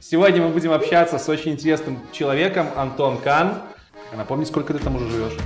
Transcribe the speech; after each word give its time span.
Сегодня 0.00 0.42
мы 0.42 0.50
будем 0.50 0.72
общаться 0.72 1.18
с 1.18 1.28
очень 1.28 1.52
интересным 1.52 1.98
человеком, 2.12 2.68
Антон 2.76 3.18
Кан. 3.18 3.54
Напомни, 4.14 4.44
сколько 4.44 4.74
ты 4.74 4.78
там 4.78 4.96
уже 4.96 5.08
живешь? 5.08 5.36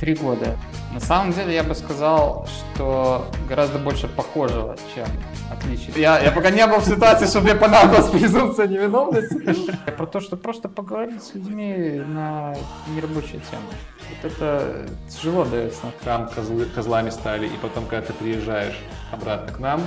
Три 0.00 0.14
года. 0.14 0.56
На 0.92 1.00
самом 1.00 1.32
деле 1.32 1.54
я 1.54 1.62
бы 1.62 1.74
сказал, 1.74 2.46
что 2.46 3.26
гораздо 3.48 3.78
больше 3.78 4.08
похожего, 4.08 4.76
чем 4.94 5.06
отличий. 5.50 5.92
Я, 5.96 6.18
я 6.18 6.32
пока 6.32 6.50
не 6.50 6.66
был 6.66 6.78
в 6.78 6.84
ситуации, 6.84 7.26
чтобы 7.26 7.46
мне 7.46 7.54
понадобилась 7.54 8.10
презумпция 8.10 8.66
невиновности. 8.66 9.74
Про 9.96 10.06
то, 10.06 10.20
что 10.20 10.36
просто 10.36 10.68
поговорить 10.68 11.22
с 11.22 11.34
людьми 11.34 12.02
на 12.06 12.54
нерабочие 12.88 13.40
темы. 13.50 13.70
Вот 14.10 14.32
это 14.32 14.86
тяжело 15.08 15.44
дается. 15.44 15.92
Там 16.04 16.28
козлы, 16.28 16.66
козлами 16.66 17.10
стали, 17.10 17.46
и 17.46 17.56
потом, 17.62 17.86
когда 17.86 18.08
ты 18.08 18.12
приезжаешь 18.12 18.78
обратно 19.12 19.52
к 19.54 19.60
нам, 19.60 19.80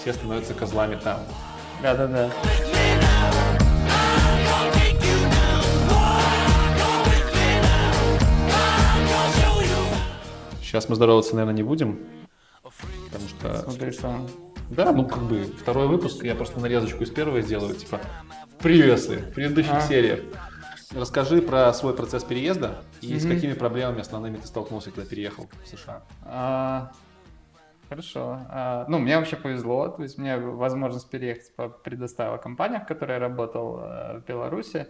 все 0.00 0.12
становятся 0.12 0.54
козлами 0.54 0.96
там. 0.96 1.18
Да-да-да. 1.82 2.30
Сейчас 10.62 10.88
мы 10.88 10.96
здороваться, 10.96 11.34
наверное, 11.34 11.54
не 11.54 11.62
будем, 11.62 12.00
потому 12.62 13.28
что... 13.28 13.62
Смотри 13.70 13.92
сам. 13.92 14.28
Да, 14.70 14.92
ну 14.92 15.06
как 15.06 15.22
бы 15.22 15.44
второй 15.44 15.86
выпуск, 15.86 16.24
я 16.24 16.34
просто 16.34 16.58
нарезочку 16.60 17.04
из 17.04 17.10
первого 17.10 17.40
сделаю, 17.40 17.74
типа 17.74 18.00
приветствия 18.58 19.18
в 19.18 19.32
предыдущих 19.32 19.72
А. 19.72 19.80
сериях. 19.80 20.20
Расскажи 20.92 21.40
про 21.40 21.72
свой 21.72 21.94
процесс 21.94 22.24
переезда 22.24 22.82
и 23.00 23.18
с 23.18 23.24
Мгм. 23.24 23.34
какими 23.34 23.52
проблемами 23.54 24.00
основными 24.00 24.36
ты 24.38 24.46
столкнулся, 24.46 24.90
когда 24.90 25.08
переехал 25.08 25.48
в 25.64 25.68
США. 25.68 26.02
А, 26.24 26.90
Хорошо. 27.88 28.38
А, 28.50 28.84
Ну, 28.88 28.98
мне 28.98 29.16
вообще 29.16 29.36
повезло. 29.36 29.88
То 29.88 30.02
есть 30.02 30.18
мне 30.18 30.36
возможность 30.38 31.08
переехать 31.08 31.52
предоставила 31.84 32.36
компания, 32.36 32.80
в 32.80 32.86
которой 32.86 33.12
я 33.12 33.18
работал 33.18 33.78
э, 33.80 34.18
в 34.18 34.24
Беларуси. 34.24 34.86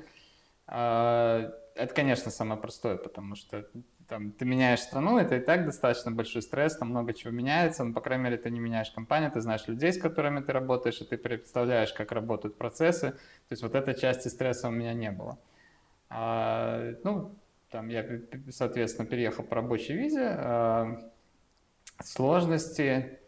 А, 0.66 1.52
Это, 1.74 1.94
конечно, 1.94 2.30
самое 2.30 2.60
простое, 2.60 2.96
потому 2.96 3.34
что 3.36 3.66
там, 4.08 4.32
ты 4.32 4.44
меняешь 4.44 4.80
страну, 4.80 5.18
это 5.18 5.36
и 5.36 5.40
так 5.40 5.66
достаточно 5.66 6.10
большой 6.12 6.40
стресс, 6.42 6.76
там 6.76 6.90
много 6.90 7.12
чего 7.12 7.32
меняется, 7.32 7.84
но, 7.84 7.92
по 7.92 8.00
крайней 8.00 8.24
мере, 8.24 8.36
ты 8.38 8.50
не 8.50 8.60
меняешь 8.60 8.90
компанию, 8.90 9.32
ты 9.32 9.40
знаешь 9.40 9.66
людей, 9.66 9.92
с 9.92 9.98
которыми 10.00 10.40
ты 10.40 10.52
работаешь, 10.52 11.00
и 11.00 11.04
ты 11.04 11.18
представляешь, 11.18 11.92
как 11.92 12.12
работают 12.12 12.56
процессы. 12.56 13.10
То 13.12 13.52
есть 13.52 13.62
вот 13.62 13.74
этой 13.74 13.94
части 13.94 14.28
стресса 14.28 14.68
у 14.68 14.70
меня 14.70 14.94
не 14.94 15.10
было. 15.10 15.38
А, 16.08 16.94
ну, 17.04 17.34
там 17.70 17.88
я, 17.88 18.04
соответственно, 18.50 19.06
переехал 19.08 19.44
по 19.44 19.56
рабочей 19.56 19.94
визе. 19.94 20.36
Сложности, 22.02 23.18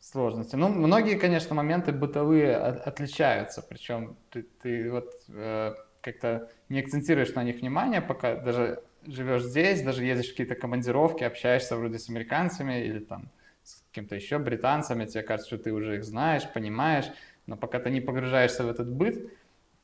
сложности. 0.00 0.56
Ну, 0.56 0.68
многие, 0.68 1.16
конечно, 1.18 1.54
моменты 1.54 1.92
бытовые 1.92 2.56
от- 2.56 2.86
отличаются, 2.86 3.62
причем 3.62 4.16
ты, 4.30 4.44
ты 4.62 4.90
вот 4.90 5.12
э, 5.28 5.74
как-то 6.00 6.50
не 6.68 6.80
акцентируешь 6.80 7.34
на 7.34 7.44
них 7.44 7.60
внимание, 7.60 8.00
пока 8.00 8.36
даже 8.36 8.82
живешь 9.06 9.44
здесь, 9.44 9.82
даже 9.82 10.04
ездишь 10.04 10.28
в 10.28 10.30
какие-то 10.30 10.54
командировки, 10.54 11.24
общаешься 11.24 11.76
вроде 11.76 11.98
с 11.98 12.08
американцами 12.08 12.84
или 12.84 13.00
там 13.00 13.28
с 13.62 13.82
кем-то 13.92 14.14
еще, 14.16 14.38
британцами, 14.38 15.04
тебе 15.06 15.22
кажется, 15.22 15.54
что 15.54 15.64
ты 15.64 15.72
уже 15.72 15.96
их 15.96 16.04
знаешь, 16.04 16.50
понимаешь, 16.52 17.06
но 17.46 17.56
пока 17.56 17.78
ты 17.78 17.90
не 17.90 18.00
погружаешься 18.00 18.64
в 18.64 18.70
этот 18.70 18.88
быт, 18.90 19.30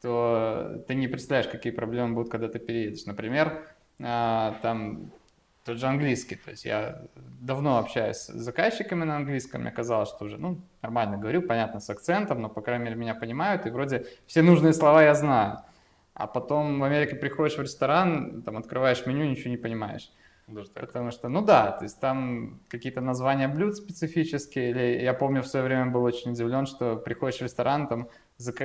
то 0.01 0.83
ты 0.89 0.95
не 0.95 1.09
представляешь, 1.09 1.51
какие 1.51 1.73
проблемы 1.73 2.15
будут, 2.15 2.31
когда 2.31 2.49
ты 2.49 2.59
переедешь. 2.59 3.07
Например, 3.07 3.67
а, 4.01 4.59
там 4.63 5.11
тот 5.65 5.79
же 5.79 5.87
английский. 5.87 6.37
То 6.37 6.51
есть 6.51 6.65
я 6.65 7.03
давно 7.41 7.79
общаюсь 7.79 8.17
с 8.17 8.27
заказчиками 8.27 9.05
на 9.05 9.17
английском, 9.17 9.63
мне 9.63 9.71
казалось, 9.71 10.11
что 10.11 10.27
уже 10.27 10.39
ну, 10.39 10.61
нормально 10.83 11.17
говорю, 11.17 11.43
понятно, 11.43 11.81
с 11.81 11.89
акцентом, 11.91 12.43
но, 12.43 12.49
по 12.49 12.61
крайней 12.61 12.85
мере, 12.85 12.97
меня 12.97 13.15
понимают, 13.15 13.67
и 13.67 13.71
вроде 13.71 14.07
все 14.27 14.43
нужные 14.43 14.73
слова 14.73 15.03
я 15.03 15.15
знаю. 15.15 15.59
А 16.15 16.27
потом 16.27 16.79
в 16.79 16.85
Америке 16.85 17.17
приходишь 17.17 17.57
в 17.57 17.63
ресторан, 17.63 18.43
там 18.43 18.57
открываешь 18.57 19.05
меню, 19.07 19.25
ничего 19.25 19.51
не 19.51 19.57
понимаешь. 19.57 20.13
Даже 20.47 20.69
так. 20.69 20.87
Потому 20.87 21.11
что, 21.11 21.29
ну 21.29 21.43
да, 21.43 21.73
то 21.73 21.85
есть 21.85 21.99
там 22.01 22.61
какие-то 22.69 23.01
названия 23.01 23.49
блюд 23.49 23.77
специфические. 23.77 24.71
Или 24.71 25.03
я 25.03 25.15
помню, 25.15 25.43
в 25.43 25.47
свое 25.47 25.65
время 25.65 25.87
был 25.87 26.03
очень 26.05 26.33
удивлен, 26.33 26.67
что 26.67 26.97
приходишь 26.97 27.39
в 27.39 27.43
ресторан, 27.43 27.89
там 27.89 28.09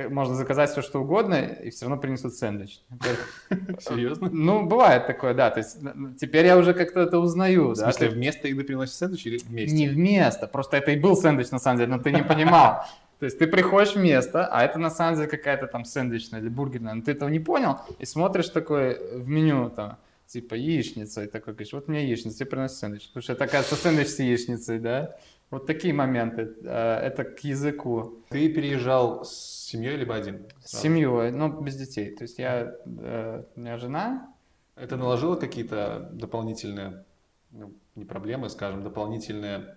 можно 0.08 0.34
заказать 0.34 0.70
все, 0.70 0.82
что 0.82 1.00
угодно, 1.00 1.36
и 1.36 1.70
все 1.70 1.86
равно 1.86 2.00
принесут 2.00 2.34
сэндвич. 2.34 2.80
Серьезно? 3.78 4.28
Ну, 4.30 4.66
бывает 4.66 5.06
такое, 5.06 5.32
да. 5.32 5.50
То 5.50 5.58
есть 5.58 5.78
теперь 6.18 6.46
я 6.46 6.58
уже 6.58 6.74
как-то 6.74 7.00
это 7.00 7.18
узнаю. 7.18 7.70
В 7.70 7.76
смысле, 7.76 8.08
то 8.08 8.14
вместо 8.14 8.48
еды 8.48 8.64
приносят 8.64 8.94
сэндвич 8.96 9.26
или 9.26 9.38
вместе? 9.38 9.76
не 9.76 9.88
вместо, 9.88 10.48
просто 10.48 10.76
это 10.76 10.90
и 10.90 10.98
был 10.98 11.16
сэндвич 11.16 11.50
на 11.50 11.58
самом 11.58 11.78
деле, 11.78 11.90
но 11.96 12.02
ты 12.02 12.10
не 12.10 12.22
понимал. 12.22 12.84
То 13.20 13.26
есть 13.26 13.38
ты 13.38 13.46
приходишь 13.46 13.94
в 13.94 13.98
место, 13.98 14.46
а 14.46 14.64
это 14.64 14.78
на 14.78 14.90
самом 14.90 15.16
деле 15.16 15.28
какая-то 15.28 15.66
там 15.66 15.84
сэндвичная 15.84 16.40
или 16.40 16.48
бургерная, 16.48 16.94
но 16.94 17.02
ты 17.02 17.12
этого 17.12 17.28
не 17.28 17.38
понял, 17.38 17.78
и 17.98 18.06
смотришь 18.06 18.48
такой 18.48 18.98
в 19.18 19.28
меню 19.28 19.68
там, 19.68 19.98
типа 20.26 20.54
яичница, 20.54 21.24
и 21.24 21.26
такой 21.26 21.52
говоришь, 21.52 21.74
вот 21.74 21.86
меня 21.86 22.00
яичница, 22.00 22.38
тебе 22.38 22.46
приносят 22.46 22.78
сэндвич. 22.78 23.08
Потому 23.08 23.22
что 23.22 23.32
это, 23.34 23.44
оказывается, 23.44 23.76
сэндвич 23.76 24.08
с 24.08 24.18
яичницей, 24.20 24.78
да? 24.78 25.16
Вот 25.50 25.66
такие 25.66 25.92
моменты. 25.92 26.54
э, 26.64 26.96
Это 27.06 27.24
к 27.24 27.40
языку. 27.40 28.22
Ты 28.28 28.48
переезжал 28.52 29.24
с 29.24 29.66
семьей 29.68 29.96
либо 29.96 30.14
один? 30.14 30.46
С 30.64 30.80
семьей, 30.80 31.32
но 31.32 31.48
без 31.48 31.76
детей. 31.76 32.14
То 32.14 32.22
есть 32.22 32.38
я, 32.38 32.72
э, 32.86 33.42
у 33.56 33.60
меня 33.60 33.76
жена, 33.76 34.32
Это 34.76 34.96
наложило 34.96 35.36
какие-то 35.36 36.08
дополнительные, 36.12 37.04
ну, 37.50 37.72
не 37.96 38.04
проблемы, 38.04 38.48
скажем, 38.48 38.82
дополнительные, 38.82 39.76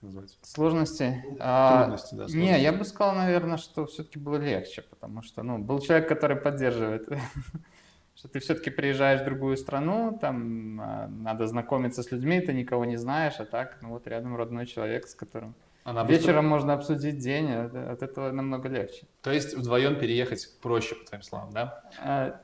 называется? 0.00 0.36
Сложности? 0.42 1.24
А, 1.40 1.82
Трудности, 1.82 2.14
да, 2.14 2.22
Не, 2.24 2.30
сложности. 2.30 2.60
я 2.62 2.72
бы 2.72 2.84
сказал, 2.84 3.14
наверное, 3.16 3.56
что 3.56 3.84
все-таки 3.86 4.18
было 4.20 4.36
легче, 4.36 4.82
потому 4.82 5.22
что, 5.22 5.42
ну, 5.42 5.58
был 5.58 5.80
человек, 5.80 6.08
который 6.08 6.36
поддерживает, 6.36 7.08
что 8.18 8.26
ты 8.26 8.40
все-таки 8.40 8.70
приезжаешь 8.70 9.20
в 9.20 9.24
другую 9.24 9.56
страну, 9.56 10.18
там 10.20 10.80
а, 10.80 11.06
надо 11.06 11.46
знакомиться 11.46 12.02
с 12.02 12.10
людьми, 12.10 12.40
ты 12.40 12.52
никого 12.52 12.84
не 12.84 12.96
знаешь, 12.96 13.34
а 13.38 13.44
так, 13.44 13.78
ну 13.80 13.90
вот 13.90 14.08
рядом 14.08 14.34
родной 14.34 14.66
человек, 14.66 15.06
с 15.06 15.14
которым 15.14 15.54
Она 15.88 16.04
быстро- 16.04 16.18
вечером 16.18 16.46
можно 16.46 16.74
обсудить 16.74 17.18
день, 17.18 17.50
а 17.50 17.92
от, 17.92 18.02
этого 18.02 18.30
намного 18.30 18.68
легче. 18.68 19.06
То 19.22 19.32
есть 19.32 19.56
вдвоем 19.56 19.98
переехать 19.98 20.60
проще, 20.60 20.94
по 20.94 21.06
твоим 21.06 21.22
словам, 21.22 21.50
да? 21.50 21.82
А, 22.04 22.42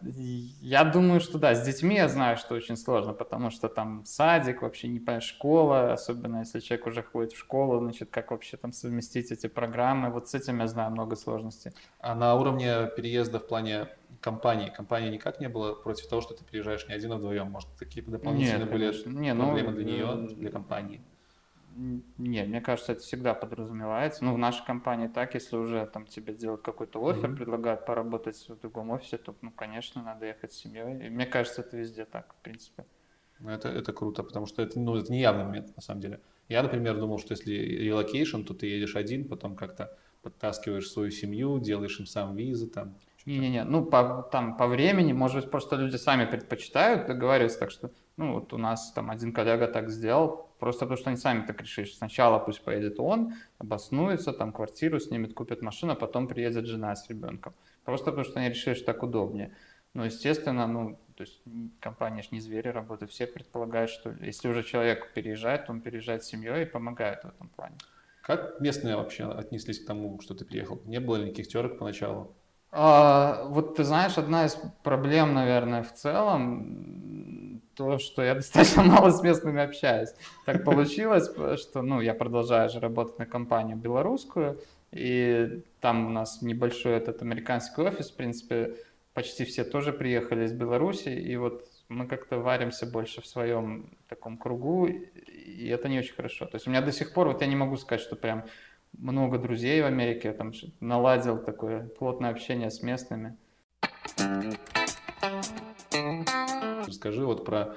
Я 0.62 0.84
думаю, 0.84 1.20
что 1.20 1.38
да, 1.38 1.54
с 1.54 1.62
детьми 1.62 1.96
я 1.96 2.08
знаю, 2.08 2.38
что 2.38 2.54
очень 2.54 2.78
сложно, 2.78 3.12
потому 3.12 3.50
что 3.50 3.68
там 3.68 4.02
садик, 4.06 4.62
вообще 4.62 4.88
не 4.88 4.98
понимаешь, 4.98 5.24
школа, 5.24 5.92
особенно 5.92 6.38
если 6.38 6.60
человек 6.60 6.86
уже 6.86 7.02
ходит 7.02 7.32
в 7.32 7.38
школу, 7.38 7.80
значит, 7.80 8.08
как 8.10 8.30
вообще 8.30 8.56
там 8.56 8.72
совместить 8.72 9.30
эти 9.30 9.46
программы, 9.46 10.08
вот 10.08 10.30
с 10.30 10.34
этим 10.34 10.60
я 10.60 10.66
знаю 10.66 10.90
много 10.92 11.14
сложностей. 11.14 11.72
А 12.00 12.14
на 12.14 12.36
уровне 12.36 12.90
переезда 12.96 13.40
в 13.40 13.46
плане 13.46 13.88
компании, 14.20 14.72
компания 14.74 15.10
никак 15.10 15.38
не 15.40 15.50
была 15.50 15.74
против 15.74 16.08
того, 16.08 16.22
что 16.22 16.32
ты 16.32 16.44
приезжаешь 16.44 16.88
не 16.88 16.94
один, 16.94 17.12
а 17.12 17.16
вдвоем? 17.16 17.50
Может, 17.50 17.68
какие-то 17.78 18.10
дополнительные 18.10 18.60
Нет, 18.60 18.70
были 18.72 18.86
конечно. 18.86 19.10
Не, 19.10 19.34
ну, 19.34 19.44
проблемы 19.44 19.72
для 19.72 19.84
нее, 19.84 20.28
э, 20.30 20.34
для 20.34 20.50
компании? 20.50 21.02
Нет, 22.18 22.48
мне 22.48 22.60
кажется, 22.60 22.92
это 22.92 23.00
всегда 23.00 23.34
подразумевается. 23.34 24.24
Ну, 24.24 24.34
в 24.34 24.38
нашей 24.38 24.64
компании 24.64 25.08
так, 25.08 25.34
если 25.34 25.56
уже 25.56 25.86
там 25.86 26.06
тебе 26.06 26.32
делают 26.32 26.62
какой-то 26.62 27.04
offer, 27.04 27.28
Мгм. 27.28 27.36
предлагают 27.36 27.84
поработать 27.84 28.36
в 28.48 28.60
другом 28.60 28.90
офисе, 28.90 29.18
то, 29.18 29.34
ну, 29.40 29.50
конечно, 29.50 30.02
надо 30.02 30.26
ехать 30.26 30.52
с 30.52 30.56
семьей. 30.56 31.06
И 31.06 31.10
мне 31.10 31.26
кажется, 31.26 31.62
это 31.62 31.76
везде 31.76 32.04
так, 32.04 32.34
в 32.38 32.42
принципе. 32.42 32.84
Ну, 33.40 33.50
Это, 33.50 33.68
это 33.68 33.92
круто, 33.92 34.22
потому 34.22 34.46
что 34.46 34.62
это, 34.62 34.78
ну, 34.78 34.96
это 34.96 35.10
не 35.10 35.20
явный 35.20 35.44
момент, 35.44 35.74
на 35.74 35.82
самом 35.82 36.00
деле. 36.00 36.20
Я, 36.48 36.62
например, 36.62 36.98
думал, 36.98 37.18
что 37.18 37.32
если 37.32 37.52
relocation, 37.52 38.42
то 38.42 38.54
ты 38.54 38.66
едешь 38.66 38.94
один, 38.94 39.28
потом 39.28 39.56
как-то 39.56 39.96
подтаскиваешь 40.22 40.88
свою 40.88 41.10
семью, 41.10 41.58
делаешь 41.58 41.98
им 41.98 42.06
сам 42.06 42.36
визы, 42.36 42.68
там. 42.68 42.94
Не-не-не, 43.26 43.64
ну, 43.64 43.84
по, 43.84 44.28
там, 44.30 44.56
по 44.56 44.66
времени, 44.66 45.12
может 45.12 45.42
быть, 45.42 45.50
просто 45.50 45.76
люди 45.76 45.96
сами 45.96 46.26
предпочитают 46.26 47.06
договариваться, 47.06 47.58
так 47.58 47.70
что, 47.70 47.90
ну, 48.16 48.34
вот 48.34 48.52
у 48.52 48.58
нас 48.58 48.92
там 48.92 49.10
один 49.10 49.32
коллега 49.32 49.66
так 49.66 49.90
сделал, 49.90 50.50
просто 50.64 50.86
потому 50.86 50.96
что 50.96 51.10
они 51.10 51.18
сами 51.18 51.46
так 51.46 51.60
решили, 51.60 51.84
что 51.84 51.98
сначала 51.98 52.38
пусть 52.38 52.64
поедет 52.64 52.98
он, 52.98 53.34
обоснуется, 53.58 54.32
там, 54.32 54.50
квартиру 54.50 54.98
снимет, 54.98 55.34
купит 55.34 55.60
машину, 55.60 55.92
а 55.92 55.94
потом 55.94 56.26
приедет 56.26 56.64
жена 56.64 56.96
с 56.96 57.06
ребенком. 57.10 57.52
Просто 57.84 58.06
потому 58.06 58.24
что 58.24 58.40
они 58.40 58.48
решили, 58.48 58.72
что 58.72 58.86
так 58.86 59.02
удобнее. 59.02 59.50
Но, 59.92 60.06
естественно, 60.06 60.66
ну, 60.66 60.98
то 61.16 61.24
есть 61.24 61.42
компания 61.80 62.22
же 62.22 62.28
не 62.30 62.40
звери 62.40 62.68
работают, 62.68 63.10
все 63.10 63.26
предполагают, 63.26 63.90
что 63.90 64.14
если 64.22 64.48
уже 64.48 64.62
человек 64.62 65.12
переезжает, 65.12 65.66
то 65.66 65.72
он 65.72 65.82
переезжает 65.82 66.24
с 66.24 66.28
семьей 66.28 66.62
и 66.62 66.64
помогает 66.64 67.24
в 67.24 67.28
этом 67.28 67.48
плане. 67.50 67.76
Как 68.22 68.58
местные 68.60 68.96
вообще 68.96 69.24
отнеслись 69.24 69.84
к 69.84 69.86
тому, 69.86 70.18
что 70.22 70.34
ты 70.34 70.46
приехал? 70.46 70.80
Не 70.86 70.98
было 70.98 71.16
ли 71.16 71.24
никаких 71.24 71.48
терок 71.48 71.78
поначалу? 71.78 72.34
А, 72.72 73.44
вот 73.48 73.76
ты 73.76 73.84
знаешь, 73.84 74.16
одна 74.16 74.46
из 74.46 74.56
проблем, 74.82 75.34
наверное, 75.34 75.82
в 75.82 75.92
целом, 75.92 77.43
то, 77.76 77.98
что 77.98 78.22
я 78.22 78.34
достаточно 78.34 78.82
мало 78.82 79.10
с 79.10 79.22
местными 79.22 79.62
общаюсь. 79.62 80.10
Так 80.44 80.64
получилось, 80.64 81.30
что, 81.60 81.82
ну, 81.82 82.00
я 82.00 82.14
продолжаю 82.14 82.70
же 82.70 82.80
работать 82.80 83.18
на 83.18 83.26
компанию 83.26 83.76
белорусскую, 83.76 84.60
и 84.92 85.62
там 85.80 86.06
у 86.06 86.10
нас 86.10 86.42
небольшой 86.42 86.92
этот 86.92 87.22
американский 87.22 87.80
офис, 87.82 88.10
в 88.10 88.16
принципе, 88.16 88.76
почти 89.12 89.44
все 89.44 89.64
тоже 89.64 89.92
приехали 89.92 90.44
из 90.44 90.52
Беларуси, 90.52 91.08
и 91.08 91.36
вот 91.36 91.64
мы 91.88 92.06
как-то 92.06 92.38
варимся 92.38 92.86
больше 92.86 93.20
в 93.20 93.26
своем 93.26 93.90
таком 94.08 94.36
кругу, 94.36 94.86
и 94.86 95.68
это 95.68 95.88
не 95.88 95.98
очень 95.98 96.14
хорошо. 96.14 96.46
То 96.46 96.56
есть 96.56 96.66
у 96.66 96.70
меня 96.70 96.80
до 96.80 96.92
сих 96.92 97.12
пор, 97.12 97.28
вот 97.28 97.40
я 97.40 97.46
не 97.46 97.56
могу 97.56 97.76
сказать, 97.76 98.00
что 98.00 98.16
прям 98.16 98.44
много 98.98 99.38
друзей 99.38 99.82
в 99.82 99.86
Америке, 99.86 100.32
там 100.32 100.52
наладил 100.80 101.38
такое 101.38 101.88
плотное 101.98 102.30
общение 102.30 102.70
с 102.70 102.82
местными. 102.82 103.36
Расскажи 106.86 107.24
вот 107.24 107.44
про 107.44 107.76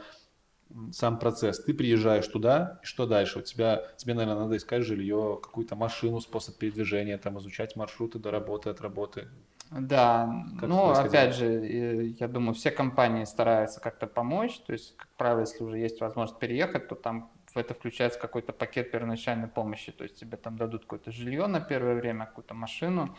сам 0.91 1.17
процесс. 1.19 1.63
Ты 1.63 1.73
приезжаешь 1.73 2.27
туда, 2.27 2.79
и 2.83 2.85
что 2.85 3.05
дальше? 3.05 3.39
У 3.39 3.41
тебя, 3.41 3.83
тебе, 3.97 4.13
наверное, 4.13 4.43
надо 4.43 4.57
искать 4.57 4.83
жилье, 4.83 5.39
какую-то 5.41 5.75
машину, 5.75 6.19
способ 6.19 6.57
передвижения, 6.57 7.17
там, 7.17 7.39
изучать 7.39 7.75
маршруты 7.75 8.19
до 8.19 8.31
работы, 8.31 8.69
от 8.69 8.81
работы. 8.81 9.29
Да, 9.69 10.45
как 10.59 10.69
ну, 10.69 10.89
опять 10.91 11.35
же, 11.35 12.07
я 12.19 12.27
думаю, 12.29 12.53
все 12.53 12.71
компании 12.71 13.25
стараются 13.25 13.81
как-то 13.81 14.07
помочь, 14.07 14.59
то 14.59 14.71
есть, 14.71 14.95
как 14.95 15.09
правило, 15.17 15.41
если 15.41 15.63
уже 15.63 15.77
есть 15.77 15.99
возможность 15.99 16.39
переехать, 16.39 16.87
то 16.87 16.95
там 16.95 17.31
в 17.53 17.57
это 17.57 17.73
включается 17.73 18.17
какой-то 18.17 18.53
пакет 18.53 18.91
первоначальной 18.91 19.49
помощи, 19.49 19.91
то 19.91 20.03
есть 20.03 20.17
тебе 20.17 20.37
там 20.37 20.57
дадут 20.57 20.83
какое-то 20.83 21.11
жилье 21.11 21.47
на 21.47 21.59
первое 21.59 21.95
время, 21.95 22.25
какую-то 22.25 22.53
машину, 22.53 23.17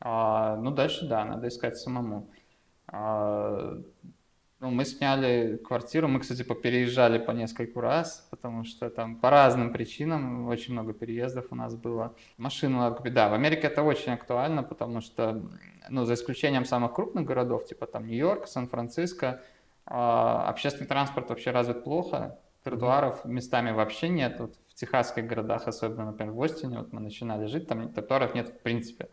а, 0.00 0.56
ну, 0.56 0.72
дальше, 0.72 1.06
да, 1.06 1.24
надо 1.24 1.46
искать 1.46 1.76
самому. 1.76 2.28
А, 2.88 3.80
ну, 4.64 4.70
мы 4.70 4.86
сняли 4.86 5.58
квартиру, 5.58 6.08
мы, 6.08 6.20
кстати, 6.20 6.42
попереезжали 6.42 7.18
по 7.18 7.32
нескольку 7.32 7.80
раз, 7.82 8.26
потому 8.30 8.64
что 8.64 8.88
там 8.88 9.16
по 9.16 9.28
разным 9.28 9.74
причинам 9.74 10.48
очень 10.48 10.72
много 10.72 10.94
переездов 10.94 11.48
у 11.50 11.54
нас 11.54 11.74
было. 11.74 12.14
Машину 12.38 12.78
надо 12.78 12.96
купить. 12.96 13.12
Да, 13.12 13.28
в 13.28 13.34
Америке 13.34 13.66
это 13.66 13.82
очень 13.82 14.12
актуально, 14.12 14.62
потому 14.62 15.02
что, 15.02 15.42
ну, 15.90 16.06
за 16.06 16.14
исключением 16.14 16.64
самых 16.64 16.94
крупных 16.94 17.26
городов, 17.26 17.66
типа 17.66 17.86
там 17.86 18.06
Нью-Йорк, 18.06 18.46
Сан-Франциско, 18.46 19.42
а, 19.84 20.48
общественный 20.48 20.88
транспорт 20.88 21.28
вообще 21.28 21.50
развит 21.50 21.84
плохо, 21.84 22.38
тротуаров 22.62 23.22
местами 23.26 23.70
вообще 23.70 24.08
нет. 24.08 24.40
Вот 24.40 24.54
в 24.70 24.74
техасских 24.74 25.26
городах, 25.26 25.68
особенно, 25.68 26.06
например, 26.06 26.32
в 26.32 26.42
Остине, 26.42 26.78
вот 26.78 26.90
мы 26.90 27.02
начинали 27.02 27.44
жить, 27.44 27.68
там 27.68 27.92
тротуаров 27.92 28.34
нет 28.34 28.48
в 28.48 28.58
принципе. 28.60 29.10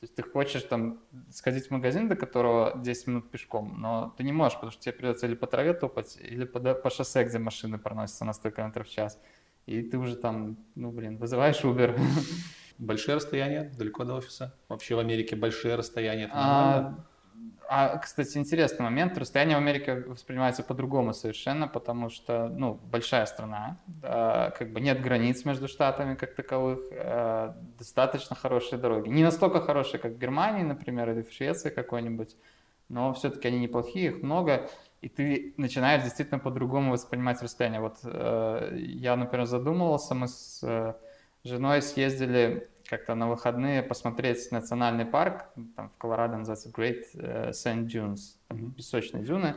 То 0.00 0.04
есть 0.04 0.14
ты 0.14 0.22
хочешь 0.22 0.62
там 0.62 1.00
сходить 1.30 1.66
в 1.66 1.70
магазин, 1.72 2.08
до 2.08 2.14
которого 2.14 2.78
10 2.78 3.06
минут 3.08 3.30
пешком, 3.30 3.80
но 3.80 4.14
ты 4.16 4.22
не 4.22 4.30
можешь, 4.30 4.54
потому 4.54 4.70
что 4.70 4.80
тебе 4.80 4.92
придется 4.92 5.26
или 5.26 5.34
по 5.34 5.48
траве 5.48 5.74
топать, 5.74 6.16
или 6.20 6.44
по, 6.44 6.60
по 6.60 6.90
шоссе, 6.90 7.24
где 7.24 7.38
машины 7.38 7.78
проносятся 7.78 8.24
на 8.24 8.32
100 8.32 8.50
км 8.50 8.84
в 8.84 8.88
час. 8.88 9.20
И 9.66 9.82
ты 9.82 9.98
уже 9.98 10.14
там, 10.14 10.56
ну 10.76 10.92
блин, 10.92 11.18
вызываешь 11.18 11.64
Uber. 11.64 11.98
Большие 12.78 13.16
расстояния 13.16 13.72
далеко 13.76 14.04
до 14.04 14.14
офиса? 14.14 14.54
Вообще 14.68 14.94
в 14.94 15.00
Америке 15.00 15.34
большие 15.34 15.74
расстояния? 15.74 16.26
Это 16.26 16.32
а, 16.34 17.06
а, 17.70 17.98
кстати, 17.98 18.38
интересный 18.38 18.84
момент. 18.84 19.18
Расстояние 19.18 19.56
в 19.56 19.60
Америке 19.60 19.96
воспринимается 20.06 20.62
по-другому 20.62 21.12
совершенно, 21.12 21.68
потому 21.68 22.08
что, 22.08 22.48
ну, 22.48 22.80
большая 22.90 23.26
страна, 23.26 23.76
да, 23.86 24.52
как 24.58 24.72
бы 24.72 24.80
нет 24.80 25.02
границ 25.02 25.44
между 25.44 25.68
штатами 25.68 26.14
как 26.14 26.34
таковых, 26.34 26.80
э, 26.90 27.52
достаточно 27.78 28.34
хорошие 28.34 28.78
дороги. 28.78 29.10
Не 29.10 29.22
настолько 29.22 29.60
хорошие, 29.60 30.00
как 30.00 30.12
в 30.12 30.18
Германии, 30.18 30.62
например, 30.62 31.10
или 31.10 31.22
в 31.22 31.30
Швеции 31.30 31.68
какой-нибудь, 31.68 32.36
но 32.88 33.12
все-таки 33.12 33.48
они 33.48 33.60
неплохие, 33.60 34.12
их 34.12 34.22
много, 34.22 34.70
и 35.02 35.10
ты 35.10 35.52
начинаешь 35.58 36.02
действительно 36.02 36.38
по-другому 36.38 36.92
воспринимать 36.92 37.42
расстояние. 37.42 37.80
Вот 37.80 37.98
э, 38.02 38.78
я, 38.78 39.14
например, 39.14 39.46
задумывался, 39.46 40.14
мы 40.14 40.28
с 40.28 40.60
э, 40.62 40.94
женой 41.44 41.82
съездили 41.82 42.68
как-то 42.88 43.14
на 43.14 43.28
выходные 43.28 43.82
посмотреть 43.82 44.50
национальный 44.50 45.04
парк, 45.04 45.50
там 45.76 45.90
в 45.90 45.98
Колорадо 45.98 46.38
называется 46.38 46.70
Great 46.70 47.04
э, 47.14 47.50
Sand 47.50 47.86
Dunes, 47.86 48.36
там 48.48 48.72
песочные 48.72 49.22
дюны. 49.22 49.56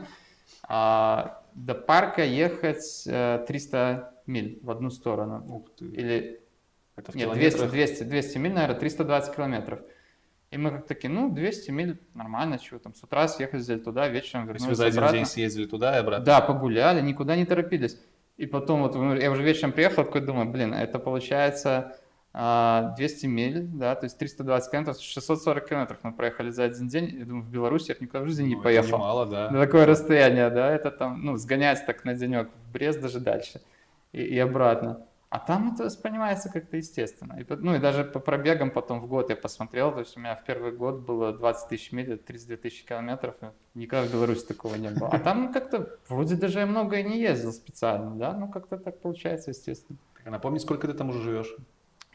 А, 0.64 1.42
до 1.54 1.74
парка 1.74 2.24
ехать 2.24 3.04
300 3.04 3.06
э, 3.06 4.30
миль 4.30 4.60
в 4.62 4.70
одну 4.70 4.90
сторону. 4.90 5.44
Ух 5.48 5.74
ты. 5.74 5.86
Или 5.86 6.40
Это 6.96 7.16
нет, 7.16 7.32
200, 7.32 7.68
200, 7.68 8.02
200 8.04 8.38
миль, 8.38 8.52
наверное, 8.52 8.78
320 8.78 9.34
километров. 9.34 9.80
И 10.50 10.58
мы 10.58 10.70
как 10.70 10.86
такие, 10.86 11.08
ну, 11.08 11.30
200 11.30 11.70
миль, 11.70 11.98
нормально, 12.12 12.58
чего 12.58 12.78
там, 12.78 12.94
с 12.94 13.02
утра 13.02 13.26
съехали 13.28 13.62
туда, 13.78 14.08
вечером 14.08 14.42
вернулись 14.46 14.64
То 14.64 14.68
есть 14.68 14.80
вы 14.82 14.92
за 14.92 15.06
один 15.06 15.20
день 15.20 15.26
съездили 15.26 15.64
туда 15.64 15.96
и 15.96 16.00
обратно? 16.00 16.26
Да, 16.26 16.42
погуляли, 16.42 17.00
никуда 17.00 17.34
не 17.36 17.46
торопились. 17.46 17.98
И 18.36 18.44
потом 18.44 18.82
вот 18.82 18.94
я 19.18 19.30
уже 19.30 19.42
вечером 19.42 19.72
приехал, 19.72 20.04
такой 20.04 20.20
думаю, 20.20 20.50
блин, 20.50 20.74
это 20.74 20.98
получается 20.98 21.96
200 22.32 22.34
а, 22.34 23.28
миль, 23.28 23.60
да, 23.60 23.94
то 23.94 24.04
есть 24.04 24.16
320 24.16 24.70
километров, 24.70 24.98
640 24.98 25.68
километров 25.68 25.98
мы 26.02 26.12
проехали 26.12 26.50
за 26.50 26.64
один 26.64 26.88
день. 26.88 27.18
Я 27.18 27.26
думаю, 27.26 27.44
в 27.44 27.50
Беларуси 27.50 27.90
я 27.90 27.96
никуда 28.00 28.20
в 28.20 28.26
жизни 28.26 28.44
не 28.48 28.56
ну, 28.56 28.62
поехал. 28.62 28.96
мало, 28.98 29.26
да. 29.26 29.50
На 29.50 29.60
такое 29.60 29.84
расстояние, 29.84 30.48
да, 30.48 30.70
это 30.70 30.90
там, 30.90 31.22
ну, 31.22 31.36
сгонять 31.36 31.84
так 31.84 32.06
на 32.06 32.14
денек 32.14 32.48
в 32.48 32.72
Брест 32.72 33.02
даже 33.02 33.20
дальше 33.20 33.60
и, 34.12 34.22
и 34.22 34.38
обратно. 34.38 35.06
А 35.28 35.38
там 35.38 35.72
это 35.74 35.84
воспринимается 35.84 36.50
как-то 36.50 36.76
естественно. 36.78 37.38
И, 37.38 37.46
ну 37.48 37.74
и 37.74 37.78
даже 37.78 38.04
по 38.04 38.18
пробегам 38.18 38.70
потом 38.70 39.00
в 39.00 39.06
год 39.06 39.28
я 39.28 39.36
посмотрел, 39.36 39.92
то 39.92 40.00
есть 40.00 40.16
у 40.16 40.20
меня 40.20 40.34
в 40.34 40.44
первый 40.44 40.72
год 40.72 41.00
было 41.00 41.32
20 41.32 41.68
тысяч 41.68 41.92
миль, 41.92 42.16
32 42.16 42.56
тысячи 42.56 42.86
километров, 42.86 43.34
никогда 43.74 44.06
в 44.06 44.12
Беларуси 44.12 44.46
такого 44.46 44.74
не 44.76 44.90
было. 44.90 45.08
А 45.08 45.18
там 45.18 45.52
как-то 45.52 45.98
вроде 46.08 46.36
даже 46.36 46.60
я 46.60 46.66
много 46.66 46.96
и 46.96 47.02
не 47.02 47.20
ездил 47.20 47.52
специально, 47.52 48.14
да, 48.16 48.32
ну 48.32 48.48
как-то 48.48 48.78
так 48.78 49.00
получается 49.00 49.50
естественно. 49.50 49.98
Так, 50.16 50.26
а 50.26 50.30
напомни, 50.30 50.58
сколько 50.58 50.86
ты 50.86 50.94
там 50.94 51.10
уже 51.10 51.22
живешь? 51.22 51.56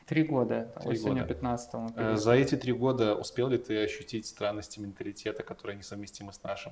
Три 0.08 0.24
года, 0.24 0.72
три 0.82 0.92
осенью 0.92 1.24
года. 1.24 1.26
15 1.26 1.70
э, 1.98 2.16
За 2.16 2.32
эти 2.32 2.56
три 2.56 2.72
года 2.72 3.14
успел 3.14 3.50
ли 3.50 3.58
ты 3.58 3.84
ощутить 3.84 4.26
странности 4.26 4.80
менталитета, 4.80 5.44
которые 5.44 5.78
несовместимы 5.78 6.32
с 6.32 6.42
нашим? 6.44 6.72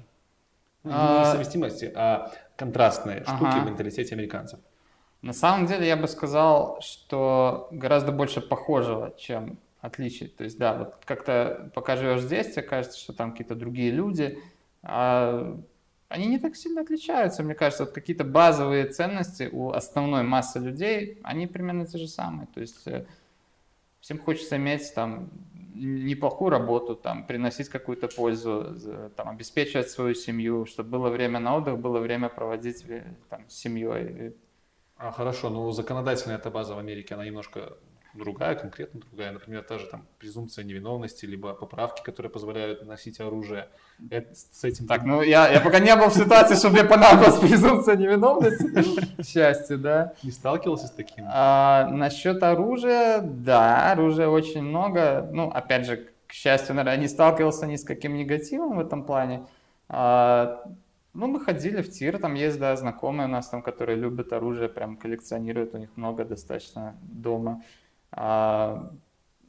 Ну, 0.83 0.91
а... 0.93 1.17
Не 1.17 1.27
несовместимости, 1.27 1.91
а 1.93 2.31
контрастные 2.55 3.23
ага. 3.25 3.35
штуки 3.35 3.63
в 3.63 3.69
менталитете 3.69 4.15
американцев. 4.15 4.61
На 5.21 5.33
самом 5.33 5.65
деле 5.65 5.85
я 5.85 5.97
бы 5.97 6.07
сказал, 6.07 6.79
что 6.81 7.67
гораздо 7.71 8.13
больше 8.13 8.39
похожего, 8.39 9.13
чем 9.17 9.59
отличий. 9.81 10.27
То 10.27 10.45
есть, 10.45 10.57
да, 10.57 10.73
вот 10.73 10.95
как-то 11.03 11.71
пока 11.75 11.97
живешь 11.97 12.21
здесь, 12.21 12.53
тебе 12.53 12.61
кажется, 12.61 12.97
что 12.97 13.11
там 13.11 13.31
какие-то 13.31 13.55
другие 13.55 13.91
люди, 13.91 14.39
а 14.81 15.59
они 16.07 16.27
не 16.27 16.37
так 16.37 16.55
сильно 16.55 16.81
отличаются, 16.81 17.43
мне 17.43 17.55
кажется. 17.55 17.83
Вот 17.83 17.93
какие-то 17.93 18.23
базовые 18.23 18.85
ценности 18.85 19.49
у 19.51 19.71
основной 19.71 20.23
массы 20.23 20.59
людей, 20.59 21.19
они 21.23 21.47
примерно 21.47 21.85
те 21.85 21.97
же 21.97 22.07
самые. 22.07 22.47
То 22.53 22.61
есть 22.61 22.87
э, 22.87 23.05
Всем 24.05 24.19
хочется 24.19 24.57
иметь 24.57 24.93
там 24.93 25.31
неплохую 25.73 26.51
работу, 26.51 26.95
там, 26.95 27.25
приносить 27.25 27.69
какую-то 27.69 28.07
пользу, 28.07 29.11
там, 29.15 29.29
обеспечивать 29.29 29.89
свою 29.89 30.13
семью, 30.13 30.67
чтобы 30.67 30.89
было 30.99 31.09
время 31.09 31.39
на 31.39 31.55
отдых, 31.57 31.79
было 31.79 31.97
время 31.97 32.29
проводить 32.29 32.85
э, 32.87 33.03
там, 33.29 33.49
с 33.49 33.55
семьей. 33.55 34.35
А, 34.97 35.11
хорошо, 35.11 35.49
но 35.49 35.71
законодательная 35.71 36.37
эта 36.37 36.51
база 36.51 36.75
в 36.75 36.77
Америке, 36.77 37.15
она 37.15 37.25
немножко 37.25 37.79
другая, 38.15 38.55
конкретно 38.55 39.01
другая. 39.01 39.31
Например, 39.31 39.63
та 39.63 39.77
же 39.77 39.85
там 39.87 40.05
презумпция 40.19 40.63
невиновности, 40.63 41.25
либо 41.25 41.53
поправки, 41.53 42.01
которые 42.01 42.31
позволяют 42.31 42.85
носить 42.85 43.19
оружие. 43.19 43.69
Это, 44.09 44.33
с 44.35 44.63
этим... 44.63 44.87
Так, 44.87 45.03
ну 45.03 45.21
я, 45.21 45.49
я 45.49 45.61
пока 45.61 45.79
не 45.79 45.95
был 45.95 46.07
в 46.07 46.13
ситуации, 46.13 46.55
чтобы 46.55 46.79
мне 46.79 46.83
понадобилась 46.83 47.39
презумпция 47.39 47.95
невиновности. 47.95 49.15
К 49.21 49.25
счастью, 49.25 49.77
да. 49.77 50.13
Не 50.23 50.31
сталкивался 50.31 50.87
с 50.87 50.91
таким? 50.91 51.25
А, 51.27 51.87
насчет 51.91 52.41
оружия, 52.43 53.21
да, 53.21 53.91
оружия 53.91 54.27
очень 54.27 54.63
много. 54.63 55.29
Ну, 55.31 55.49
опять 55.49 55.85
же, 55.85 56.09
к 56.27 56.33
счастью, 56.33 56.75
наверное, 56.75 57.01
не 57.01 57.07
сталкивался 57.07 57.67
ни 57.67 57.75
с 57.75 57.83
каким 57.83 58.15
негативом 58.15 58.77
в 58.77 58.79
этом 58.79 59.03
плане. 59.03 59.45
А, 59.89 60.63
ну, 61.15 61.27
мы 61.27 61.39
ходили 61.39 61.81
в 61.81 61.89
тир, 61.89 62.19
там 62.19 62.33
есть, 62.33 62.59
да, 62.59 62.75
знакомые 62.75 63.27
у 63.27 63.31
нас 63.31 63.47
там, 63.47 63.61
которые 63.61 63.97
любят 63.97 64.33
оружие, 64.33 64.67
прям 64.67 64.97
коллекционируют, 64.97 65.73
у 65.73 65.77
них 65.77 65.89
много 65.95 66.25
достаточно 66.25 66.95
дома. 67.01 67.61
А, 68.17 68.91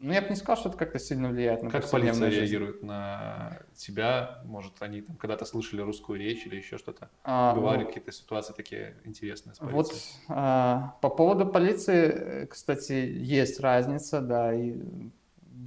ну, 0.00 0.12
я 0.12 0.20
бы 0.20 0.28
не 0.28 0.36
сказал, 0.36 0.56
что 0.56 0.68
это 0.68 0.78
как-то 0.78 0.98
сильно 0.98 1.28
влияет 1.28 1.62
на 1.62 1.70
Как 1.70 1.88
полиция 1.88 2.30
жизнь. 2.30 2.40
реагирует 2.40 2.82
на 2.82 3.60
тебя? 3.74 4.42
Может, 4.44 4.82
они 4.82 5.02
там 5.02 5.16
когда-то 5.16 5.44
слышали 5.44 5.80
русскую 5.80 6.18
речь 6.18 6.44
или 6.46 6.56
еще 6.56 6.76
что-то? 6.76 7.08
А, 7.24 7.54
Бывали 7.54 7.82
ну, 7.82 7.86
какие-то 7.86 8.12
ситуации 8.12 8.52
такие 8.52 8.96
интересные 9.04 9.54
с 9.54 9.58
полицией? 9.58 9.76
Вот 9.76 9.92
а, 10.28 10.96
по 11.00 11.08
поводу 11.08 11.46
полиции, 11.46 12.46
кстати, 12.46 12.92
есть 12.92 13.60
разница, 13.60 14.20
да, 14.20 14.52
и 14.52 14.74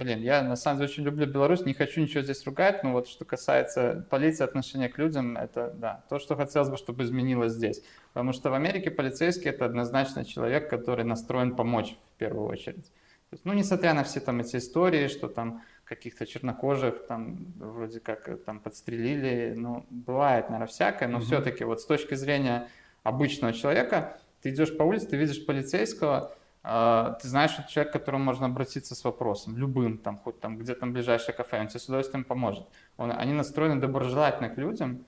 блин, 0.00 0.22
я 0.22 0.42
на 0.42 0.56
самом 0.56 0.78
деле 0.78 0.90
очень 0.90 1.04
люблю 1.04 1.26
Беларусь, 1.26 1.66
не 1.66 1.74
хочу 1.74 2.00
ничего 2.00 2.22
здесь 2.22 2.44
ругать, 2.46 2.82
но 2.82 2.92
вот 2.92 3.06
что 3.06 3.24
касается 3.24 4.06
полиции, 4.08 4.42
отношения 4.42 4.88
к 4.88 4.96
людям, 4.96 5.36
это, 5.36 5.72
да, 5.76 6.04
то, 6.08 6.18
что 6.18 6.36
хотелось 6.36 6.70
бы, 6.70 6.78
чтобы 6.78 7.04
изменилось 7.04 7.52
здесь. 7.52 7.82
Потому 8.12 8.32
что 8.32 8.50
в 8.50 8.54
Америке 8.54 8.90
полицейский– 8.90 9.50
это 9.50 9.66
однозначно 9.66 10.24
человек, 10.24 10.70
который 10.70 11.04
настроен 11.04 11.54
помочь 11.54 11.96
в 12.14 12.18
первую 12.18 12.46
очередь. 12.46 12.84
То 12.84 13.34
есть, 13.34 13.44
ну, 13.44 13.52
несмотря 13.52 13.92
на 13.94 14.02
все 14.02 14.20
там 14.20 14.40
эти 14.40 14.56
истории, 14.56 15.06
что 15.06 15.28
там 15.28 15.62
каких-то 15.84 16.26
чернокожих 16.26 17.06
там 17.06 17.52
вроде 17.58 18.00
как 18.00 18.28
э, 18.28 18.36
там 18.36 18.58
подстрелили, 18.58 19.54
ну, 19.56 19.84
бывает, 19.90 20.46
наверное, 20.46 20.66
всякое, 20.66 21.08
но 21.08 21.18
mm-hmm. 21.18 21.22
все-таки 21.22 21.64
вот 21.64 21.80
с 21.80 21.86
точки 21.86 22.14
зрения 22.14 22.68
обычного 23.02 23.52
человека, 23.52 24.18
ты 24.40 24.50
идешь 24.50 24.76
по 24.76 24.82
улице, 24.82 25.08
ты 25.08 25.16
видишь 25.16 25.44
полицейского, 25.44 26.34
ты 26.62 27.28
знаешь, 27.28 27.52
что 27.52 27.64
человек, 27.68 27.90
к 27.90 27.96
которому 27.98 28.24
можно 28.24 28.46
обратиться 28.46 28.94
с 28.94 29.04
вопросом, 29.04 29.56
любым, 29.56 29.98
там, 29.98 30.18
хоть 30.18 30.40
там, 30.40 30.58
где 30.58 30.74
там 30.74 30.92
ближайшее 30.92 31.34
кафе, 31.34 31.60
он 31.60 31.68
тебе 31.68 31.80
с 31.80 31.86
удовольствием 31.86 32.24
поможет. 32.24 32.66
Он, 32.98 33.10
они 33.10 33.32
настроены 33.32 33.80
доброжелательно 33.80 34.50
к 34.50 34.58
людям, 34.58 35.04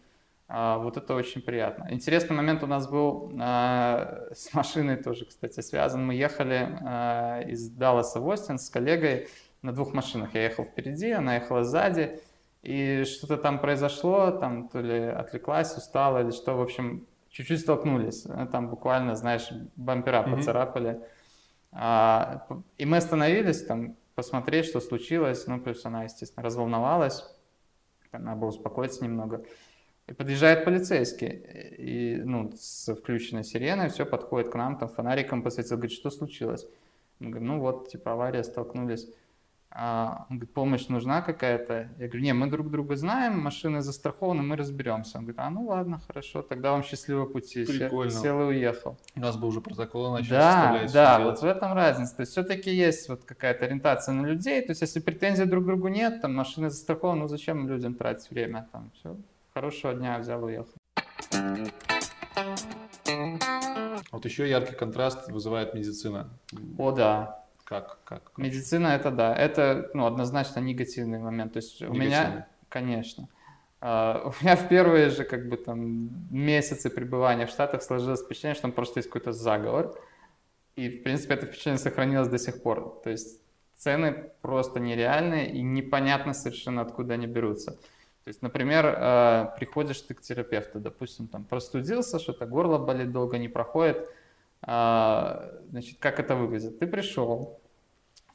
А, 0.55 0.77
вот 0.79 0.99
это 0.99 1.15
очень 1.15 1.41
приятно. 1.41 1.89
Интересный 1.91 2.37
момент 2.37 2.63
у 2.63 2.67
нас 2.67 2.87
был 2.87 3.33
а, 3.41 4.27
с 4.35 4.53
машиной 4.53 4.97
тоже, 4.97 5.25
кстати, 5.25 5.61
связан. 5.61 6.07
Мы 6.07 6.15
ехали 6.15 6.69
а, 6.83 7.41
из 7.41 7.71
Далласа 7.71 8.21
в 8.21 8.27
Остин 8.27 8.59
с 8.59 8.69
коллегой 8.69 9.29
на 9.63 9.73
двух 9.73 9.95
машинах. 9.95 10.35
Я 10.35 10.45
ехал 10.45 10.65
впереди, 10.65 11.11
она 11.11 11.37
ехала 11.37 11.65
сзади. 11.65 12.21
И 12.63 13.05
что-то 13.05 13.39
там 13.39 13.61
произошло, 13.61 14.31
там 14.31 14.69
то 14.69 14.81
ли 14.81 14.99
отвлеклась, 15.05 15.75
устала 15.77 16.23
или 16.23 16.33
что, 16.33 16.55
в 16.55 16.61
общем, 16.61 17.07
чуть-чуть 17.31 17.61
столкнулись. 17.61 18.27
Там 18.53 18.69
буквально, 18.69 19.17
знаешь, 19.17 19.49
бампера 19.77 20.23
mm-hmm. 20.23 20.37
поцарапали. 20.37 21.01
А, 21.73 22.47
и 22.79 22.85
мы 22.85 22.99
остановились 22.99 23.65
там 23.65 23.97
посмотреть, 24.15 24.67
что 24.67 24.81
случилось. 24.81 25.47
Ну, 25.47 25.61
плюс 25.61 25.85
она, 25.85 26.05
естественно, 26.05 26.45
разволновалась. 26.45 27.25
Надо 28.13 28.39
было 28.39 28.49
успокоиться 28.51 29.03
немного. 29.03 29.45
И 30.07 30.13
подъезжает 30.13 30.65
полицейский, 30.65 31.29
и, 31.29 32.17
ну, 32.17 32.51
с 32.55 32.93
включенной 32.93 33.45
сиреной, 33.45 33.89
все, 33.89 34.05
подходит 34.05 34.51
к 34.51 34.55
нам, 34.57 34.77
там 34.77 34.89
фонариком 34.89 35.43
посветил, 35.43 35.77
говорит, 35.77 35.97
что 35.97 36.11
случилось? 36.11 36.67
Мы 37.21 37.31
говорим, 37.31 37.49
ну 37.49 37.61
вот, 37.61 37.89
типа, 37.89 38.13
авария, 38.13 38.43
столкнулись. 38.43 39.09
А, 39.75 40.27
он 40.29 40.37
говорит, 40.37 40.53
помощь 40.53 40.89
нужна 40.89 41.23
какая-то? 41.23 41.89
Я 41.99 42.07
говорю, 42.07 42.23
не, 42.23 42.35
мы 42.35 42.47
друг 42.49 42.71
друга 42.71 42.95
знаем, 42.95 43.41
машины 43.41 43.81
застрахованы, 43.81 44.43
мы 44.43 44.57
разберемся. 44.57 45.17
Он 45.17 45.25
говорит, 45.25 45.41
а 45.41 45.49
ну 45.49 45.67
ладно, 45.67 45.99
хорошо, 46.07 46.43
тогда 46.43 46.73
вам 46.73 46.83
счастливого 46.83 47.25
пути. 47.25 47.65
Прикольно. 47.65 48.11
Сел 48.11 48.43
и 48.43 48.45
уехал. 48.45 48.99
У 49.17 49.21
нас 49.21 49.37
бы 49.37 49.47
уже 49.47 49.63
протоколы 49.63 50.19
начали 50.19 50.31
Да, 50.31 50.87
да, 50.93 51.21
вот 51.21 51.41
в 51.41 51.45
этом 51.45 51.73
разница. 51.73 52.17
То 52.17 52.21
есть 52.21 52.33
все-таки 52.33 52.71
есть 52.71 53.09
вот 53.09 53.25
какая-то 53.25 53.65
ориентация 53.65 54.15
на 54.15 54.27
людей. 54.27 54.61
То 54.61 54.73
есть 54.73 54.83
если 54.83 55.01
претензий 55.01 55.47
друг 55.47 55.65
к 55.65 55.67
другу 55.67 55.89
нет, 55.89 56.21
там 56.21 56.35
машины 56.35 56.69
застрахованы, 56.69 57.23
ну 57.23 57.29
зачем 57.29 57.67
людям 57.67 57.95
тратить 57.95 58.31
время? 58.31 58.69
Там 58.73 58.91
все, 58.95 59.17
хорошего 59.55 59.95
дня, 59.95 60.19
взял 60.19 60.47
и 60.49 60.53
уехал. 60.53 60.75
Вот 64.11 64.25
еще 64.27 64.49
яркий 64.49 64.75
контраст 64.75 65.31
вызывает 65.31 65.73
медицина. 65.73 66.29
О, 66.77 66.93
да. 66.93 67.42
Как, 67.73 67.99
как, 68.05 68.25
как? 68.25 68.39
Медицина 68.39 68.89
это 68.89 69.11
да, 69.11 69.35
это 69.35 69.91
ну, 69.95 70.07
однозначно 70.07 70.61
негативный 70.61 71.19
момент. 71.19 71.55
То 71.55 71.59
есть 71.59 71.83
у 71.83 71.93
меня, 71.93 72.47
конечно, 72.69 73.29
Uh, 73.83 74.29
у 74.29 74.45
меня 74.45 74.55
в 74.55 74.69
первые 74.69 75.11
же 75.11 75.25
как 75.25 75.49
бы 75.49 75.57
там 75.57 76.09
месяцы 76.31 76.89
пребывания 76.89 77.47
в 77.47 77.51
Штатах 77.51 77.83
сложилось 77.83 78.23
впечатление, 78.23 78.55
что 78.55 78.63
там 78.63 78.73
просто 78.73 79.01
есть 79.01 79.09
какой-то 79.09 79.33
заговор. 79.33 79.99
И, 80.77 80.89
в 80.89 81.03
принципе, 81.03 81.35
это 81.35 81.47
впечатление 81.47 81.81
сохранилось 81.81 82.29
до 82.29 82.39
сих 82.39 82.63
пор. 82.63 83.01
То 83.03 83.11
есть 83.11 83.41
цены 83.75 84.31
просто 84.41 84.79
нереальные 84.79 85.51
и 85.51 85.63
непонятно 85.63 86.33
совершенно 86.33 86.83
откуда 86.83 87.15
они 87.15 87.27
берутся. 87.27 87.73
То 87.73 88.29
есть, 88.29 88.41
например, 88.41 88.87
uh, 88.87 89.57
приходишь 89.57 90.01
ты 90.03 90.15
к 90.15 90.21
терапевту, 90.21 90.79
допустим, 90.79 91.27
там 91.27 91.43
простудился, 91.43 92.21
что-то 92.21 92.47
горло 92.47 92.79
болит, 92.79 93.11
долго 93.11 93.37
не 93.37 93.49
проходит. 93.49 94.09
Uh, 94.65 95.61
значит, 95.71 95.99
как 95.99 96.21
это 96.21 96.37
выглядит? 96.37 96.79
Ты 96.79 96.87
пришел, 96.87 97.59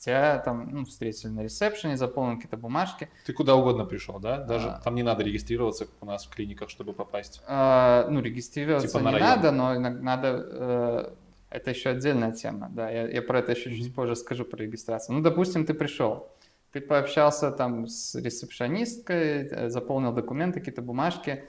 Тебя 0.08 0.40
там 0.40 0.70
ну, 0.72 0.86
встретили 0.86 1.32
на 1.32 1.42
ресепшене, 1.42 1.98
заполнили 1.98 2.36
какие-то 2.36 2.56
бумажки. 2.56 3.10
Ты 3.26 3.34
куда 3.34 3.56
угодно 3.56 3.84
пришел, 3.84 4.20
да? 4.20 4.38
Даже 4.38 4.70
а... 4.70 4.80
там 4.80 4.96
не 4.96 5.04
надо 5.04 5.22
регистрироваться, 5.22 5.84
как 5.84 5.96
у 6.00 6.06
нас 6.06 6.26
в 6.26 6.30
клиниках, 6.34 6.70
чтобы 6.70 6.94
попасть. 6.94 7.42
А, 7.46 8.08
ну, 8.10 8.22
регистрироваться 8.22 8.88
типа 8.88 9.00
не 9.00 9.12
район. 9.12 9.28
надо, 9.28 9.52
но 9.52 9.78
надо... 9.78 10.48
Э, 10.50 11.14
это 11.50 11.72
еще 11.72 11.90
отдельная 11.90 12.32
тема, 12.32 12.70
да. 12.72 12.90
Я, 12.90 13.06
я 13.10 13.22
про 13.22 13.40
это 13.40 13.52
еще 13.52 13.76
чуть 13.76 13.94
позже 13.94 14.16
скажу, 14.16 14.46
про 14.46 14.64
регистрацию. 14.64 15.14
Ну, 15.14 15.22
допустим, 15.22 15.66
ты 15.66 15.74
пришел, 15.74 16.32
ты 16.72 16.80
пообщался 16.80 17.52
там 17.52 17.88
с 17.88 18.16
ресепшонисткой, 18.16 19.50
э, 19.50 19.70
заполнил 19.70 20.14
документы, 20.14 20.60
какие-то 20.60 20.82
бумажки, 20.82 21.44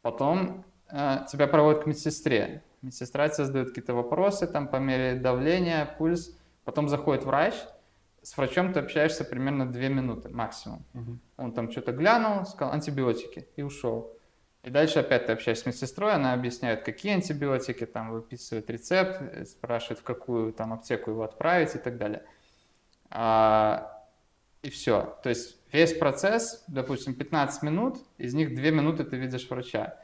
потом 0.00 0.64
э, 0.90 1.26
тебя 1.30 1.46
проводят 1.46 1.82
к 1.82 1.86
медсестре. 1.86 2.62
Медсестра 2.80 3.28
тебе 3.28 3.44
задает 3.44 3.68
какие-то 3.68 3.92
вопросы, 3.92 4.46
там, 4.46 4.66
по 4.66 4.76
мере 4.76 5.20
давления, 5.20 5.94
пульс, 5.98 6.34
потом 6.64 6.88
заходит 6.88 7.24
врач, 7.24 7.52
с 8.28 8.36
врачом 8.36 8.74
ты 8.74 8.80
общаешься 8.80 9.24
примерно 9.24 9.66
2 9.66 9.88
минуты 9.88 10.28
максимум. 10.28 10.84
Угу. 10.92 11.18
Он 11.38 11.52
там 11.54 11.70
что-то 11.72 11.92
глянул, 11.92 12.44
сказал 12.44 12.74
антибиотики 12.74 13.48
и 13.56 13.62
ушел. 13.62 14.12
И 14.62 14.68
дальше 14.68 14.98
опять 14.98 15.24
ты 15.24 15.32
общаешься 15.32 15.62
с 15.62 15.66
медсестрой, 15.66 16.12
она 16.12 16.34
объясняет, 16.34 16.84
какие 16.84 17.14
антибиотики, 17.14 17.86
там 17.86 18.10
выписывает 18.10 18.68
рецепт, 18.68 19.22
э, 19.22 19.46
спрашивает, 19.46 20.00
в 20.00 20.02
какую 20.02 20.52
там 20.52 20.74
аптеку 20.74 21.12
его 21.12 21.22
отправить 21.22 21.74
и 21.74 21.78
так 21.78 21.96
далее. 21.96 22.22
А, 23.08 23.98
и 24.60 24.68
все. 24.68 25.18
То 25.22 25.30
есть 25.30 25.56
весь 25.72 25.94
процесс, 25.94 26.64
допустим, 26.68 27.14
15 27.14 27.62
минут, 27.62 27.96
из 28.18 28.34
них 28.34 28.54
2 28.54 28.70
минуты 28.72 29.04
ты 29.04 29.16
видишь 29.16 29.48
врача. 29.48 29.96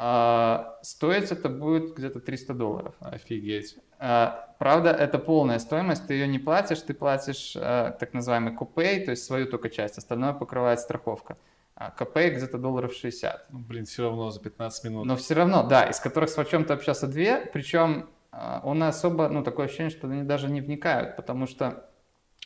А, 0.00 0.78
стоить 0.82 1.32
это 1.32 1.48
будет 1.48 1.96
где-то 1.96 2.20
300 2.20 2.54
долларов. 2.54 2.94
Офигеть. 3.00 3.76
А, 3.98 4.54
правда, 4.60 4.90
это 4.90 5.18
полная 5.18 5.58
стоимость, 5.58 6.06
ты 6.06 6.14
ее 6.14 6.28
не 6.28 6.38
платишь, 6.38 6.82
ты 6.82 6.94
платишь 6.94 7.56
а, 7.56 7.90
так 7.90 8.14
называемый 8.14 8.54
купей, 8.54 9.04
то 9.04 9.10
есть 9.10 9.24
свою 9.24 9.48
только 9.48 9.70
часть, 9.70 9.98
остальное 9.98 10.34
покрывает 10.34 10.78
страховка. 10.78 11.36
А 11.74 11.90
копей 11.90 12.30
где-то 12.30 12.58
долларов 12.58 12.94
60. 12.94 13.46
Ну, 13.50 13.58
блин, 13.58 13.86
все 13.86 14.04
равно 14.04 14.30
за 14.30 14.38
15 14.38 14.84
минут. 14.84 15.04
Но 15.04 15.16
все 15.16 15.34
равно, 15.34 15.64
да, 15.64 15.90
из 15.90 15.98
которых 15.98 16.30
с 16.30 16.34
ты 16.36 16.72
общался 16.72 17.08
две, 17.08 17.50
причем 17.52 18.08
он 18.62 18.80
особо, 18.84 19.28
ну, 19.28 19.42
такое 19.42 19.66
ощущение, 19.66 19.90
что 19.90 20.06
они 20.06 20.22
даже 20.22 20.48
не 20.48 20.60
вникают, 20.60 21.16
потому 21.16 21.48
что 21.48 21.90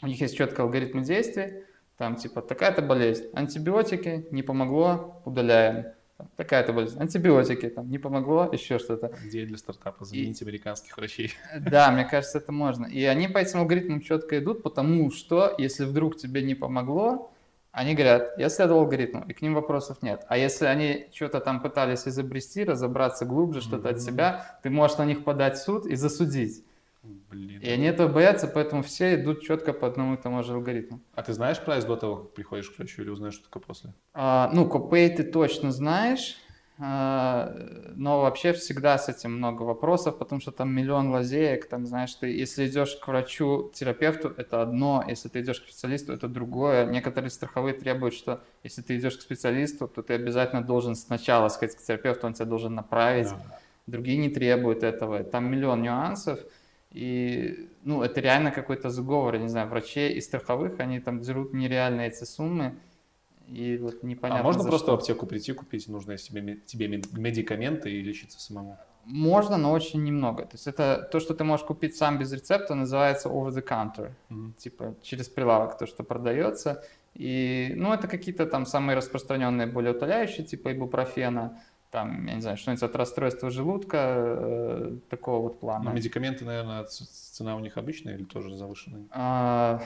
у 0.00 0.06
них 0.06 0.18
есть 0.22 0.38
четкий 0.38 0.62
алгоритм 0.62 1.02
действий, 1.02 1.64
там 1.98 2.16
типа 2.16 2.40
такая-то 2.40 2.80
болезнь, 2.80 3.26
антибиотики, 3.34 4.26
не 4.30 4.42
помогло, 4.42 5.20
удаляем 5.26 5.92
такая-то 6.36 6.72
болезнь, 6.72 6.98
антибиотики, 7.00 7.68
там, 7.68 7.90
не 7.90 7.98
помогло, 7.98 8.48
еще 8.52 8.78
что-то. 8.78 9.12
Идея 9.26 9.46
для 9.46 9.56
стартапа, 9.56 10.04
заменить 10.04 10.40
и... 10.40 10.44
американских 10.44 10.96
врачей. 10.96 11.32
Да, 11.60 11.90
мне 11.90 12.04
кажется, 12.04 12.38
это 12.38 12.52
можно. 12.52 12.86
И 12.86 13.02
они 13.04 13.28
по 13.28 13.38
этим 13.38 13.60
алгоритмам 13.60 14.00
четко 14.00 14.38
идут, 14.38 14.62
потому 14.62 15.10
что, 15.10 15.54
если 15.58 15.84
вдруг 15.84 16.16
тебе 16.16 16.42
не 16.42 16.54
помогло, 16.54 17.32
они 17.72 17.94
говорят, 17.94 18.38
я 18.38 18.50
следовал 18.50 18.82
алгоритму, 18.82 19.24
и 19.26 19.32
к 19.32 19.40
ним 19.40 19.54
вопросов 19.54 20.02
нет. 20.02 20.24
А 20.28 20.36
если 20.36 20.66
они 20.66 21.08
что-то 21.12 21.40
там 21.40 21.62
пытались 21.62 22.06
изобрести, 22.06 22.64
разобраться 22.64 23.24
глубже, 23.24 23.62
что-то 23.62 23.88
mm-hmm. 23.88 23.92
от 23.94 24.02
себя, 24.02 24.58
ты 24.62 24.68
можешь 24.68 24.98
на 24.98 25.06
них 25.06 25.24
подать 25.24 25.56
в 25.56 25.62
суд 25.62 25.86
и 25.86 25.94
засудить. 25.94 26.64
Блин. 27.02 27.60
И 27.60 27.68
они 27.68 27.86
этого 27.86 28.08
боятся, 28.08 28.46
поэтому 28.46 28.82
все 28.82 29.16
идут 29.16 29.42
четко 29.42 29.72
по 29.72 29.88
одному 29.88 30.14
и 30.14 30.16
тому 30.16 30.42
же 30.42 30.52
алгоритму. 30.52 31.00
А 31.14 31.22
ты 31.22 31.32
знаешь 31.32 31.60
прайс 31.60 31.84
до 31.84 31.96
того, 31.96 32.16
как 32.16 32.34
приходишь 32.34 32.70
к 32.70 32.78
врачу, 32.78 33.02
или 33.02 33.10
узнаешь 33.10 33.38
только 33.38 33.58
после? 33.58 33.92
А, 34.14 34.50
ну, 34.52 34.68
копей 34.68 35.08
ты 35.10 35.24
точно 35.24 35.72
знаешь, 35.72 36.36
а, 36.78 37.52
но 37.94 38.20
вообще 38.20 38.52
всегда 38.52 38.98
с 38.98 39.08
этим 39.08 39.36
много 39.36 39.62
вопросов, 39.62 40.18
потому 40.18 40.40
что 40.40 40.52
там 40.52 40.72
миллион 40.72 41.10
лазеек, 41.10 41.68
там, 41.68 41.86
знаешь, 41.86 42.14
ты, 42.14 42.28
если 42.28 42.66
идешь 42.66 42.96
к 42.96 43.08
врачу, 43.08 43.70
терапевту, 43.74 44.32
это 44.36 44.62
одно, 44.62 45.04
если 45.08 45.28
ты 45.28 45.40
идешь 45.40 45.60
к 45.60 45.64
специалисту, 45.64 46.12
это 46.12 46.28
другое. 46.28 46.86
Некоторые 46.86 47.30
страховые 47.30 47.74
требуют, 47.74 48.14
что 48.14 48.42
если 48.62 48.82
ты 48.82 48.96
идешь 48.96 49.16
к 49.16 49.22
специалисту, 49.22 49.88
то 49.88 50.02
ты 50.02 50.14
обязательно 50.14 50.62
должен 50.62 50.94
сначала 50.94 51.48
сказать 51.48 51.76
к 51.76 51.82
терапевту, 51.82 52.26
он 52.26 52.34
тебя 52.34 52.46
должен 52.46 52.74
направить. 52.74 53.28
Да. 53.30 53.58
Другие 53.86 54.18
не 54.18 54.28
требуют 54.28 54.82
этого. 54.84 55.24
Там 55.24 55.50
миллион 55.50 55.82
нюансов. 55.82 56.38
И, 56.92 57.70
ну, 57.84 58.02
это 58.02 58.20
реально 58.20 58.50
какой-то 58.50 58.90
заговор, 58.90 59.34
я 59.34 59.40
не 59.40 59.48
знаю, 59.48 59.68
врачей 59.68 60.12
и 60.12 60.20
страховых, 60.20 60.78
они 60.78 61.00
там 61.00 61.20
дерут 61.20 61.54
нереальные 61.54 62.08
эти 62.08 62.24
суммы. 62.24 62.76
И 63.48 63.76
вот 63.78 64.02
непонятно. 64.02 64.40
А 64.40 64.44
можно 64.44 64.62
просто 64.62 64.86
что. 64.86 64.96
в 64.96 65.00
аптеку 65.00 65.26
прийти, 65.26 65.52
купить 65.52 65.88
нужные 65.88 66.18
себе, 66.18 66.56
тебе 66.66 66.88
медикаменты 66.88 67.90
и 67.90 68.02
лечиться 68.02 68.38
самому? 68.40 68.78
Можно, 69.04 69.56
но 69.56 69.72
очень 69.72 70.04
немного. 70.04 70.44
То 70.44 70.54
есть 70.54 70.66
это 70.66 71.08
то, 71.10 71.18
что 71.18 71.34
ты 71.34 71.44
можешь 71.44 71.66
купить 71.66 71.96
сам 71.96 72.18
без 72.18 72.32
рецепта, 72.32 72.74
называется 72.74 73.28
over 73.28 73.48
the 73.48 73.66
counter. 73.66 74.12
Mm-hmm. 74.30 74.52
Типа 74.58 74.94
через 75.02 75.28
прилавок 75.28 75.76
то, 75.76 75.86
что 75.86 76.04
продается. 76.04 76.84
И, 77.14 77.72
ну, 77.76 77.92
это 77.92 78.06
какие-то 78.06 78.46
там 78.46 78.64
самые 78.64 78.96
распространенные 78.96 79.66
более 79.66 79.92
утоляющие, 79.92 80.46
типа 80.46 80.72
ибупрофена 80.72 81.60
там, 81.92 82.26
я 82.26 82.34
не 82.34 82.40
знаю, 82.40 82.56
что-нибудь 82.56 82.82
от 82.82 82.96
расстройства 82.96 83.50
желудка, 83.50 83.98
э, 84.16 84.96
такого 85.10 85.42
вот 85.42 85.60
плана. 85.60 85.84
Но 85.84 85.92
медикаменты, 85.92 86.44
наверное, 86.46 86.84
цена 86.84 87.54
у 87.54 87.60
них 87.60 87.76
обычная 87.76 88.14
или 88.14 88.24
тоже 88.24 88.56
завышенная? 88.56 89.04
А, 89.10 89.82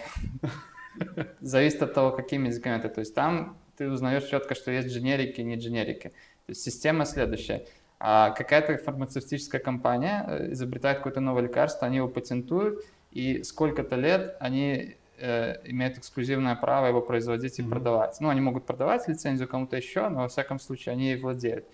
зависит 1.40 1.82
от 1.82 1.94
того, 1.94 2.12
какие 2.12 2.38
медикаменты. 2.38 2.88
То 2.88 3.00
есть 3.00 3.12
там 3.12 3.58
ты 3.76 3.90
узнаешь 3.90 4.24
четко, 4.24 4.54
что 4.54 4.70
есть 4.70 4.88
дженерики 4.88 5.40
и 5.40 5.44
не 5.44 5.56
дженерики. 5.56 6.08
То 6.46 6.50
есть 6.50 6.62
система 6.62 7.06
следующая. 7.06 7.66
А 7.98 8.30
какая-то 8.30 8.78
фармацевтическая 8.78 9.60
компания 9.60 10.24
э, 10.28 10.52
изобретает 10.52 10.98
какое-то 10.98 11.20
новое 11.20 11.42
лекарство, 11.42 11.88
они 11.88 11.96
его 11.96 12.08
патентуют, 12.08 12.84
и 13.10 13.42
сколько-то 13.42 13.96
лет 13.96 14.36
они 14.38 14.94
э, 15.18 15.56
имеют 15.64 15.98
эксклюзивное 15.98 16.54
право 16.54 16.86
его 16.86 17.00
производить 17.00 17.58
и 17.58 17.62
mm-hmm. 17.62 17.68
продавать. 17.68 18.16
Ну, 18.20 18.28
они 18.28 18.40
могут 18.40 18.64
продавать 18.64 19.08
лицензию 19.08 19.48
кому-то 19.48 19.76
еще, 19.76 20.08
но 20.08 20.20
во 20.20 20.28
всяком 20.28 20.60
случае 20.60 20.92
они 20.92 21.06
ей 21.06 21.20
владеют 21.20 21.66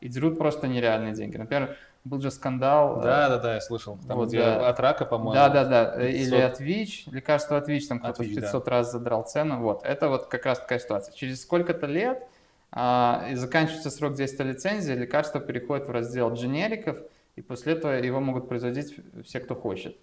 и 0.00 0.08
дерут 0.08 0.38
просто 0.38 0.68
нереальные 0.68 1.14
деньги. 1.14 1.36
Например, 1.36 1.76
был 2.04 2.20
же 2.20 2.30
скандал. 2.30 3.00
Да, 3.00 3.28
да, 3.28 3.38
да, 3.38 3.54
я 3.54 3.60
слышал. 3.60 3.98
Там, 4.06 4.16
вот, 4.16 4.28
где 4.28 4.38
да. 4.38 4.68
от 4.68 4.80
рака, 4.80 5.04
по-моему. 5.04 5.34
Да, 5.34 5.48
да, 5.48 5.64
да. 5.64 5.84
500. 5.96 6.14
Или 6.14 6.36
от 6.36 6.60
ВИЧ, 6.60 7.06
лекарство 7.08 7.56
от 7.58 7.68
ВИЧ, 7.68 7.88
там 7.88 7.98
кто-то 8.00 8.22
в 8.22 8.34
500 8.34 8.64
да. 8.64 8.70
раз 8.70 8.92
задрал 8.92 9.24
цену. 9.24 9.60
Вот, 9.60 9.84
это 9.84 10.08
вот 10.08 10.26
как 10.26 10.46
раз 10.46 10.60
такая 10.60 10.78
ситуация. 10.78 11.14
Через 11.14 11.42
сколько-то 11.42 11.86
лет 11.86 12.26
а, 12.72 13.26
и 13.30 13.34
заканчивается 13.34 13.90
срок 13.90 14.14
действия 14.14 14.46
лицензии, 14.46 14.92
лекарство 14.92 15.40
переходит 15.40 15.88
в 15.88 15.90
раздел 15.90 16.32
дженериков, 16.32 16.98
и 17.36 17.42
после 17.42 17.74
этого 17.74 17.92
его 17.92 18.20
могут 18.20 18.48
производить 18.48 18.96
все, 19.24 19.40
кто 19.40 19.54
хочет. 19.54 19.96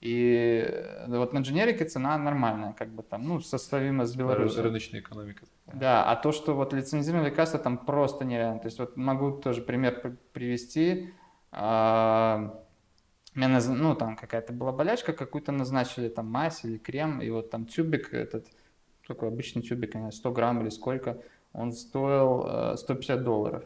И 0.00 0.64
э, 0.66 1.06
вот 1.08 1.32
на 1.32 1.40
дженерике 1.40 1.84
цена 1.84 2.16
нормальная, 2.18 2.72
как 2.72 2.88
бы 2.88 3.02
там, 3.02 3.26
ну, 3.26 3.40
составима 3.40 4.06
с 4.06 4.14
Беларусью. 4.14 4.62
Рыночная 4.62 5.00
экономика. 5.00 5.44
Да, 5.74 6.04
а 6.04 6.16
то, 6.16 6.32
что 6.32 6.54
вот 6.54 6.72
лицензированные 6.72 7.30
лекарства 7.30 7.58
там 7.58 7.78
просто 7.78 8.24
нереально. 8.24 8.60
То 8.60 8.66
есть 8.66 8.78
вот 8.78 8.96
могу 8.96 9.32
тоже 9.32 9.60
пример 9.60 10.16
привести. 10.32 11.12
А, 11.52 12.64
меня, 13.34 13.60
ну, 13.68 13.94
там 13.94 14.16
какая-то 14.16 14.52
была 14.52 14.72
болячка, 14.72 15.12
какую-то 15.12 15.52
назначили 15.52 16.08
там 16.08 16.26
мазь 16.26 16.64
или 16.64 16.78
крем, 16.78 17.20
и 17.20 17.30
вот 17.30 17.50
там 17.50 17.66
тюбик 17.66 18.12
этот, 18.12 18.46
такой 19.06 19.28
обычный 19.28 19.62
тюбик, 19.62 19.94
100 20.12 20.32
грамм 20.32 20.62
или 20.62 20.70
сколько, 20.70 21.22
он 21.52 21.72
стоил 21.72 22.76
150 22.76 23.20
э, 23.20 23.22
долларов. 23.22 23.64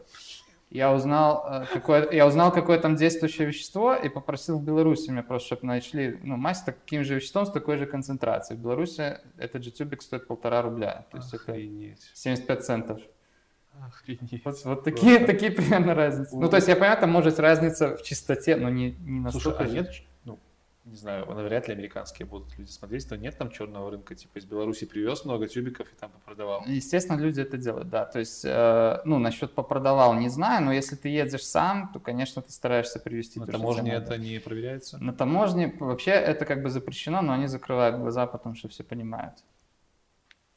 Я 0.73 0.91
узнал, 0.91 1.45
э, 1.47 1.65
какое, 1.71 2.09
я 2.11 2.25
узнал, 2.25 2.51
какое 2.51 2.79
там 2.79 2.95
действующее 2.95 3.45
вещество 3.45 3.93
и 3.93 4.09
попросил 4.09 4.57
в 4.57 4.63
Беларуси 4.63 5.11
мне 5.11 5.21
просто, 5.21 5.45
чтобы 5.45 5.67
нашли 5.67 6.19
ну, 6.23 6.35
мазь 6.35 6.61
с 6.61 6.63
таким 6.63 7.03
же 7.03 7.13
веществом, 7.13 7.45
с 7.45 7.51
такой 7.51 7.77
же 7.77 7.85
концентрацией. 7.85 8.59
В 8.59 8.63
Беларуси 8.63 9.19
этот 9.37 9.63
же 9.63 9.69
тюбик 9.69 10.01
стоит 10.01 10.25
полтора 10.25 10.63
рубля. 10.63 11.05
То 11.11 11.17
есть 11.17 11.31
Охренеть. 11.31 11.99
это 11.99 12.17
75 12.19 12.65
центов. 12.65 13.01
Охренеть. 13.85 14.43
Вот, 14.43 14.55
вот 14.65 14.83
такие, 14.83 15.19
такие 15.19 15.51
примерно 15.57 15.93
разницы. 15.93 16.35
Ну, 16.35 16.49
то 16.49 16.55
есть 16.55 16.67
я 16.67 16.75
понимаю, 16.75 16.99
там 16.99 17.11
может 17.11 17.39
разница 17.39 17.95
в 17.95 18.01
чистоте, 18.01 18.55
но 18.55 18.69
не, 18.69 18.93
не 18.93 19.19
настолько. 19.19 19.65
Слушай, 19.65 19.79
а 19.79 19.83
нет 19.83 19.93
не 20.85 20.97
знаю, 20.97 21.25
вряд 21.25 21.67
ли 21.69 21.73
американские 21.73 22.25
будут 22.25 22.57
люди 22.57 22.69
смотреть, 22.69 23.07
то 23.07 23.17
нет 23.17 23.37
там 23.37 23.49
черного 23.49 23.89
рынка, 23.89 24.15
типа 24.15 24.37
из 24.37 24.45
Беларуси 24.45 24.85
привез 24.85 25.23
много 25.23 25.47
тюбиков 25.47 25.87
и 25.87 25.95
там 25.95 26.11
попродавал. 26.11 26.63
Естественно, 26.65 27.17
люди 27.17 27.39
это 27.39 27.57
делают, 27.57 27.89
да. 27.89 28.05
То 28.05 28.19
есть, 28.19 28.43
э, 28.43 28.99
ну, 29.05 29.17
насчет 29.17 29.53
попродавал 29.53 30.13
не 30.15 30.27
знаю, 30.27 30.65
но 30.65 30.73
если 30.73 30.95
ты 30.97 31.07
едешь 31.07 31.45
сам, 31.45 31.89
то, 31.93 31.99
конечно, 31.99 32.41
ты 32.41 32.51
стараешься 32.51 32.99
привезти. 32.99 33.39
На 33.39 33.47
таможне 33.47 33.93
это 33.93 34.17
не 34.17 34.39
проверяется? 34.39 34.97
На 34.97 35.13
таможне 35.13 35.73
вообще 35.79 36.11
это 36.11 36.45
как 36.45 36.61
бы 36.61 36.69
запрещено, 36.69 37.21
но 37.21 37.33
они 37.33 37.47
закрывают 37.47 37.97
глаза, 37.97 38.27
потому 38.27 38.55
что 38.55 38.67
все 38.67 38.83
понимают. 38.83 39.35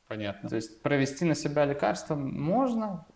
Понятно. 0.09 0.49
То 0.49 0.57
есть 0.57 0.83
провести 0.83 1.25
на 1.25 1.35
себя 1.35 1.65
лекарство 1.65 2.15
можно. 2.15 3.07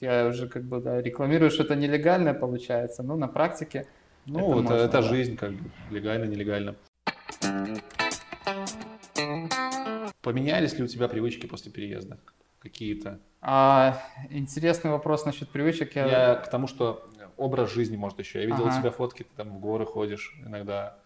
Я 0.00 0.26
уже 0.26 0.48
как 0.48 0.64
бы 0.64 0.80
да, 0.80 1.00
рекламирую, 1.00 1.50
что 1.50 1.62
это 1.62 1.76
нелегально 1.76 2.34
получается, 2.34 3.02
но 3.02 3.16
на 3.16 3.28
практике 3.28 3.86
ну, 4.28 4.38
это, 4.38 4.62
можно, 4.62 4.74
это 4.74 4.92
да. 4.92 5.02
жизнь, 5.02 5.36
как 5.36 5.52
бы, 5.52 5.70
легально, 5.90 6.24
нелегально. 6.24 6.76
Поменялись 10.20 10.74
ли 10.78 10.84
у 10.84 10.86
тебя 10.86 11.08
привычки 11.08 11.46
после 11.46 11.72
переезда? 11.72 12.18
Какие-то? 12.58 13.20
А, 13.40 14.02
интересный 14.30 14.90
вопрос 14.90 15.24
насчет 15.24 15.48
привычек. 15.48 15.94
Я... 15.96 16.06
я 16.06 16.34
к 16.34 16.50
тому, 16.50 16.66
что 16.66 17.08
образ 17.36 17.72
жизни, 17.72 17.96
может, 17.96 18.18
еще. 18.18 18.40
Я 18.40 18.46
видел 18.46 18.66
ага. 18.66 18.76
у 18.76 18.80
тебя 18.80 18.90
фотки, 18.90 19.22
ты 19.22 19.30
там 19.36 19.50
в 19.50 19.60
горы 19.60 19.86
ходишь 19.86 20.34
иногда, 20.44 20.98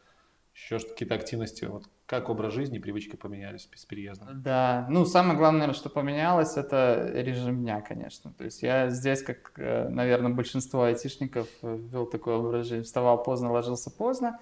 еще 0.54 0.78
какие-то 0.78 1.14
активности. 1.14 1.64
Вот 1.64 1.84
как 2.06 2.28
образ 2.28 2.52
жизни 2.52 2.78
привычки 2.78 3.16
поменялись 3.16 3.68
с 3.74 3.84
переездом? 3.86 4.42
Да, 4.42 4.86
ну 4.90 5.04
самое 5.06 5.38
главное, 5.38 5.72
что 5.72 5.88
поменялось, 5.88 6.56
это 6.56 7.10
режим 7.14 7.62
дня, 7.62 7.80
конечно. 7.80 8.32
То 8.34 8.44
есть 8.44 8.62
я 8.62 8.90
здесь, 8.90 9.22
как, 9.22 9.52
э, 9.56 9.88
наверное, 9.88 10.30
большинство 10.30 10.82
айтишников, 10.82 11.48
э, 11.62 11.76
вел 11.76 12.06
такой 12.06 12.34
образ 12.34 12.66
жизни. 12.66 12.84
Вставал 12.84 13.22
поздно, 13.22 13.50
ложился 13.50 13.90
поздно, 13.90 14.38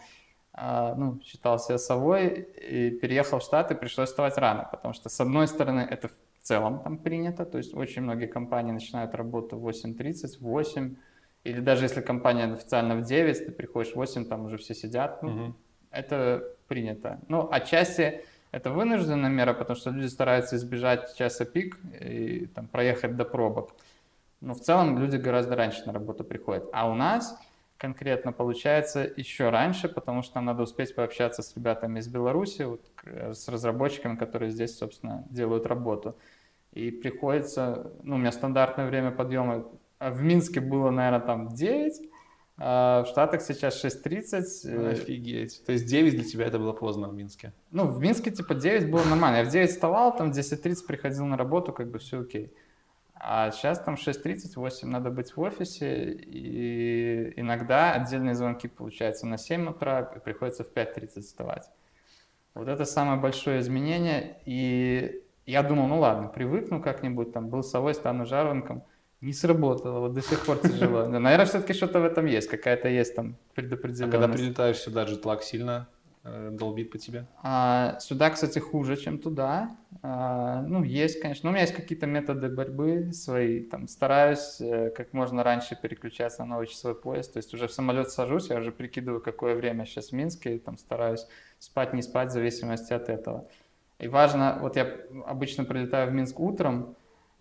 а, 0.52 0.94
ну, 0.96 1.20
считал 1.22 1.58
себя 1.58 1.78
совой, 1.78 2.28
и 2.28 2.90
переехал 2.90 3.38
в 3.38 3.42
Штаты, 3.42 3.76
пришлось 3.76 4.08
вставать 4.08 4.36
рано, 4.36 4.68
потому 4.70 4.94
что, 4.94 5.08
с 5.08 5.20
одной 5.20 5.46
стороны, 5.46 5.80
это 5.80 6.08
в 6.08 6.12
целом 6.42 6.80
там 6.80 6.98
принято, 6.98 7.44
то 7.44 7.58
есть 7.58 7.74
очень 7.74 8.02
многие 8.02 8.26
компании 8.26 8.72
начинают 8.72 9.14
работу 9.14 9.56
в 9.56 9.68
8.30, 9.68 10.38
в 10.38 10.42
8, 10.42 10.96
или 11.44 11.60
даже 11.60 11.84
если 11.84 12.00
компания 12.00 12.52
официально 12.52 12.96
в 12.96 13.02
9, 13.02 13.46
ты 13.46 13.52
приходишь 13.52 13.92
в 13.92 13.96
8, 13.96 14.24
там 14.24 14.46
уже 14.46 14.56
все 14.56 14.74
сидят, 14.74 15.22
ну, 15.22 15.28
угу. 15.28 15.54
Это 15.90 16.44
принято. 16.68 17.18
Ну, 17.28 17.48
отчасти 17.50 18.24
это 18.52 18.70
вынужденная 18.70 19.30
мера, 19.30 19.54
потому 19.54 19.76
что 19.76 19.90
люди 19.90 20.06
стараются 20.06 20.56
избежать 20.56 21.16
часа 21.16 21.44
пик 21.44 21.78
и 22.00 22.46
там, 22.46 22.66
проехать 22.66 23.16
до 23.16 23.24
пробок. 23.24 23.70
Но 24.40 24.54
в 24.54 24.60
целом 24.60 24.98
люди 24.98 25.16
гораздо 25.16 25.56
раньше 25.56 25.84
на 25.86 25.92
работу 25.92 26.24
приходят. 26.24 26.68
А 26.72 26.90
у 26.90 26.94
нас 26.94 27.38
конкретно 27.76 28.32
получается 28.32 29.10
еще 29.16 29.50
раньше, 29.50 29.88
потому 29.88 30.22
что 30.22 30.36
нам 30.36 30.46
надо 30.46 30.62
успеть 30.62 30.94
пообщаться 30.94 31.42
с 31.42 31.54
ребятами 31.56 31.98
из 31.98 32.08
Беларуси, 32.08 32.62
вот, 32.62 32.80
с 33.04 33.48
разработчиками, 33.48 34.16
которые 34.16 34.50
здесь, 34.50 34.76
собственно, 34.76 35.24
делают 35.30 35.66
работу. 35.66 36.16
И 36.72 36.90
приходится, 36.90 37.92
ну, 38.02 38.16
у 38.16 38.18
меня 38.18 38.32
стандартное 38.32 38.86
время 38.86 39.10
подъема 39.10 39.64
в 39.98 40.22
Минске 40.22 40.60
было, 40.60 40.90
наверное, 40.90 41.20
там 41.20 41.48
9, 41.48 41.92
а 41.94 42.09
в 42.60 43.06
Штатах 43.08 43.40
сейчас 43.40 43.82
6.30. 43.82 44.42
Э, 44.64 44.90
Офигеть. 44.90 45.64
То 45.64 45.72
есть 45.72 45.86
9 45.86 46.14
для 46.14 46.24
тебя 46.24 46.44
это 46.44 46.58
было 46.58 46.74
поздно 46.74 47.08
в 47.08 47.14
Минске? 47.14 47.54
Ну, 47.70 47.86
в 47.86 47.98
Минске 48.00 48.30
типа 48.30 48.54
9 48.54 48.90
было 48.90 49.02
нормально. 49.04 49.38
Я 49.38 49.44
в 49.44 49.48
9 49.48 49.70
вставал, 49.70 50.14
там 50.14 50.30
в 50.30 50.36
10.30 50.36 50.86
приходил 50.86 51.24
на 51.24 51.38
работу, 51.38 51.72
как 51.72 51.90
бы 51.90 51.98
все 51.98 52.20
окей. 52.20 52.52
А 53.14 53.50
сейчас 53.50 53.80
там 53.80 53.94
6.30, 53.94 54.52
8 54.56 54.88
надо 54.88 55.10
быть 55.10 55.34
в 55.34 55.40
офисе, 55.40 56.12
и 56.12 57.32
иногда 57.36 57.92
отдельные 57.92 58.34
звонки 58.34 58.68
получаются 58.68 59.26
на 59.26 59.38
7 59.38 59.70
утра, 59.70 60.12
и 60.14 60.20
приходится 60.20 60.62
в 60.62 60.72
5.30 60.72 61.22
вставать. 61.22 61.70
Вот 62.52 62.68
это 62.68 62.84
самое 62.84 63.18
большое 63.18 63.60
изменение, 63.60 64.38
и 64.44 65.22
я 65.46 65.62
думал, 65.62 65.86
ну 65.86 65.98
ладно, 65.98 66.28
привыкну 66.28 66.82
как-нибудь, 66.82 67.32
там, 67.32 67.48
был 67.48 67.62
совой, 67.62 67.94
стану 67.94 68.26
жарванком– 68.26 68.82
не 69.20 69.32
сработало, 69.32 70.00
вот 70.00 70.14
до 70.14 70.22
сих 70.22 70.44
пор 70.46 70.58
тяжело. 70.58 71.06
Наверное, 71.06 71.46
все-таки 71.46 71.74
что-то 71.74 72.00
в 72.00 72.04
этом 72.04 72.26
есть, 72.26 72.48
какая-то 72.48 72.88
есть 72.88 73.14
там 73.14 73.36
предопределенность. 73.54 74.14
А 74.14 74.18
когда 74.18 74.28
прилетаешь 74.32 74.78
сюда, 74.78 75.04
джетлаг 75.04 75.42
сильно 75.42 75.88
э, 76.24 76.48
долбит 76.52 76.90
по 76.90 76.96
тебе? 76.96 77.26
А, 77.42 77.98
сюда, 78.00 78.30
кстати, 78.30 78.58
хуже, 78.58 78.96
чем 78.96 79.18
туда. 79.18 79.76
А, 80.02 80.62
ну, 80.62 80.82
есть, 80.82 81.20
конечно. 81.20 81.46
Но 81.46 81.50
у 81.50 81.52
меня 81.52 81.62
есть 81.62 81.74
какие-то 81.74 82.06
методы 82.06 82.48
борьбы 82.48 83.12
свои. 83.12 83.60
Там, 83.60 83.88
стараюсь 83.88 84.58
э, 84.60 84.90
как 84.96 85.12
можно 85.12 85.42
раньше 85.42 85.76
переключаться 85.80 86.44
на 86.44 86.54
новый 86.54 86.66
часовой 86.66 86.96
пояс. 86.96 87.28
То 87.28 87.36
есть 87.36 87.52
уже 87.52 87.68
в 87.68 87.72
самолет 87.72 88.10
сажусь, 88.10 88.48
я 88.48 88.56
уже 88.56 88.72
прикидываю, 88.72 89.20
какое 89.20 89.54
время 89.54 89.84
сейчас 89.84 90.10
в 90.10 90.12
Минске, 90.12 90.56
и 90.56 90.58
там 90.58 90.78
стараюсь 90.78 91.26
спать, 91.58 91.92
не 91.92 92.00
спать, 92.00 92.30
в 92.30 92.32
зависимости 92.32 92.94
от 92.94 93.10
этого. 93.10 93.46
И 93.98 94.08
важно, 94.08 94.58
вот 94.62 94.76
я 94.76 94.96
обычно 95.26 95.64
прилетаю 95.64 96.10
в 96.10 96.14
Минск 96.14 96.40
утром, 96.40 96.96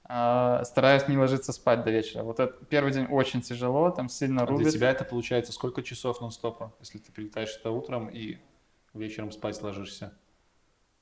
стараюсь 0.10 1.08
не 1.08 1.18
ложиться 1.18 1.54
спать 1.54 1.84
до 1.84 1.92
вечера. 1.92 2.24
Вот 2.24 2.40
этот 2.40 2.68
первый 2.68 2.92
день 2.92 3.06
очень 3.06 3.42
тяжело, 3.42 3.92
там 3.92 4.10
сильно 4.10 4.46
рубит. 4.46 4.68
А 4.68 4.70
для 4.70 4.72
тебя 4.72 4.90
это 4.90 5.04
получается 5.04 5.52
сколько 5.52 5.84
часов 5.84 6.20
нон-стопа, 6.20 6.74
если 6.80 6.98
ты 6.98 7.12
прилетаешь 7.12 7.52
сюда 7.52 7.70
утром 7.70 8.10
и 8.10 8.40
вечером 8.96 9.32
спать 9.32 9.62
ложишься? 9.62 10.14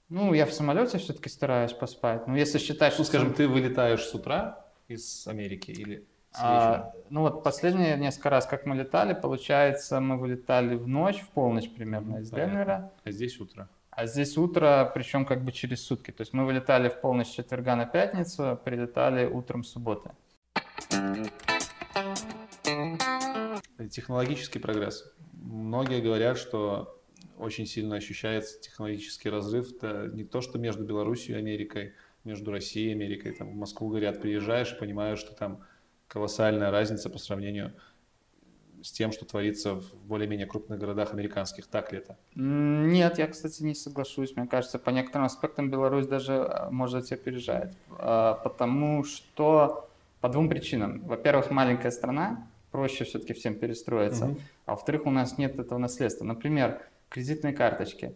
Ну, 0.09 0.33
я 0.33 0.45
в 0.45 0.53
самолете 0.53 0.97
все-таки 0.97 1.29
стараюсь 1.29 1.73
поспать. 1.73 2.27
Ну, 2.27 2.35
если 2.35 2.57
считать, 2.57 2.93
что... 2.93 3.03
Ну, 3.03 3.05
скажем, 3.05 3.33
ты 3.33 3.47
вылетаешь 3.47 4.03
с 4.03 4.13
утра 4.13 4.65
из 4.87 5.25
Америки 5.27 5.71
или 5.71 6.05
с 6.31 6.39
а, 6.39 6.93
ну, 7.09 7.21
вот 7.21 7.43
последние 7.43 7.97
несколько 7.97 8.29
раз, 8.29 8.45
как 8.45 8.65
мы 8.65 8.75
летали, 8.75 9.13
получается, 9.13 9.99
мы 9.99 10.17
вылетали 10.17 10.75
в 10.75 10.87
ночь, 10.87 11.19
в 11.21 11.29
полночь 11.29 11.69
примерно 11.69 12.17
из 12.17 12.29
Понятно. 12.29 12.51
Денвера. 12.51 12.91
А 13.03 13.11
здесь 13.11 13.39
утро? 13.39 13.69
А 13.97 14.05
здесь 14.05 14.37
утро, 14.37 14.91
причем 14.93 15.25
как 15.25 15.43
бы 15.43 15.51
через 15.51 15.83
сутки. 15.83 16.11
То 16.11 16.21
есть 16.21 16.31
мы 16.31 16.45
вылетали 16.45 16.87
в 16.87 17.01
полночь 17.01 17.29
четверга 17.29 17.75
на 17.75 17.87
пятницу, 17.87 18.61
прилетали 18.63 19.25
утром 19.25 19.63
субботы. 19.63 20.11
Технологический 23.89 24.59
прогресс. 24.59 25.11
Многие 25.33 25.99
говорят, 25.99 26.37
что 26.37 27.01
очень 27.39 27.65
сильно 27.65 27.95
ощущается 27.95 28.61
технологический 28.61 29.31
разрыв. 29.31 29.71
Это 29.71 30.11
не 30.13 30.25
то, 30.25 30.41
что 30.41 30.59
между 30.59 30.83
Беларусью 30.83 31.35
и 31.35 31.39
Америкой, 31.39 31.95
между 32.23 32.51
Россией 32.51 32.89
и 32.89 32.93
Америкой. 32.93 33.31
Там 33.31 33.49
в 33.49 33.55
Москву, 33.55 33.89
говорят, 33.89 34.21
приезжаешь 34.21 34.77
понимаешь, 34.77 35.17
что 35.17 35.33
там 35.33 35.63
колоссальная 36.07 36.69
разница 36.69 37.09
по 37.09 37.17
сравнению 37.17 37.73
с 37.95 37.96
тем, 38.91 39.11
что 39.11 39.25
творится 39.25 39.75
в 39.75 39.93
более-менее 40.05 40.47
крупных 40.47 40.79
городах 40.79 41.13
американских. 41.13 41.67
Так 41.67 41.91
ли 41.91 41.99
это? 41.99 42.17
Нет, 42.35 43.17
я, 43.17 43.27
кстати, 43.27 43.63
не 43.63 43.75
соглашусь. 43.75 44.35
Мне 44.35 44.47
кажется, 44.47 44.79
по 44.79 44.89
некоторым 44.89 45.25
аспектам 45.25 45.69
Беларусь 45.69 46.07
даже, 46.07 46.33
э, 46.33 46.69
может, 46.69 47.05
тебя 47.05 47.17
опережает. 47.17 47.73
А, 47.97 48.33
потому 48.35 49.03
что 49.03 49.89
по 50.21 50.29
двум 50.29 50.49
причинам. 50.49 51.01
Во-первых, 51.01 51.51
маленькая 51.51 51.91
страна, 51.91 52.47
проще 52.71 53.03
все-таки 53.03 53.33
всем 53.33 53.55
перестроиться. 53.55 54.25
Угу. 54.25 54.37
А 54.65 54.71
во-вторых, 54.71 55.05
у 55.05 55.11
нас 55.11 55.37
нет 55.37 55.59
этого 55.59 55.79
наследства. 55.79 56.25
Например, 56.25 56.81
кредитные 57.09 57.53
карточки. 57.53 58.13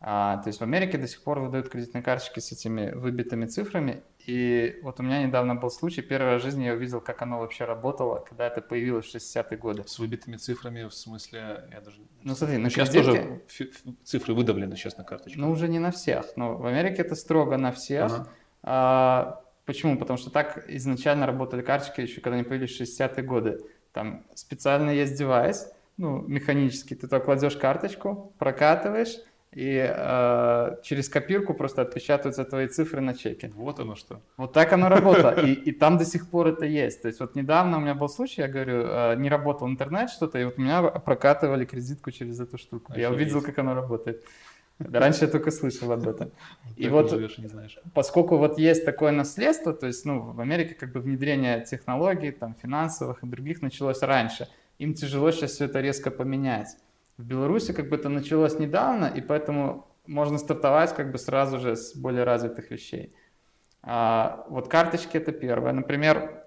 А, 0.00 0.38
то 0.38 0.48
есть 0.48 0.60
в 0.60 0.62
Америке 0.62 0.98
до 0.98 1.08
сих 1.08 1.22
пор 1.22 1.40
выдают 1.40 1.68
кредитные 1.68 2.02
карточки 2.02 2.40
с 2.40 2.52
этими 2.52 2.90
выбитыми 2.90 3.46
цифрами, 3.46 4.02
и 4.26 4.78
вот 4.82 5.00
у 5.00 5.02
меня 5.02 5.22
недавно 5.22 5.54
был 5.54 5.70
случай, 5.70 6.02
первый 6.02 6.32
раз 6.32 6.42
в 6.42 6.44
жизни 6.44 6.64
я 6.64 6.74
увидел, 6.74 7.00
как 7.00 7.22
оно 7.22 7.40
вообще 7.40 7.64
работало, 7.64 8.20
когда 8.20 8.46
это 8.46 8.60
появилось 8.62 9.06
в 9.06 9.14
60-е 9.14 9.58
годы. 9.58 9.84
С 9.86 9.98
выбитыми 9.98 10.36
цифрами, 10.36 10.84
в 10.84 10.94
смысле, 10.94 11.68
я 11.70 11.80
даже... 11.80 11.98
Ну 12.22 12.34
смотри, 12.34 12.56
на 12.56 12.70
Сейчас 12.70 12.90
кредитке... 12.90 13.40
тоже 13.58 13.70
цифры 14.04 14.34
выдавлены 14.34 14.76
сейчас 14.76 14.96
на 14.96 15.04
карточку. 15.04 15.38
Ну 15.38 15.50
уже 15.50 15.68
не 15.68 15.78
на 15.78 15.90
всех, 15.90 16.36
но 16.36 16.56
в 16.56 16.66
Америке 16.66 17.02
это 17.02 17.14
строго 17.14 17.56
на 17.56 17.72
всех. 17.72 18.12
Ага. 18.12 18.28
А, 18.62 19.44
Почему? 19.66 19.98
Потому 19.98 20.18
что 20.18 20.30
так 20.30 20.64
изначально 20.68 21.26
работали 21.26 21.62
карточки 21.62 22.02
еще 22.02 22.20
когда 22.20 22.36
они 22.36 22.44
появились 22.44 22.76
в 22.76 22.80
60-е 22.80 23.24
годы. 23.24 23.60
Там 23.92 24.24
специально 24.34 24.90
есть 24.90 25.16
девайс, 25.16 25.72
ну, 25.96 26.20
механический, 26.22 26.94
ты 26.94 27.02
туда 27.02 27.20
кладешь 27.20 27.56
карточку, 27.56 28.34
прокатываешь, 28.38 29.16
и 29.54 29.86
э, 29.88 30.76
через 30.82 31.08
копирку 31.08 31.54
просто 31.54 31.82
отпечатываются 31.82 32.44
твои 32.44 32.66
цифры 32.66 33.00
на 33.00 33.14
чеке. 33.14 33.52
Вот 33.54 33.78
оно 33.78 33.94
что. 33.94 34.20
Вот 34.36 34.52
так 34.52 34.72
оно 34.72 34.88
работало, 34.88 35.40
и, 35.46 35.52
и 35.52 35.72
там 35.72 35.96
до 35.96 36.04
сих 36.04 36.28
пор 36.28 36.48
это 36.48 36.66
есть. 36.66 37.02
То 37.02 37.08
есть 37.08 37.20
вот 37.20 37.36
недавно 37.36 37.78
у 37.78 37.80
меня 37.80 37.94
был 37.94 38.08
случай, 38.08 38.42
я 38.42 38.48
говорю, 38.48 38.84
э, 38.84 39.14
не 39.16 39.28
работал 39.28 39.68
интернет 39.68 40.10
что-то, 40.10 40.38
и 40.38 40.44
вот 40.44 40.58
у 40.58 40.60
меня 40.60 40.82
прокатывали 40.82 41.64
кредитку 41.64 42.10
через 42.10 42.40
эту 42.40 42.58
штуку. 42.58 42.92
Офигеть. 42.92 43.02
Я 43.02 43.10
увидел, 43.10 43.42
как 43.42 43.58
оно 43.58 43.74
работает. 43.74 44.24
Раньше 44.80 45.26
я 45.26 45.30
только 45.30 45.52
слышал 45.52 45.92
об 45.92 46.08
этом. 46.08 46.32
И 46.76 46.88
вот, 46.88 47.10
живешь, 47.10 47.38
поскольку 47.92 48.38
вот 48.38 48.58
есть 48.58 48.84
такое 48.84 49.12
наследство, 49.12 49.72
то 49.72 49.86
есть, 49.86 50.04
ну, 50.04 50.32
в 50.32 50.40
Америке 50.40 50.74
как 50.74 50.92
бы 50.92 51.00
внедрение 51.00 51.64
технологий, 51.64 52.32
там, 52.32 52.56
финансовых 52.60 53.22
и 53.22 53.26
других 53.26 53.62
началось 53.62 54.02
раньше. 54.02 54.48
Им 54.78 54.94
тяжело 54.94 55.30
сейчас 55.30 55.52
все 55.52 55.66
это 55.66 55.80
резко 55.80 56.10
поменять. 56.10 56.76
В 57.16 57.24
Беларуси 57.24 57.72
как 57.72 57.88
бы 57.88 57.96
это 57.96 58.08
началось 58.08 58.58
недавно, 58.58 59.06
и 59.06 59.20
поэтому 59.20 59.86
можно 60.06 60.38
стартовать 60.38 60.94
как 60.94 61.12
бы 61.12 61.18
сразу 61.18 61.58
же 61.58 61.76
с 61.76 61.94
более 61.94 62.24
развитых 62.24 62.70
вещей. 62.70 63.14
А, 63.82 64.46
вот 64.48 64.68
карточки 64.68 65.16
это 65.16 65.32
первое. 65.32 65.72
Например, 65.72 66.44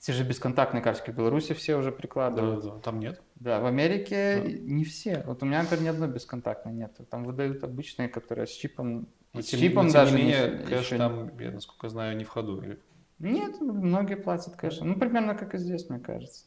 те 0.00 0.12
же 0.12 0.24
бесконтактные 0.24 0.82
карточки 0.82 1.10
в 1.10 1.16
Беларуси 1.16 1.52
все 1.52 1.76
уже 1.76 1.92
прикладывают. 1.92 2.64
Да, 2.64 2.70
да, 2.70 2.78
там 2.78 3.00
нет? 3.00 3.20
Да, 3.34 3.60
в 3.60 3.66
Америке 3.66 4.40
да. 4.42 4.48
не 4.48 4.84
все. 4.84 5.22
Вот 5.26 5.42
у 5.42 5.46
меня, 5.46 5.62
например, 5.62 5.84
ни 5.84 5.88
одной 5.88 6.08
бесконтактной 6.08 6.72
нет. 6.72 6.96
Там 7.10 7.24
выдают 7.24 7.62
обычные, 7.64 8.08
которые 8.08 8.46
с 8.46 8.50
чипом. 8.50 9.08
Но 9.34 9.42
с 9.42 9.46
тем, 9.46 9.60
чипом 9.60 9.86
но, 9.86 9.92
даже 9.92 10.16
тем 10.16 10.26
не 10.26 10.32
менее, 10.32 10.58
не, 10.58 10.64
кэш 10.64 10.86
еще... 10.86 10.96
там, 10.96 11.38
я 11.38 11.50
насколько 11.50 11.88
знаю, 11.90 12.16
не 12.16 12.24
в 12.24 12.28
ходу. 12.28 12.62
Или... 12.62 12.80
Нет, 13.18 13.60
многие 13.60 14.16
платят 14.16 14.56
кэшем. 14.56 14.88
Ну, 14.88 14.98
примерно 14.98 15.34
как 15.34 15.54
и 15.54 15.58
здесь, 15.58 15.88
мне 15.90 15.98
кажется. 15.98 16.46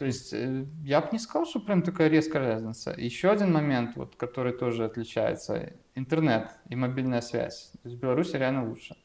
То 0.00 0.06
есть 0.06 0.32
э, 0.32 0.64
я 0.82 1.02
бы 1.02 1.08
не 1.12 1.18
сказал, 1.18 1.44
что 1.44 1.60
прям 1.60 1.82
такая 1.82 2.08
резкая 2.08 2.54
разница. 2.54 2.94
Еще 2.96 3.30
один 3.30 3.52
момент, 3.52 3.96
вот, 3.96 4.16
который 4.16 4.54
тоже 4.54 4.86
отличается, 4.86 5.74
интернет 5.94 6.48
и 6.70 6.74
мобильная 6.74 7.20
связь. 7.20 7.72
То 7.82 7.88
есть 7.90 7.98
в 7.98 8.00
Беларуси 8.00 8.36
реально 8.36 8.66
лучше. 8.66 8.96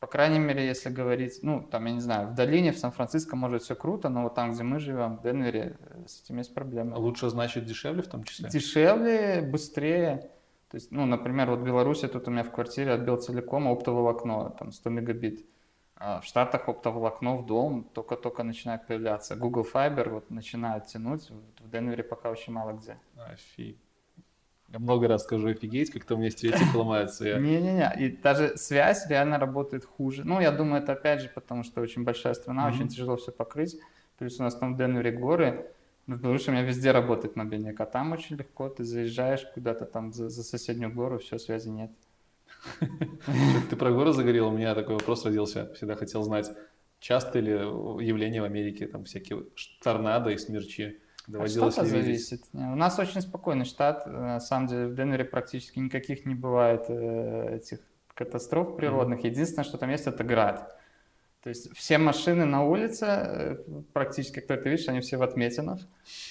По 0.00 0.06
крайней 0.06 0.38
мере, 0.38 0.64
если 0.64 0.88
говорить, 0.88 1.40
ну, 1.42 1.68
там, 1.70 1.84
я 1.84 1.92
не 1.92 2.00
знаю, 2.00 2.28
в 2.28 2.34
долине, 2.34 2.72
в 2.72 2.78
Сан-Франциско, 2.78 3.36
может, 3.36 3.64
все 3.64 3.74
круто, 3.74 4.08
но 4.08 4.22
вот 4.22 4.34
там, 4.34 4.52
где 4.52 4.62
мы 4.62 4.78
живем, 4.78 5.18
в 5.18 5.22
Денвере, 5.22 5.76
э, 5.78 6.04
с 6.06 6.22
этим 6.22 6.38
есть 6.38 6.54
проблемы. 6.54 6.96
Лучше 6.96 7.28
значит 7.28 7.66
дешевле 7.66 8.00
в 8.00 8.08
том 8.08 8.24
числе? 8.24 8.48
Дешевле, 8.48 9.42
быстрее. 9.42 10.30
То 10.70 10.76
есть, 10.76 10.90
ну, 10.90 11.04
например, 11.04 11.50
вот 11.50 11.58
в 11.58 11.64
Беларуси 11.64 12.08
тут 12.08 12.28
у 12.28 12.30
меня 12.30 12.44
в 12.44 12.50
квартире 12.50 12.92
от 12.92 13.02
Белтелекома 13.02 13.70
оптоволокно, 13.72 14.56
там 14.58 14.72
100 14.72 14.88
мегабит. 14.88 15.44
А 15.96 16.20
в 16.20 16.24
Штатах 16.24 16.68
оптоволокно 16.68 17.36
в 17.36 17.46
дом 17.46 17.84
только-только 17.84 18.42
начинает 18.42 18.86
появляться. 18.86 19.36
Google 19.36 19.66
Fiber 19.70 20.08
вот 20.10 20.30
начинает 20.30 20.86
тянуть, 20.86 21.30
в 21.60 21.70
Денвере 21.70 22.02
пока 22.02 22.30
очень 22.30 22.52
мало 22.52 22.72
где. 22.72 22.98
Офиг. 23.16 23.78
Я 24.68 24.80
много 24.80 25.06
раз 25.06 25.22
скажу 25.22 25.48
офигеть, 25.48 25.92
как-то 25.92 26.16
у 26.16 26.18
меня 26.18 26.30
стереотип 26.30 26.74
ломается. 26.74 27.38
Не-не-не, 27.38 27.94
и 27.98 28.16
даже 28.16 28.56
связь 28.56 29.06
реально 29.08 29.38
работает 29.38 29.84
хуже. 29.84 30.24
Ну, 30.24 30.40
я 30.40 30.50
думаю, 30.50 30.82
это 30.82 30.92
опять 30.92 31.20
же 31.20 31.28
потому, 31.28 31.62
что 31.62 31.80
очень 31.80 32.02
большая 32.02 32.34
страна, 32.34 32.66
очень 32.66 32.88
тяжело 32.88 33.16
все 33.16 33.30
покрыть. 33.30 33.78
Плюс 34.18 34.40
у 34.40 34.42
нас 34.42 34.56
там 34.56 34.74
в 34.74 34.76
Денвере 34.76 35.12
горы, 35.12 35.70
ну, 36.06 36.16
в 36.16 36.20
Беларуси 36.20 36.48
у 36.50 36.52
меня 36.52 36.62
везде 36.62 36.90
работает 36.90 37.36
мобильник, 37.36 37.80
а 37.80 37.86
там 37.86 38.12
очень 38.12 38.36
легко, 38.36 38.68
ты 38.68 38.84
заезжаешь 38.84 39.46
куда-то 39.54 39.86
там 39.86 40.12
за, 40.12 40.28
за 40.28 40.42
соседнюю 40.42 40.92
гору, 40.92 41.18
все, 41.18 41.38
связи 41.38 41.68
нет. 41.68 41.90
Ты 43.70 43.76
про 43.76 43.90
горы 43.90 44.12
загорел, 44.12 44.48
у 44.48 44.52
меня 44.56 44.74
такой 44.74 44.94
вопрос 44.94 45.24
родился. 45.24 45.72
Всегда 45.74 45.94
хотел 45.94 46.22
знать, 46.22 46.50
часто 47.00 47.38
ли 47.40 47.52
явление 47.52 48.42
в 48.42 48.44
Америке, 48.44 48.86
там 48.86 49.04
всякие 49.04 49.44
торнадо 49.82 50.30
и 50.30 50.38
смерчи? 50.38 51.00
Доводилось 51.26 51.78
От 51.78 51.86
зависит. 51.86 52.42
У 52.52 52.58
нас 52.58 52.98
очень 52.98 53.22
спокойный 53.22 53.64
штат. 53.64 54.06
На 54.06 54.40
самом 54.40 54.66
деле 54.66 54.86
в 54.88 54.94
Денвере 54.94 55.24
практически 55.24 55.78
никаких 55.78 56.26
не 56.26 56.34
бывает 56.34 56.84
э, 56.88 57.56
этих 57.56 57.78
катастроф 58.12 58.76
природных. 58.76 59.20
Mm-hmm. 59.20 59.30
Единственное, 59.30 59.64
что 59.64 59.78
там 59.78 59.90
есть, 59.90 60.06
это 60.06 60.22
град. 60.22 60.78
То 61.44 61.50
есть 61.50 61.76
все 61.76 61.98
машины 61.98 62.46
на 62.46 62.64
улице, 62.64 63.04
э, 63.04 63.56
практически, 63.92 64.40
кто 64.40 64.56
ты 64.56 64.70
видишь, 64.70 64.88
они 64.88 65.00
все 65.00 65.18
в 65.18 65.22
отметинах, 65.22 65.78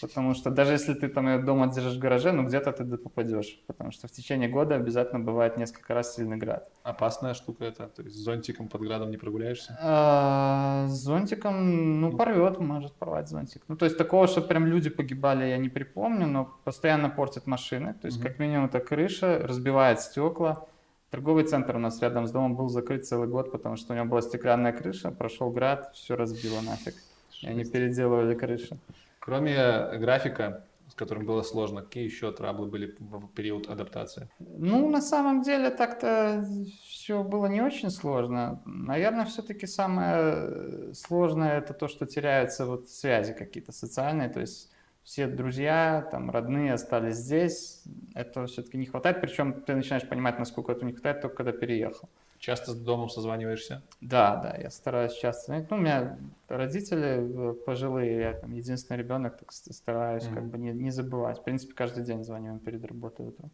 потому 0.02 0.34
что 0.34 0.50
даже 0.50 0.72
если 0.72 0.96
ты 0.96 1.08
там 1.08 1.46
дома 1.46 1.68
держишь 1.68 1.98
в 1.98 2.00
гараже, 2.00 2.32
ну 2.32 2.48
где-то 2.48 2.72
ты 2.72 2.98
попадешь, 2.98 3.60
потому 3.68 3.92
что 3.92 4.08
в 4.08 4.12
течение 4.12 4.50
года 4.50 4.74
обязательно 4.74 5.20
бывает 5.20 5.56
несколько 5.56 5.94
раз 5.94 6.16
сильный 6.16 6.38
град. 6.38 6.68
Опасная 6.82 7.36
штука 7.36 7.66
это? 7.66 7.90
То 7.90 8.02
есть 8.02 8.16
с 8.16 8.24
зонтиком 8.24 8.68
под 8.70 8.82
градом 8.82 9.12
не 9.12 9.18
прогуляешься? 9.18 9.78
А, 9.80 10.88
с 10.88 10.94
зонтиком, 10.94 12.02
ну, 12.02 12.18
порвет, 12.18 12.58
может 12.60 12.94
порвать 12.94 13.30
зонтик. 13.30 13.62
Ну, 13.68 13.76
то 13.78 13.86
есть 13.86 14.00
такого, 14.00 14.26
что 14.28 14.42
прям 14.42 14.66
люди 14.66 14.90
погибали, 14.90 15.46
я 15.46 15.60
не 15.60 15.70
припомню, 15.70 16.26
но 16.26 16.58
постоянно 16.64 17.12
портят 17.12 17.46
машины, 17.46 17.94
то 18.02 18.08
есть 18.08 18.18
угу. 18.18 18.28
как 18.28 18.40
минимум 18.40 18.66
это 18.66 18.80
крыша, 18.80 19.38
разбивает 19.44 20.00
стекла, 20.00 20.66
Торговый 21.14 21.44
центр 21.44 21.76
у 21.76 21.80
нас 21.80 22.02
рядом 22.02 22.26
с 22.26 22.32
домом 22.32 22.56
был 22.56 22.70
закрыт 22.70 23.06
целый 23.06 23.28
год, 23.28 23.52
потому 23.52 23.76
что 23.76 23.94
у 23.94 23.96
него 23.96 24.08
была 24.08 24.24
стеклянная 24.24 24.74
крыша, 24.74 25.12
прошел 25.12 25.52
град, 25.52 25.92
все 25.94 26.16
разбило 26.16 26.60
нафиг. 26.62 26.96
И 27.44 27.46
они 27.46 27.66
переделывали 27.66 28.34
крышу. 28.34 28.80
Кроме 29.20 29.96
графика, 30.00 30.66
с 30.90 30.96
которым 30.96 31.28
было 31.28 31.44
сложно, 31.44 31.84
какие 31.84 32.04
еще 32.04 32.32
траблы 32.32 32.66
были 32.66 32.96
в 32.98 33.28
период 33.28 33.70
адаптации? 33.70 34.28
Ну, 34.40 34.90
на 34.90 35.02
самом 35.02 35.44
деле 35.44 35.70
так-то 35.70 36.48
все 36.90 37.24
было 37.24 37.46
не 37.46 37.62
очень 37.62 37.92
сложно. 37.92 38.64
Наверное, 38.66 39.26
все-таки 39.26 39.68
самое 39.68 40.96
сложное 40.96 41.60
это 41.60 41.76
то, 41.76 41.88
что 41.88 42.08
теряются 42.08 42.66
вот 42.66 42.90
связи 42.90 43.34
какие-то 43.34 43.72
социальные, 43.72 44.30
то 44.30 44.40
есть 44.40 44.73
все 45.04 45.28
друзья, 45.28 46.08
там, 46.12 46.32
родные 46.32 46.74
остались 46.74 47.16
здесь, 47.16 47.84
этого 48.16 48.48
все-таки 48.48 48.78
не 48.78 48.86
хватает, 48.86 49.20
причем 49.20 49.62
ты 49.62 49.76
начинаешь 49.76 50.08
понимать, 50.08 50.40
насколько 50.40 50.72
этого 50.72 50.86
не 50.86 50.94
хватает, 50.94 51.22
только 51.22 51.38
когда 51.38 51.52
переехал. 51.52 52.10
Часто 52.40 52.72
с 52.72 52.76
домом 52.76 53.10
созваниваешься? 53.10 53.84
Да, 54.02 54.36
да, 54.36 54.58
я 54.58 54.70
стараюсь 54.70 55.14
часто. 55.14 55.66
Ну, 55.70 55.78
у 55.78 55.80
меня 55.80 56.18
родители 56.50 57.52
э, 57.52 57.54
пожилые, 57.66 58.20
я 58.20 58.34
там 58.34 58.52
единственный 58.52 58.98
ребенок, 58.98 59.38
так 59.38 59.52
стараюсь 59.52 60.24
mm-hmm. 60.24 60.34
как 60.34 60.48
бы 60.48 60.58
не, 60.58 60.72
не 60.72 60.92
забывать. 60.92 61.40
В 61.40 61.44
принципе, 61.44 61.74
каждый 61.74 62.04
день 62.04 62.24
звоню 62.24 62.54
им 62.54 62.60
перед 62.60 62.84
работой 62.84 63.28
утром. 63.28 63.52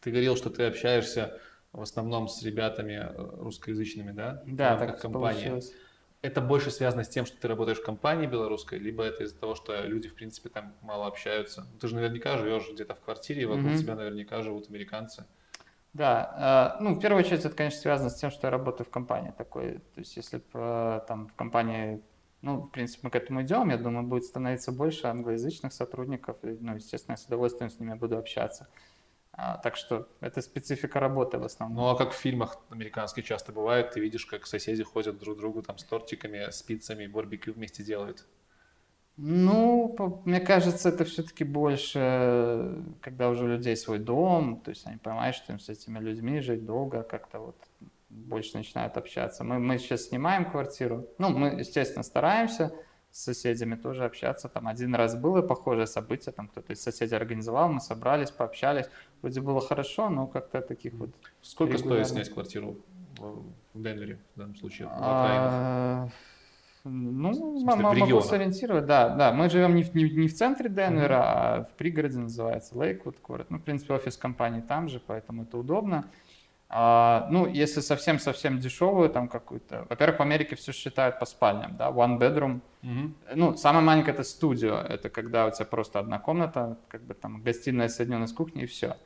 Ты 0.00 0.10
говорил, 0.10 0.36
что 0.36 0.50
ты 0.50 0.64
общаешься 0.66 1.38
в 1.72 1.80
основном 1.80 2.28
с 2.28 2.42
ребятами 2.42 2.94
э, 2.94 3.12
русскоязычными, 3.16 4.12
да? 4.12 4.42
Да, 4.46 4.76
так 4.76 5.00
компании. 5.00 5.34
получилось 5.34 5.72
это 6.20 6.40
больше 6.40 6.70
связано 6.70 7.04
с 7.04 7.08
тем, 7.08 7.26
что 7.26 7.38
ты 7.40 7.46
работаешь 7.48 7.78
в 7.78 7.84
компании 7.84 8.26
белорусской, 8.26 8.78
либо 8.78 9.04
это 9.04 9.22
из-за 9.24 9.38
того, 9.38 9.54
что 9.54 9.80
люди, 9.82 10.08
в 10.08 10.14
принципе, 10.14 10.48
там 10.48 10.74
мало 10.82 11.06
общаются. 11.06 11.66
Ты 11.80 11.88
же 11.88 11.94
наверняка 11.94 12.36
живешь 12.38 12.68
где-то 12.70 12.94
в 12.94 13.00
квартире, 13.00 13.42
и 13.42 13.46
вокруг 13.46 13.72
mm-hmm. 13.72 13.78
тебя 13.78 13.94
наверняка 13.94 14.42
живут 14.42 14.68
американцы. 14.68 15.26
Да, 15.92 16.76
э, 16.78 16.82
ну, 16.82 16.94
в 16.94 17.00
первую 17.00 17.24
очередь 17.24 17.44
это, 17.44 17.54
конечно, 17.54 17.80
связано 17.80 18.10
с 18.10 18.16
тем, 18.16 18.30
что 18.30 18.48
я 18.48 18.50
работаю 18.50 18.86
в 18.86 18.90
компании 18.90 19.32
такой. 19.36 19.78
То 19.94 20.00
есть, 20.00 20.16
если 20.16 20.42
э, 20.54 21.00
там 21.06 21.28
в 21.28 21.34
компании, 21.34 22.02
ну, 22.42 22.62
в 22.62 22.70
принципе, 22.70 23.00
мы 23.04 23.10
к 23.10 23.16
этому 23.16 23.42
идем, 23.42 23.70
я 23.70 23.78
думаю, 23.78 24.06
будет 24.06 24.24
становиться 24.24 24.72
больше 24.72 25.06
англоязычных 25.06 25.72
сотрудников, 25.72 26.36
и, 26.42 26.56
ну, 26.60 26.74
естественно, 26.74 27.12
я 27.12 27.16
с 27.16 27.26
удовольствием 27.26 27.70
с 27.70 27.78
ними 27.78 27.94
буду 27.94 28.18
общаться. 28.18 28.68
А, 29.40 29.56
так 29.56 29.76
что 29.76 30.08
это 30.18 30.42
специфика 30.42 30.98
работы 30.98 31.38
в 31.38 31.44
основном. 31.44 31.84
Ну 31.84 31.88
а 31.90 31.96
как 31.96 32.10
в 32.10 32.16
фильмах 32.16 32.58
американских 32.70 33.24
часто 33.24 33.52
бывает, 33.52 33.92
ты 33.92 34.00
видишь, 34.00 34.26
как 34.26 34.48
соседи 34.48 34.82
ходят 34.82 35.16
друг 35.20 35.36
к 35.36 35.38
другу 35.38 35.62
там 35.62 35.78
с 35.78 35.84
тортиками, 35.84 36.50
с 36.50 36.60
пиццами, 36.60 37.06
барбекю 37.06 37.52
вместе 37.52 37.84
делают? 37.84 38.26
Ну, 39.16 40.22
мне 40.24 40.40
кажется, 40.40 40.88
это 40.88 41.04
все-таки 41.04 41.44
больше, 41.44 42.82
когда 43.00 43.28
уже 43.30 43.44
у 43.44 43.48
людей 43.48 43.76
свой 43.76 44.00
дом, 44.00 44.60
то 44.60 44.70
есть 44.70 44.84
они 44.88 44.96
понимают, 44.96 45.36
что 45.36 45.52
им 45.52 45.60
с 45.60 45.68
этими 45.68 46.00
людьми 46.00 46.40
жить 46.40 46.64
долго, 46.64 47.04
как-то 47.04 47.38
вот 47.38 47.56
больше 48.10 48.56
начинают 48.56 48.96
общаться. 48.96 49.44
Мы, 49.44 49.60
мы 49.60 49.78
сейчас 49.78 50.06
снимаем 50.06 50.50
квартиру, 50.50 51.06
ну, 51.18 51.28
мы, 51.30 51.60
естественно, 51.60 52.02
стараемся, 52.02 52.72
с 53.10 53.24
соседями 53.24 53.74
тоже 53.74 54.04
общаться. 54.04 54.48
Там 54.48 54.68
один 54.68 54.94
раз 54.94 55.16
было 55.16 55.42
похожее 55.42 55.86
событие, 55.86 56.32
там 56.32 56.48
кто-то 56.48 56.72
из 56.72 56.82
соседей 56.82 57.16
организовал, 57.16 57.68
мы 57.68 57.80
собрались, 57.80 58.30
пообщались. 58.30 58.86
Вроде 59.22 59.40
было 59.40 59.60
хорошо, 59.60 60.08
но 60.08 60.26
как-то 60.26 60.60
таких 60.60 60.94
вот... 60.94 61.10
Сколько 61.42 61.76
регулярно... 61.76 62.04
стоит 62.04 62.24
снять 62.24 62.34
квартиру 62.34 62.76
в 63.18 63.44
Денвере 63.74 64.18
в 64.34 64.38
данном 64.38 64.56
случае? 64.56 64.88
А... 64.90 66.08
Ну, 66.84 67.34
смысле, 67.34 67.82
могу 67.82 68.20
сориентировать, 68.20 68.86
да, 68.86 69.10
да. 69.10 69.32
Мы 69.32 69.50
живем 69.50 69.74
не 69.74 69.82
в, 69.82 69.94
не, 69.94 70.08
не 70.08 70.28
в 70.28 70.34
центре 70.34 70.70
Денвера, 70.70 71.14
mm-hmm. 71.14 71.60
а 71.60 71.64
в 71.64 71.72
пригороде 71.74 72.18
называется 72.18 72.78
Лейквуд 72.78 73.16
город. 73.20 73.48
Ну, 73.50 73.58
в 73.58 73.62
принципе, 73.62 73.94
офис 73.94 74.16
компании 74.16 74.60
там 74.60 74.88
же, 74.88 75.00
поэтому 75.04 75.42
это 75.42 75.58
удобно. 75.58 76.06
А, 76.70 77.26
ну, 77.30 77.46
если 77.46 77.80
совсем-совсем 77.80 78.58
дешевую, 78.58 79.08
там 79.08 79.28
какую-то... 79.28 79.86
Во-первых, 79.88 80.18
в 80.18 80.22
Америке 80.22 80.54
все 80.54 80.72
считают 80.72 81.18
по 81.18 81.24
спальням, 81.24 81.76
да, 81.76 81.88
one 81.88 82.18
bedroom. 82.18 82.60
Mm-hmm. 82.82 83.12
Ну, 83.36 83.56
самое 83.56 83.84
маленькое 83.84 84.14
это 84.14 84.22
студио, 84.22 84.76
это 84.76 85.08
когда 85.08 85.46
у 85.46 85.50
тебя 85.50 85.64
просто 85.64 85.98
одна 85.98 86.18
комната, 86.18 86.76
как 86.88 87.02
бы 87.02 87.14
там 87.14 87.42
гостиная 87.42 87.88
соединенная 87.88 88.26
с 88.26 88.32
кухней 88.32 88.64
и 88.64 88.66
все. 88.66 88.96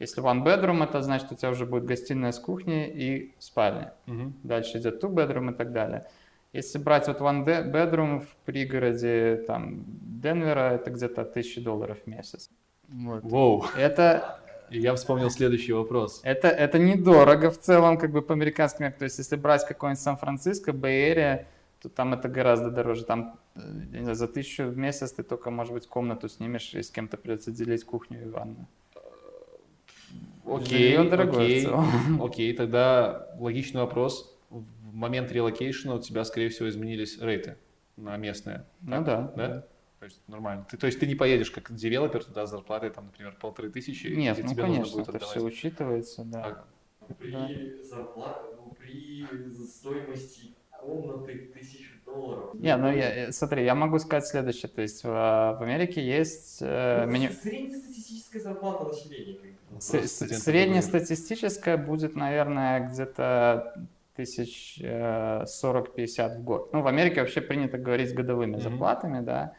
Если 0.00 0.20
one 0.20 0.42
bedroom, 0.42 0.82
это 0.82 1.02
значит, 1.02 1.30
у 1.30 1.36
тебя 1.36 1.50
уже 1.50 1.66
будет 1.66 1.84
гостиная 1.84 2.32
с 2.32 2.40
кухней 2.40 2.88
и 2.88 3.34
спальня. 3.38 3.94
Мгм. 4.06 4.34
Дальше 4.42 4.78
идет 4.78 5.02
two 5.02 5.10
bedroom 5.10 5.52
и 5.52 5.54
так 5.54 5.72
далее. 5.72 6.06
Если 6.52 6.78
брать 6.78 7.06
вот 7.06 7.20
one 7.20 7.44
de- 7.44 7.70
bedroom 7.70 8.20
в 8.20 8.36
пригороде 8.44 9.42
там 9.46 9.84
Денвера, 9.86 10.72
это 10.74 10.90
где-то 10.90 11.22
1000 11.22 11.60
долларов 11.60 11.98
в 12.04 12.06
месяц. 12.08 12.50
Вот. 12.88 13.22
Воу. 13.24 13.64
Это, 13.76 14.40
я 14.78 14.94
вспомнил 14.94 15.30
следующий 15.30 15.72
вопрос. 15.72 16.20
это, 16.24 16.48
это 16.48 16.78
недорого 16.78 17.50
в 17.50 17.58
целом, 17.58 17.98
как 17.98 18.10
бы 18.10 18.22
по 18.22 18.34
американским. 18.34 18.92
То 18.92 19.04
есть, 19.04 19.18
если 19.18 19.36
брать 19.36 19.66
какой-нибудь 19.66 20.00
Сан-Франциско, 20.02 20.72
Bay 20.72 21.00
Area, 21.00 21.46
то 21.80 21.88
там 21.88 22.14
это 22.14 22.28
гораздо 22.28 22.70
дороже. 22.70 23.04
Там 23.04 23.38
э, 23.54 23.60
не 23.92 24.00
знаю, 24.00 24.16
за 24.16 24.26
тысячу 24.28 24.64
в 24.64 24.76
месяц 24.76 25.12
ты 25.12 25.22
только, 25.22 25.50
может 25.50 25.72
быть, 25.74 25.86
комнату 25.86 26.28
снимешь, 26.28 26.74
и 26.74 26.82
с 26.82 26.90
кем-то 26.90 27.16
придется 27.16 27.50
делить 27.50 27.84
кухню 27.84 28.22
и 28.22 28.28
ванну. 28.28 28.66
Окей, 30.46 30.96
окей, 30.98 31.68
окей, 32.20 32.52
тогда 32.54 33.28
логичный 33.38 33.80
вопрос. 33.80 34.36
В 34.50 34.62
момент 34.94 35.32
relocation 35.32 35.88
а 35.88 35.94
у 35.94 35.98
тебя, 36.00 36.24
скорее 36.24 36.48
всего, 36.50 36.68
изменились 36.68 37.18
rate 37.20 37.49
ы 37.49 37.56
на 37.96 38.16
местные. 38.16 38.64
Ну 38.82 38.90
Так? 38.90 39.04
да, 39.04 39.32
Да? 39.36 39.48
да. 39.48 39.64
То 40.04 40.08
есть 40.08 40.20
нормально. 40.28 40.66
Ты, 40.70 40.76
то 40.76 40.84
есть 40.86 41.00
ты 41.00 41.06
не 41.06 41.14
поедешь 41.14 41.50
как 41.50 41.74
девелопер 41.74 42.22
туда 42.22 42.44
с 42.46 42.50
зарплатой, 42.50 42.90
там, 42.90 43.06
например, 43.06 43.34
полторы 43.40 43.70
тысячи, 43.70 44.08
Нет, 44.08 44.36
ну 44.42 44.50
тебе 44.50 44.62
нужно 44.64 44.74
конечно, 44.76 44.96
будет 44.98 45.08
это 45.08 45.16
отдавать. 45.16 45.30
все 45.30 45.42
учитывается, 45.42 46.24
да. 46.24 46.58
А, 47.32 47.48
При 47.48 47.82
зарплате, 47.82 48.40
ну, 48.54 48.74
при 48.78 49.26
стоимости 49.64 50.54
комнаты 50.78 51.50
тысячу 51.54 52.04
долларов. 52.04 52.50
Не, 52.58 52.76
ну 52.76 52.92
я, 52.92 53.28
э, 53.28 53.32
смотри, 53.32 53.64
я 53.64 53.74
могу 53.74 53.98
сказать 53.98 54.26
следующее. 54.26 54.68
То 54.68 54.82
есть 54.82 55.02
в, 55.04 55.06
в 55.08 55.62
Америке 55.62 56.06
есть 56.06 56.58
э, 56.60 57.04
Ну, 57.06 57.12
меню... 57.12 57.30
Среднестатистическая 57.30 58.40
зарплата 58.40 58.84
населения. 58.84 59.38
Среднестатистическая 59.80 61.78
будет, 61.78 62.14
наверное, 62.14 62.90
где-то 62.90 63.74
тысяч 64.14 64.78
э, 64.82 65.44
40-50 65.46 66.40
в 66.40 66.44
год. 66.44 66.72
Ну, 66.74 66.82
в 66.82 66.86
Америке 66.88 67.20
вообще 67.20 67.40
принято 67.40 67.78
говорить 67.78 68.14
годовыми 68.14 68.52
Мгм. 68.52 68.60
зарплатами, 68.60 69.20
да. 69.24 69.54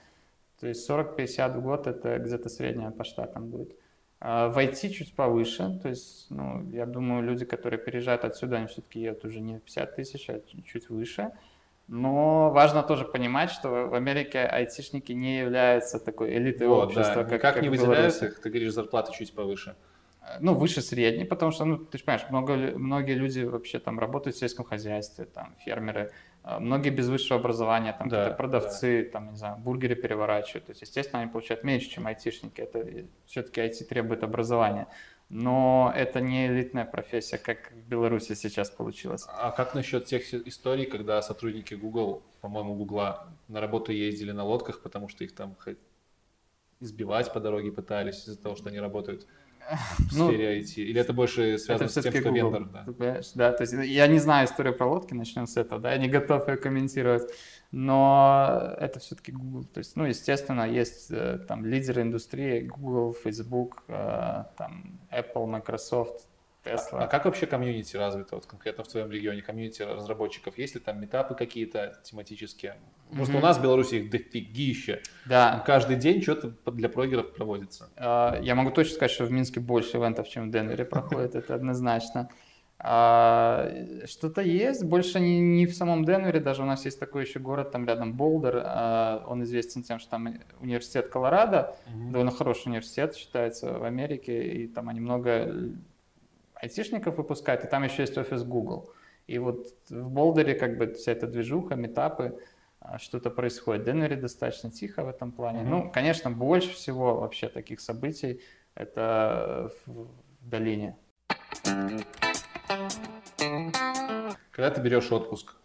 То 0.59 0.67
есть 0.67 0.89
40-50 0.89 1.57
в 1.57 1.61
год 1.61 1.87
это 1.87 2.17
где-то 2.19 2.49
средняя 2.49 2.91
по 2.91 3.03
штатам 3.03 3.47
будет. 3.49 3.75
А 4.19 4.47
В 4.49 4.57
IT 4.57 4.89
чуть 4.89 5.13
повыше, 5.15 5.79
то 5.83 5.89
есть, 5.89 6.27
ну, 6.29 6.67
я 6.71 6.85
думаю, 6.85 7.21
люди, 7.23 7.45
которые 7.45 7.79
переезжают 7.79 8.23
отсюда, 8.23 8.57
они 8.57 8.67
все-таки 8.67 9.01
едут 9.01 9.25
уже 9.25 9.39
не 9.41 9.59
50 9.59 9.95
тысяч, 9.95 10.29
а 10.29 10.39
чуть- 10.65 10.89
выше. 10.89 11.31
Но 11.87 12.49
важно 12.49 12.81
тоже 12.81 13.05
понимать, 13.05 13.51
что 13.51 13.69
в 13.87 13.93
Америке 13.93 14.39
айтишники 14.39 15.11
не 15.11 15.37
являются 15.39 15.99
такой 15.99 16.35
элитой 16.37 16.67
вот, 16.67 16.85
общества, 16.85 17.23
да, 17.23 17.29
как, 17.29 17.41
как, 17.41 17.53
как 17.55 17.63
не 17.63 17.69
в 17.69 17.71
выделяются 17.71 18.21
Беларуси. 18.21 18.37
их, 18.37 18.41
ты 18.41 18.49
говоришь, 18.49 18.73
зарплаты 18.73 19.11
чуть 19.13 19.33
повыше. 19.33 19.75
Ну, 20.39 20.55
выше 20.55 20.81
средней, 20.81 21.25
потому 21.25 21.51
что, 21.51 21.65
ну, 21.65 21.77
ты 21.77 21.99
же 21.99 22.03
понимаешь, 22.03 22.25
много, 22.31 22.55
многие 22.55 23.13
люди 23.13 23.41
вообще 23.41 23.77
там 23.77 23.99
работают 23.99 24.35
в 24.35 24.39
сельском 24.39 24.65
хозяйстве, 24.65 25.25
там, 25.25 25.53
фермеры, 25.63 25.99
а, 26.05 26.09
многие 26.59 26.89
без 26.89 27.07
высшего 27.07 27.39
образования, 27.39 27.95
там, 27.97 28.09
Да, 28.09 28.31
продавцы, 28.31 29.03
там, 29.11 29.31
не 29.31 29.37
знаю, 29.37 29.57
бургеры 29.57 29.95
переворачивают. 29.95 30.65
То 30.65 30.71
есть, 30.71 30.81
естественно, 30.81 31.21
они 31.21 31.31
получают 31.31 31.63
меньше, 31.63 31.89
чем 31.89 32.05
айтишники. 32.07 32.61
Это 32.61 33.05
все-таки 33.25 33.61
IT 33.61 33.85
требует 33.85 34.23
образования. 34.23 34.87
Но 35.29 35.91
это 35.95 36.21
не 36.21 36.45
элитная 36.45 36.85
профессия, 36.85 37.39
как 37.39 37.71
в 37.71 37.89
Беларуси 37.89 38.35
сейчас 38.35 38.69
получилось. 38.69 39.25
А 39.27 39.49
как 39.49 39.73
насчет 39.73 40.05
тех 40.05 40.31
историй, 40.33 40.85
когда 40.85 41.19
сотрудники 41.23 41.73
Google, 41.73 42.21
по-моему, 42.41 42.75
Гугла 42.75 43.27
на 43.47 43.59
работу 43.59 43.91
ездили 43.91 44.31
на 44.31 44.43
лодках, 44.43 44.81
потому 44.81 45.09
что 45.09 45.23
их 45.23 45.33
там 45.33 45.55
избивать 46.79 47.33
по 47.33 47.39
дороге 47.39 47.71
пытались 47.71 48.27
из-за 48.27 48.39
того, 48.39 48.55
что 48.55 48.69
они 48.69 48.79
работают 48.79 49.25
в 49.69 50.17
Ну, 50.17 50.27
сфере 50.27 50.59
IT? 50.59 50.75
Или 50.75 51.01
это 51.01 51.13
больше 51.13 51.57
связано 51.57 51.85
это 51.87 52.01
с 52.01 52.03
тем, 52.03 52.13
что 52.13 52.29
Google, 52.29 52.51
вендор? 52.51 52.65
Да? 52.65 52.83
ты 52.85 52.93
понимаешь? 52.93 53.31
Да, 53.33 53.51
то 53.51 53.61
есть 53.63 53.73
я 53.73 54.07
не 54.07 54.19
знаю 54.19 54.47
историю 54.47 54.75
про 54.75 54.85
лодки, 54.85 55.13
начнем 55.13 55.47
с 55.47 55.57
этого, 55.57 55.81
да, 55.81 55.91
я 55.91 55.97
не 55.97 56.07
готов 56.07 56.47
ее 56.47 56.57
комментировать, 56.57 57.31
но 57.71 58.75
это 58.79 58.99
все-таки 58.99 59.31
Google. 59.31 59.65
То 59.65 59.79
есть, 59.79 59.95
ну, 59.95 60.05
естественно, 60.05 60.67
есть 60.67 61.11
э, 61.11 61.39
там 61.47 61.65
лидеры 61.65 62.01
индустрии, 62.01 62.61
Google, 62.61 63.13
Facebook, 63.13 63.83
э, 63.87 64.43
там 64.57 64.99
Apple, 65.11 65.45
Microsoft, 65.45 66.27
Tesla. 66.63 67.03
А 67.03 67.07
как 67.07 67.25
вообще 67.25 67.45
комьюнити 67.45 67.95
развито, 67.95 68.35
вот 68.35 68.45
конкретно 68.45 68.83
в 68.83 68.87
твоем 68.87 69.11
регионе, 69.11 69.41
комьюнити 69.41 69.83
разработчиков? 69.83 70.57
Есть 70.57 70.75
ли 70.75 70.81
там 70.81 70.99
метапы 70.99 71.35
какие-то 71.35 71.99
тематические? 72.03 72.77
Просто 73.15 73.33
Мгм. 73.35 73.43
у 73.43 73.45
нас 73.47 73.57
в 73.57 73.63
Беларуси 73.63 73.95
их 73.95 74.09
дофигища. 74.09 74.99
Да, 75.25 75.63
Каждый 75.65 75.95
день 75.95 76.21
что-то 76.21 76.53
для 76.71 76.89
прогеров 76.89 77.33
проводится. 77.33 77.89
А, 77.95 78.37
Я 78.41 78.55
могу 78.55 78.71
точно 78.71 78.95
сказать, 78.95 79.11
что 79.11 79.25
в 79.25 79.31
Минске 79.31 79.59
больше 79.61 79.97
ивентов, 79.97 80.27
чем 80.27 80.49
в 80.49 80.51
Денвере 80.51 80.83
проходит, 80.85 81.35
это 81.35 81.55
однозначно. 81.55 82.29
А, 82.77 83.71
Что-то 84.05 84.41
есть, 84.41 84.83
больше 84.83 85.19
не, 85.21 85.39
не 85.39 85.65
в 85.65 85.73
самом 85.73 86.03
Денвере, 86.03 86.41
даже 86.41 86.61
у 86.61 86.65
нас 86.65 86.83
есть 86.85 86.99
такой 86.99 87.23
еще 87.23 87.39
город, 87.39 87.71
там 87.71 87.87
рядом 87.87 88.13
Болдер, 88.13 88.61
а, 88.65 89.23
он 89.27 89.43
известен 89.43 89.81
тем, 89.83 89.97
что 89.99 90.09
там 90.11 90.27
университет 90.59 91.07
Колорадо, 91.07 91.77
довольно 92.11 92.31
хороший 92.31 92.67
университет 92.67 93.15
считается 93.15 93.71
в 93.79 93.83
Америке, 93.85 94.43
и 94.43 94.67
там 94.67 94.89
они 94.89 94.99
много 94.99 95.71
айтишников 96.55 97.17
выпускают, 97.17 97.63
и 97.63 97.67
там 97.67 97.83
еще 97.83 98.01
есть 98.01 98.17
офис 98.17 98.43
Google. 98.43 98.89
И 99.27 99.39
вот 99.39 99.67
в 99.89 100.09
Болдере 100.11 100.53
как 100.53 100.77
бы 100.77 100.93
вся 100.93 101.11
эта 101.13 101.27
движуха, 101.27 101.75
метапы, 101.75 102.37
что-то 102.99 103.29
происходит. 103.29 103.83
В 103.83 103.85
Денвере 103.85 104.15
достаточно 104.15 104.71
тихо 104.71 105.03
в 105.03 105.09
этом 105.09 105.31
плане. 105.31 105.61
Мгм. 105.61 105.69
Ну, 105.69 105.91
конечно, 105.91 106.31
больше 106.31 106.73
всего 106.73 107.19
вообще 107.19 107.47
таких 107.47 107.79
событий 107.79 108.41
это 108.75 109.71
в, 109.85 109.91
в 109.91 110.49
долине. 110.49 110.97
Когда 114.51 114.71
ты 114.71 114.81
берешь 114.81 115.11
отпуск, 115.11 115.55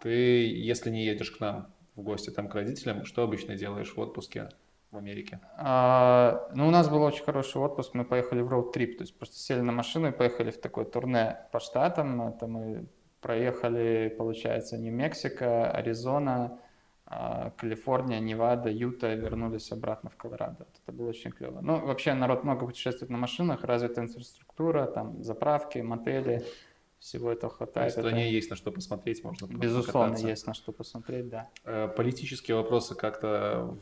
ты, 0.00 0.10
если 0.10 0.90
не 0.90 1.04
едешь 1.04 1.30
к 1.30 1.40
нам 1.40 1.68
в 1.96 2.02
гости 2.02 2.30
там 2.30 2.48
к 2.48 2.54
родителям, 2.54 3.04
что 3.04 3.22
обычно 3.22 3.54
делаешь 3.54 3.94
в 3.94 3.98
отпуске 3.98 4.48
в 4.90 4.96
Америке? 4.96 5.40
А, 5.56 6.48
ну, 6.54 6.68
у 6.68 6.70
нас 6.70 6.88
был 6.88 7.02
очень 7.02 7.24
хороший 7.24 7.60
отпуск, 7.60 7.94
мы 7.94 8.04
поехали 8.04 8.40
в 8.40 8.48
роуд-трип, 8.48 8.98
то 8.98 9.02
есть 9.02 9.16
просто 9.16 9.36
сели 9.36 9.60
на 9.60 9.72
машину 9.72 10.08
и 10.08 10.12
поехали 10.12 10.50
в 10.50 10.60
такое 10.60 10.84
турне 10.84 11.38
по 11.52 11.60
штатам. 11.60 12.20
Это 12.22 12.46
мы 12.46 12.86
проехали, 13.20 14.14
получается, 14.16 14.76
Нью-Мексико, 14.76 15.70
Аризона, 15.70 16.44
а, 16.44 16.58
Калифорния, 17.08 18.18
Невада, 18.20 18.70
Юта, 18.70 19.14
вернулись 19.14 19.70
обратно 19.72 20.10
в 20.10 20.16
Колорадо. 20.16 20.66
Это 20.82 20.92
было 20.96 21.08
очень 21.10 21.30
клево. 21.30 21.60
Ну, 21.60 21.84
вообще 21.84 22.14
народ 22.14 22.44
много 22.44 22.66
путешествует 22.66 23.10
на 23.10 23.18
машинах, 23.18 23.62
развитая 23.64 24.06
инфраструктура, 24.06 24.86
там 24.86 25.22
заправки, 25.22 25.78
мотели, 25.78 26.42
всего 26.98 27.30
этого 27.30 27.52
В 27.52 27.56
хватает. 27.58 27.92
Это, 27.92 28.00
стране 28.00 28.32
есть 28.32 28.48
на 28.50 28.56
что 28.56 28.72
посмотреть, 28.72 29.22
можно 29.22 29.46
безусловно, 29.46 30.08
покататься. 30.12 30.26
есть 30.28 30.46
на 30.46 30.54
что 30.54 30.72
посмотреть, 30.72 31.28
да. 31.28 31.48
Э, 31.64 31.88
Политические 31.88 32.56
вопросы 32.56 32.94
как-то 32.94 33.76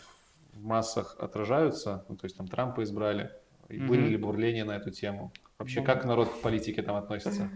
в- 0.52 0.56
в 0.58 0.62
массах 0.64 1.16
отражаются, 1.20 2.04
ну, 2.08 2.16
то 2.16 2.24
есть 2.24 2.36
там 2.36 2.48
Трампа 2.48 2.82
избрали, 2.82 3.30
и 3.68 3.78
Мгм. 3.78 3.86
были 3.86 4.08
ли 4.08 4.16
бурления 4.16 4.64
на 4.64 4.72
эту 4.76 4.90
тему? 4.90 5.32
Вообще, 5.58 5.80
Ну. 5.80 5.86
как 5.86 6.04
народ 6.04 6.28
к 6.28 6.40
политике 6.42 6.82
там 6.82 6.96
относится? 6.96 7.48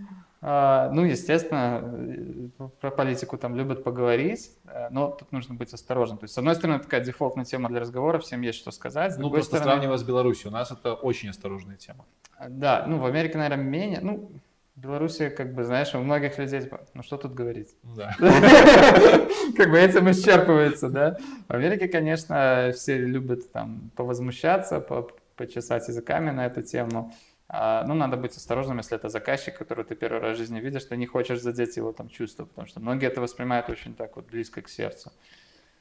А, 0.49 0.91
Ну, 0.93 1.05
естественно, 1.05 1.83
э, 1.83 2.69
про 2.81 2.93
политику 2.93 3.37
там 3.37 3.57
любят 3.57 3.83
поговорить, 3.83 4.53
э, 4.67 4.89
но 4.91 5.09
тут 5.11 5.33
нужно 5.33 5.57
быть 5.57 5.73
осторожным. 5.75 6.19
То 6.19 6.25
есть, 6.25 6.35
с 6.35 6.39
одной 6.39 6.55
стороны, 6.55 6.79
такая 6.79 7.01
дефолтная 7.05 7.45
тема 7.45 7.69
для 7.69 7.81
разговора, 7.81 8.21
всем 8.21 8.43
есть 8.43 8.59
что 8.59 8.71
сказать. 8.71 9.15
С 9.15 9.19
Ну, 9.19 9.29
просто 9.29 9.57
стороны, 9.57 9.73
сравнивая 9.73 9.97
с 9.97 10.05
Беларусью, 10.05 10.51
у 10.51 10.55
нас 10.55 10.71
это 10.71 10.95
очень 10.95 11.31
осторожная 11.31 11.75
тема. 11.77 12.05
да, 12.49 12.85
ну, 12.87 12.99
в 12.99 13.07
Америке, 13.07 13.39
наверное, 13.39 13.65
менее. 13.65 13.99
Ну, 14.03 14.31
в 14.77 14.81
Беларуси, 14.81 15.31
как 15.31 15.53
бы, 15.53 15.65
знаешь, 15.65 15.93
у 15.95 15.99
многих 15.99 16.39
людей, 16.39 16.61
типа, 16.61 16.81
ну, 16.95 17.03
что 17.03 17.17
тут 17.17 17.35
говорить? 17.35 17.75
Да. 17.97 18.15
Как 19.57 19.71
бы 19.71 19.79
этим 19.79 20.09
исчерпывается, 20.11 20.91
да. 20.91 21.17
В 21.49 21.55
Америке, 21.55 21.89
конечно, 21.89 22.71
все 22.75 22.99
любят 22.99 23.51
там 23.53 23.91
повозмущаться, 23.97 24.81
по- 24.81 25.09
почесать 25.37 25.89
языками 25.89 26.31
на 26.31 26.47
эту 26.47 26.63
тему. 26.63 27.13
А, 27.49 27.85
Ну, 27.87 27.95
надо 27.95 28.17
быть 28.17 28.37
осторожным, 28.37 28.79
если 28.79 28.97
это 28.97 29.09
заказчик, 29.09 29.57
которого 29.59 29.85
ты 29.85 29.95
первый 29.95 30.21
раз 30.21 30.37
в 30.37 30.39
жизни 30.39 30.61
видишь, 30.61 30.85
ты 30.85 30.97
не 30.97 31.07
хочешь 31.07 31.41
задеть 31.41 31.77
его 31.77 31.93
там 31.93 32.09
чувства, 32.09 32.45
потому 32.45 32.67
что 32.67 32.81
многие 32.81 33.07
это 33.07 33.21
воспринимают 33.21 33.69
очень 33.69 33.95
так 33.95 34.17
вот 34.17 34.27
близко 34.27 34.63
к 34.63 34.69
сердцу. 34.69 35.13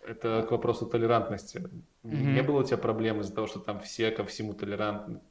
Это 0.08 0.46
к 0.48 0.52
вопросу 0.52 0.86
толерантности. 0.86 1.68
Мгм. 2.04 2.34
Не 2.36 2.44
было 2.44 2.60
у 2.60 2.64
тебя 2.64 2.78
проблем 2.78 3.22
из-за 3.22 3.34
того, 3.34 3.48
что 3.48 3.60
там 3.60 3.80
все 3.80 4.12
ко 4.12 4.24
всему 4.24 4.54
толерантны? 4.54 5.22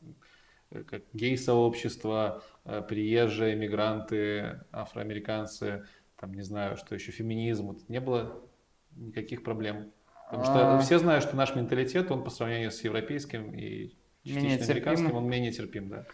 Как 0.88 1.02
гей-сообщество, 1.12 2.42
э, 2.64 2.82
приезжие, 2.82 3.54
мигранты, 3.54 4.60
афроамериканцы, 4.72 5.84
там, 6.18 6.34
не 6.34 6.42
знаю, 6.42 6.76
что 6.76 6.96
еще, 6.96 7.12
феминизм. 7.12 7.68
Вот 7.68 7.88
не 7.88 8.00
было 8.00 8.40
никаких 8.96 9.44
проблем? 9.44 9.92
Потому 10.24 10.44
что 10.44 10.76
А. 10.76 10.78
все 10.80 10.98
знают, 10.98 11.22
что 11.22 11.36
наш 11.36 11.54
менталитет, 11.54 12.10
он 12.10 12.24
по 12.24 12.30
сравнению 12.30 12.72
с 12.72 12.82
европейским 12.82 13.54
и 13.54 13.94
частично 14.24 14.64
американским, 14.64 15.14
он 15.14 15.28
менее 15.28 15.52
терпим, 15.52 15.88
да. 15.90 16.06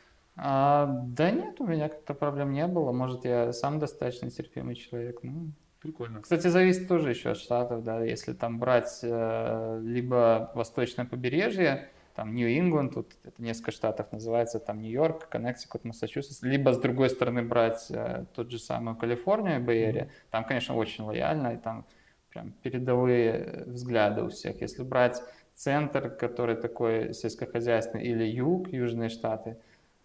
А, 0.43 0.87
да 0.87 1.31
нет, 1.31 1.61
у 1.61 1.67
меня 1.67 1.91
как-то 1.91 2.15
проблем 2.15 2.53
не 2.53 2.67
было. 2.67 2.93
Может, 2.93 3.27
я 3.27 3.53
сам 3.53 3.79
достаточно 3.79 4.31
терпимый 4.31 4.75
человек. 4.75 5.21
Ну, 5.23 5.53
Прикольно. 5.81 6.21
Кстати, 6.21 6.47
зависит 6.49 6.89
тоже 6.89 7.11
еще 7.11 7.31
от 7.31 7.39
штатов, 7.39 7.83
да, 7.83 8.05
если 8.05 8.35
там 8.35 8.59
брать 8.59 9.01
э, 9.03 9.81
либо 9.83 10.51
восточное 10.55 11.07
побережье, 11.07 11.89
там 12.15 12.35
New 12.35 12.51
England, 12.51 12.93
тут 12.93 13.15
это 13.25 13.43
несколько 13.43 13.71
штатов 13.71 14.13
называется, 14.13 14.59
там 14.61 14.83
Нью-Йорк, 14.83 15.29
Коннектикут, 15.31 15.85
Массачусетс, 15.85 16.43
либо 16.43 16.75
с 16.75 16.79
другой 16.79 17.09
стороны 17.09 17.43
брать 17.43 17.87
э, 17.91 18.27
тот 18.35 18.51
же 18.51 18.59
самый 18.59 18.95
Калифорнию, 18.95 19.63
Bay 19.63 19.81
Area, 19.81 20.11
там, 20.31 20.45
конечно, 20.45 20.75
очень 20.75 21.05
лояльно, 21.05 21.55
и 21.55 21.57
там 21.57 21.87
прям 22.29 22.53
передовые 22.63 23.65
взгляды 23.67 24.23
у 24.23 24.29
всех. 24.29 24.61
Если 24.61 24.83
брать 24.83 25.23
центр, 25.55 26.11
который 26.11 26.57
такой 26.57 27.15
сельскохозяйственный, 27.15 28.05
или 28.05 28.25
юг, 28.25 28.69
южные 28.69 29.09
штаты, 29.09 29.57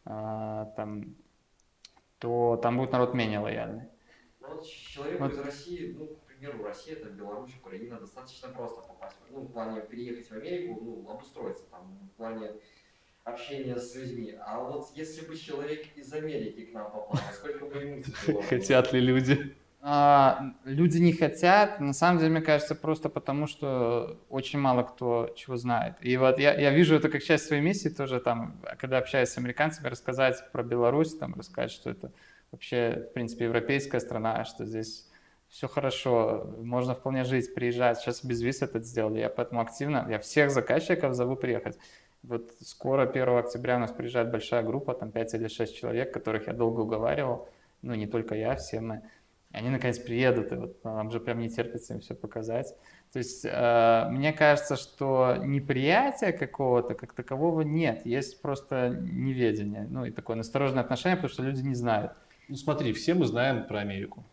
там, 0.05 1.15
то 2.19 2.59
там 2.61 2.77
будет 2.77 2.91
народ 2.91 3.13
менее 3.13 3.39
лояльный. 3.39 3.89
Ну, 4.39 4.47
вот 4.47 4.65
человеку 4.65 5.23
вот. 5.23 5.33
из 5.33 5.39
России, 5.39 5.95
ну, 5.97 6.07
к 6.07 6.19
примеру, 6.27 6.63
Россия, 6.63 6.95
это 6.95 7.09
Беларусь, 7.09 7.55
Украина, 7.59 7.99
достаточно 7.99 8.49
просто 8.49 8.81
попасть. 8.81 9.17
Ну, 9.31 9.41
в 9.41 9.51
плане 9.51 9.81
переехать 9.81 10.29
в 10.29 10.31
Америку, 10.33 10.79
ну, 10.81 11.09
обустроиться 11.09 11.65
там, 11.71 11.97
в 12.13 12.17
плане 12.17 12.51
общения 13.23 13.77
с 13.77 13.95
людьми. 13.95 14.37
А 14.39 14.59
вот 14.59 14.89
если 14.93 15.25
бы 15.25 15.35
человек 15.35 15.87
из 15.95 16.13
Америки 16.13 16.65
к 16.65 16.73
нам 16.73 16.91
попал, 16.91 17.19
сколько 17.33 17.65
бы 17.65 17.77
ему? 17.77 18.03
Хотят 18.49 18.93
ли 18.93 18.99
люди? 18.99 19.55
А, 19.87 20.55
люди 20.63 20.97
не 20.97 21.13
хотят, 21.13 21.79
на 21.79 21.93
самом 21.93 22.17
деле, 22.17 22.31
мне 22.31 22.41
кажется, 22.41 22.73
просто 22.73 23.07
потому, 23.07 23.45
что 23.45 24.19
очень 24.29 24.57
мало 24.57 24.81
кто 24.81 25.31
чего 25.35 25.57
знает. 25.57 25.93
И 26.01 26.17
вот 26.17 26.39
я, 26.39 26.59
я 26.59 26.71
вижу 26.71 26.95
это 26.95 27.07
как 27.07 27.21
часть 27.21 27.45
своей 27.45 27.61
миссии 27.61 27.89
тоже, 27.89 28.19
там, 28.19 28.59
когда 28.79 28.97
общаюсь 28.97 29.29
с 29.29 29.37
американцами, 29.37 29.87
рассказать 29.87 30.43
про 30.51 30.63
Беларусь, 30.63 31.15
там, 31.15 31.35
рассказать, 31.35 31.69
что 31.69 31.91
это 31.91 32.11
вообще, 32.51 33.05
в 33.11 33.13
принципе, 33.13 33.45
европейская 33.45 33.99
страна, 33.99 34.43
что 34.45 34.65
здесь 34.65 35.07
все 35.49 35.67
хорошо, 35.67 36.51
можно 36.57 36.95
вполне 36.95 37.23
жить, 37.23 37.53
приезжать. 37.53 37.99
Сейчас 37.99 38.25
без 38.25 38.41
виз 38.41 38.63
это 38.63 38.79
сделали, 38.79 39.19
я 39.19 39.29
поэтому 39.29 39.61
активно, 39.61 40.07
я 40.09 40.17
всех 40.17 40.49
заказчиков 40.49 41.13
зову 41.13 41.35
приехать. 41.35 41.77
Вот 42.23 42.53
скоро, 42.59 43.07
1 43.07 43.29
октября, 43.37 43.75
у 43.75 43.79
нас 43.81 43.91
приезжает 43.91 44.31
большая 44.31 44.63
группа, 44.63 44.95
там 44.95 45.11
5 45.11 45.35
или 45.35 45.47
6 45.47 45.77
человек, 45.77 46.11
которых 46.11 46.47
я 46.47 46.53
долго 46.53 46.79
уговаривал, 46.79 47.47
ну, 47.83 47.93
не 47.93 48.07
только 48.07 48.33
я, 48.33 48.55
все 48.55 48.81
мы. 48.81 49.03
Они 49.55 49.69
наконец 49.69 49.99
приедут, 49.99 50.51
и 50.51 50.55
вот 50.55 50.83
нам 50.83 51.11
же 51.11 51.21
прям 51.21 51.39
не 51.39 51.49
терпится 51.49 51.93
им 51.93 52.01
все 52.01 52.13
показать. 52.13 52.75
То 53.13 53.19
есть 53.19 53.45
э, 53.45 54.07
мне 54.11 54.33
кажется, 54.33 54.75
что 54.75 55.37
неприятия 55.41 56.33
какого-то 56.33 56.93
как 56.93 57.13
такового 57.13 57.61
нет, 57.61 58.05
есть 58.05 58.41
просто 58.41 58.89
неведение, 58.89 59.87
ну 59.89 60.03
и 60.03 60.11
такое 60.11 60.35
настороженное 60.35 60.83
отношение, 60.83 61.15
потому 61.15 61.31
что 61.31 61.43
люди 61.43 61.61
не 61.61 61.75
знают. 61.75 62.11
Ну 62.49 62.57
смотри, 62.57 62.91
все 62.91 63.13
мы 63.13 63.25
знаем 63.25 63.65
про 63.65 63.79
Америку, 63.79 64.25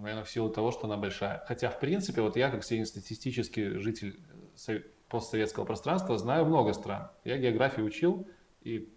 наверное, 0.00 0.24
в 0.24 0.30
силу 0.30 0.50
того, 0.50 0.72
что 0.72 0.86
она 0.86 0.96
большая. 0.96 1.44
Хотя, 1.46 1.70
в 1.70 1.78
принципе, 1.78 2.20
вот 2.20 2.36
я 2.36 2.50
как 2.50 2.64
среднестатистический 2.64 3.78
житель 3.78 4.18
постсоветского 5.08 5.64
пространства 5.64 6.18
знаю 6.18 6.46
много 6.46 6.72
стран. 6.72 7.10
Я 7.22 7.38
географию 7.38 7.86
учил, 7.86 8.26
и 8.62 8.92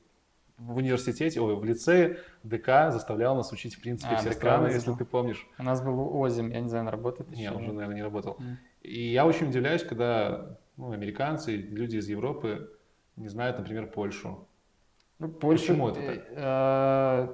в 0.68 0.78
университете, 0.78 1.42
ой, 1.42 1.56
в 1.56 1.64
лицее 1.64 2.20
ДК 2.44 2.92
заставлял 2.92 3.36
нас 3.36 3.52
учить, 3.52 3.76
в 3.76 3.82
принципе, 3.82 4.14
а, 4.14 4.18
все 4.18 4.30
ДК 4.30 4.38
страны, 4.38 4.68
если 4.68 4.94
ты 4.94 5.06
помнишь. 5.06 5.48
У 5.58 5.64
нас 5.64 5.82
был 5.82 6.24
ОЗИМ, 6.24 6.52
я 6.52 6.62
не 6.62 6.70
знаю, 6.70 6.86
он 6.86 6.90
работает 6.90 7.32
еще? 7.32 7.42
Нет, 7.42 7.56
уже, 7.56 7.74
наверное, 7.74 7.96
не 7.96 8.04
работал. 8.04 8.38
Mm. 8.40 8.56
И 8.84 9.12
я 9.12 9.26
очень 9.26 9.48
удивляюсь, 9.48 9.84
когда 9.84 10.58
ну, 10.78 10.92
американцы, 10.92 11.56
люди 11.56 11.98
из 11.98 12.08
Европы 12.08 12.70
не 13.16 13.28
знают, 13.28 13.58
например, 13.60 13.88
Польшу. 13.88 14.48
Ну, 15.20 15.30
Польша, 15.30 15.68
Почему 15.68 15.90
это 15.90 16.02
так? 16.02 16.26
Э, 16.32 17.28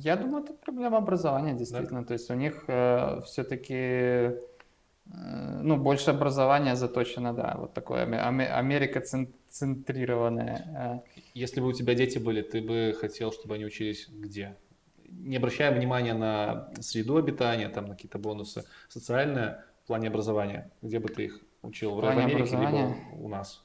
я 0.00 0.16
думаю, 0.16 0.44
это 0.44 0.52
проблема 0.52 0.98
образования, 0.98 1.54
действительно. 1.54 2.00
Да? 2.00 2.06
То 2.08 2.12
есть 2.14 2.30
у 2.30 2.34
них 2.34 2.64
э, 2.68 3.20
все-таки 3.24 3.74
э, 3.74 4.32
ну, 5.62 5.76
больше 5.76 6.10
образования 6.10 6.76
заточено, 6.76 7.32
да, 7.32 7.54
вот 7.58 7.72
такое 7.72 8.02
Америка 8.04 9.00
центрированное. 9.00 9.37
Э. 10.76 11.00
Если 11.34 11.60
бы 11.60 11.68
у 11.68 11.72
тебя 11.72 11.94
дети 11.94 12.18
были, 12.18 12.42
ты 12.42 12.60
бы 12.60 12.94
хотел, 12.98 13.32
чтобы 13.32 13.54
они 13.54 13.64
учились 13.64 14.08
где? 14.08 14.56
Не 15.08 15.36
обращая 15.36 15.74
внимания 15.74 16.14
на 16.14 16.70
среду 16.80 17.16
обитания, 17.16 17.68
там, 17.68 17.86
на 17.86 17.94
какие-то 17.94 18.18
бонусы, 18.18 18.64
социальное 18.88 19.64
в 19.84 19.86
плане 19.86 20.08
образования, 20.08 20.70
где 20.82 20.98
бы 20.98 21.08
ты 21.08 21.24
их 21.24 21.40
учил? 21.62 21.94
В, 21.94 22.00
в 22.00 22.08
Америке 22.08 22.56
либо 22.56 22.94
у 23.12 23.28
нас? 23.28 23.64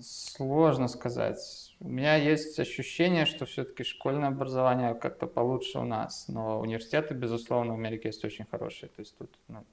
Сложно 0.00 0.88
сказать. 0.88 1.76
У 1.80 1.88
меня 1.88 2.16
есть 2.16 2.58
ощущение, 2.58 3.26
что 3.26 3.44
все-таки 3.46 3.84
школьное 3.84 4.28
образование 4.28 4.94
как-то 4.94 5.26
получше 5.26 5.78
у 5.78 5.84
нас, 5.84 6.26
но 6.28 6.60
университеты, 6.60 7.14
безусловно, 7.14 7.74
в 7.74 7.76
Америке 7.76 8.08
есть 8.08 8.24
очень 8.24 8.46
хорошие. 8.50 8.88
То 8.88 9.00
есть 9.00 9.16
тут 9.16 9.30
ну, 9.48 9.64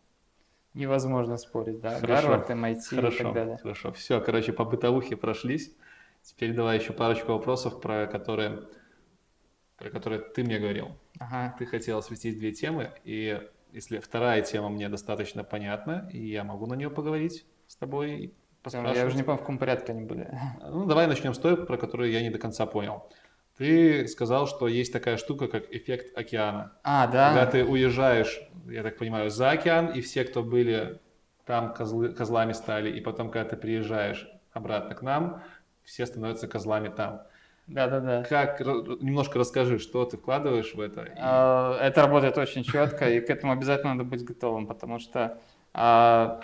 невозможно 0.73 1.37
спорить, 1.37 1.79
да? 1.79 1.99
Хорошо. 1.99 2.27
Гарвард, 2.27 2.49
MIT 2.49 2.95
хорошо, 2.95 3.15
и 3.15 3.23
так 3.23 3.33
далее. 3.33 3.57
Хорошо, 3.57 3.91
все, 3.91 4.21
короче, 4.21 4.53
по 4.53 4.65
бытовухе 4.65 5.15
прошлись. 5.15 5.75
Теперь 6.23 6.53
давай 6.53 6.79
еще 6.79 6.93
парочку 6.93 7.33
вопросов, 7.33 7.81
про 7.81 8.07
которые, 8.07 8.63
про 9.77 9.89
которые 9.89 10.21
ты 10.21 10.43
мне 10.43 10.59
говорил. 10.59 10.89
Ага. 11.19 11.55
Ты 11.57 11.65
хотел 11.65 11.97
осветить 11.97 12.37
две 12.37 12.51
темы, 12.51 12.91
и 13.03 13.41
если 13.71 13.99
вторая 13.99 14.41
тема 14.41 14.69
мне 14.69 14.89
достаточно 14.89 15.43
понятна, 15.43 16.09
и 16.11 16.19
я 16.19 16.43
могу 16.43 16.65
на 16.67 16.75
нее 16.75 16.89
поговорить 16.89 17.45
с 17.67 17.75
тобой, 17.75 18.33
я 18.71 19.05
уже 19.07 19.15
не 19.15 19.23
помню, 19.23 19.37
в 19.37 19.41
каком 19.41 19.57
порядке 19.57 19.91
они 19.91 20.03
были. 20.03 20.29
Ну, 20.61 20.85
давай 20.85 21.07
начнем 21.07 21.33
с 21.33 21.39
той, 21.39 21.65
про 21.65 21.77
которую 21.77 22.11
я 22.11 22.21
не 22.21 22.29
до 22.29 22.37
конца 22.37 22.67
понял. 22.67 23.09
Ты 23.61 24.07
сказал, 24.07 24.47
что 24.47 24.67
есть 24.67 24.91
такая 24.91 25.17
штука, 25.17 25.47
как 25.47 25.71
эффект 25.71 26.17
океана. 26.17 26.71
А, 26.81 27.05
да. 27.05 27.27
Когда 27.27 27.45
ты 27.45 27.63
уезжаешь, 27.63 28.41
я 28.67 28.81
так 28.81 28.97
понимаю, 28.97 29.29
за 29.29 29.51
океан, 29.51 29.91
и 29.91 30.01
все, 30.01 30.23
кто 30.23 30.41
были 30.41 30.99
там, 31.45 31.71
козлы, 31.71 32.09
козлами 32.09 32.53
стали, 32.53 32.89
и 32.89 32.99
потом, 33.01 33.29
когда 33.29 33.49
ты 33.49 33.57
приезжаешь 33.57 34.27
обратно 34.51 34.95
к 34.95 35.03
нам, 35.03 35.43
все 35.83 36.07
становятся 36.07 36.47
козлами 36.47 36.89
там. 36.89 37.21
Да, 37.67 37.87
да, 37.87 37.99
да. 37.99 38.23
Как 38.23 38.61
немножко 38.61 39.37
расскажи, 39.37 39.77
что 39.77 40.05
ты 40.05 40.17
вкладываешь 40.17 40.73
в 40.73 40.79
это? 40.81 41.13
А, 41.19 41.77
это 41.79 42.01
работает 42.01 42.39
очень 42.39 42.63
четко, 42.63 43.11
и 43.11 43.19
к 43.19 43.29
этому 43.29 43.53
обязательно 43.53 43.93
надо 43.93 44.09
быть 44.09 44.25
готовым, 44.25 44.65
потому 44.65 44.97
что 44.97 45.37
а, 45.71 46.41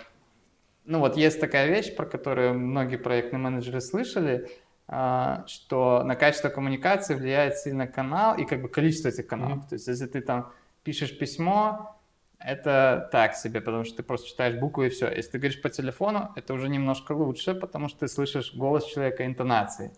ну 0.84 1.00
вот 1.00 1.16
есть 1.16 1.40
такая 1.40 1.68
вещь, 1.68 1.96
про 1.96 2.06
которую 2.06 2.54
многие 2.54 2.96
проектные 2.96 3.40
менеджеры 3.40 3.80
слышали, 3.80 4.48
что 4.88 6.02
на 6.04 6.16
качество 6.16 6.48
коммуникации 6.48 7.14
влияет 7.14 7.58
сильно 7.58 7.86
канал 7.86 8.36
и 8.36 8.44
как 8.46 8.62
бы 8.62 8.68
количество 8.68 9.08
этих 9.08 9.26
каналов. 9.26 9.64
Mm-hmm. 9.64 9.68
То 9.68 9.74
есть 9.74 9.86
если 9.86 10.06
ты 10.06 10.22
там 10.22 10.50
пишешь 10.82 11.18
письмо, 11.18 11.98
это 12.38 13.08
так 13.12 13.34
себе, 13.34 13.60
потому 13.60 13.84
что 13.84 13.98
ты 13.98 14.02
просто 14.02 14.28
читаешь 14.28 14.54
буквы 14.54 14.86
и 14.86 14.90
все. 14.90 15.08
Если 15.08 15.32
ты 15.32 15.38
говоришь 15.38 15.60
по 15.60 15.68
телефону, 15.68 16.32
это 16.36 16.54
уже 16.54 16.68
немножко 16.68 17.12
лучше, 17.12 17.54
потому 17.54 17.88
что 17.88 18.00
ты 18.00 18.08
слышишь 18.08 18.54
голос 18.54 18.86
человека, 18.86 19.26
интонации. 19.26 19.92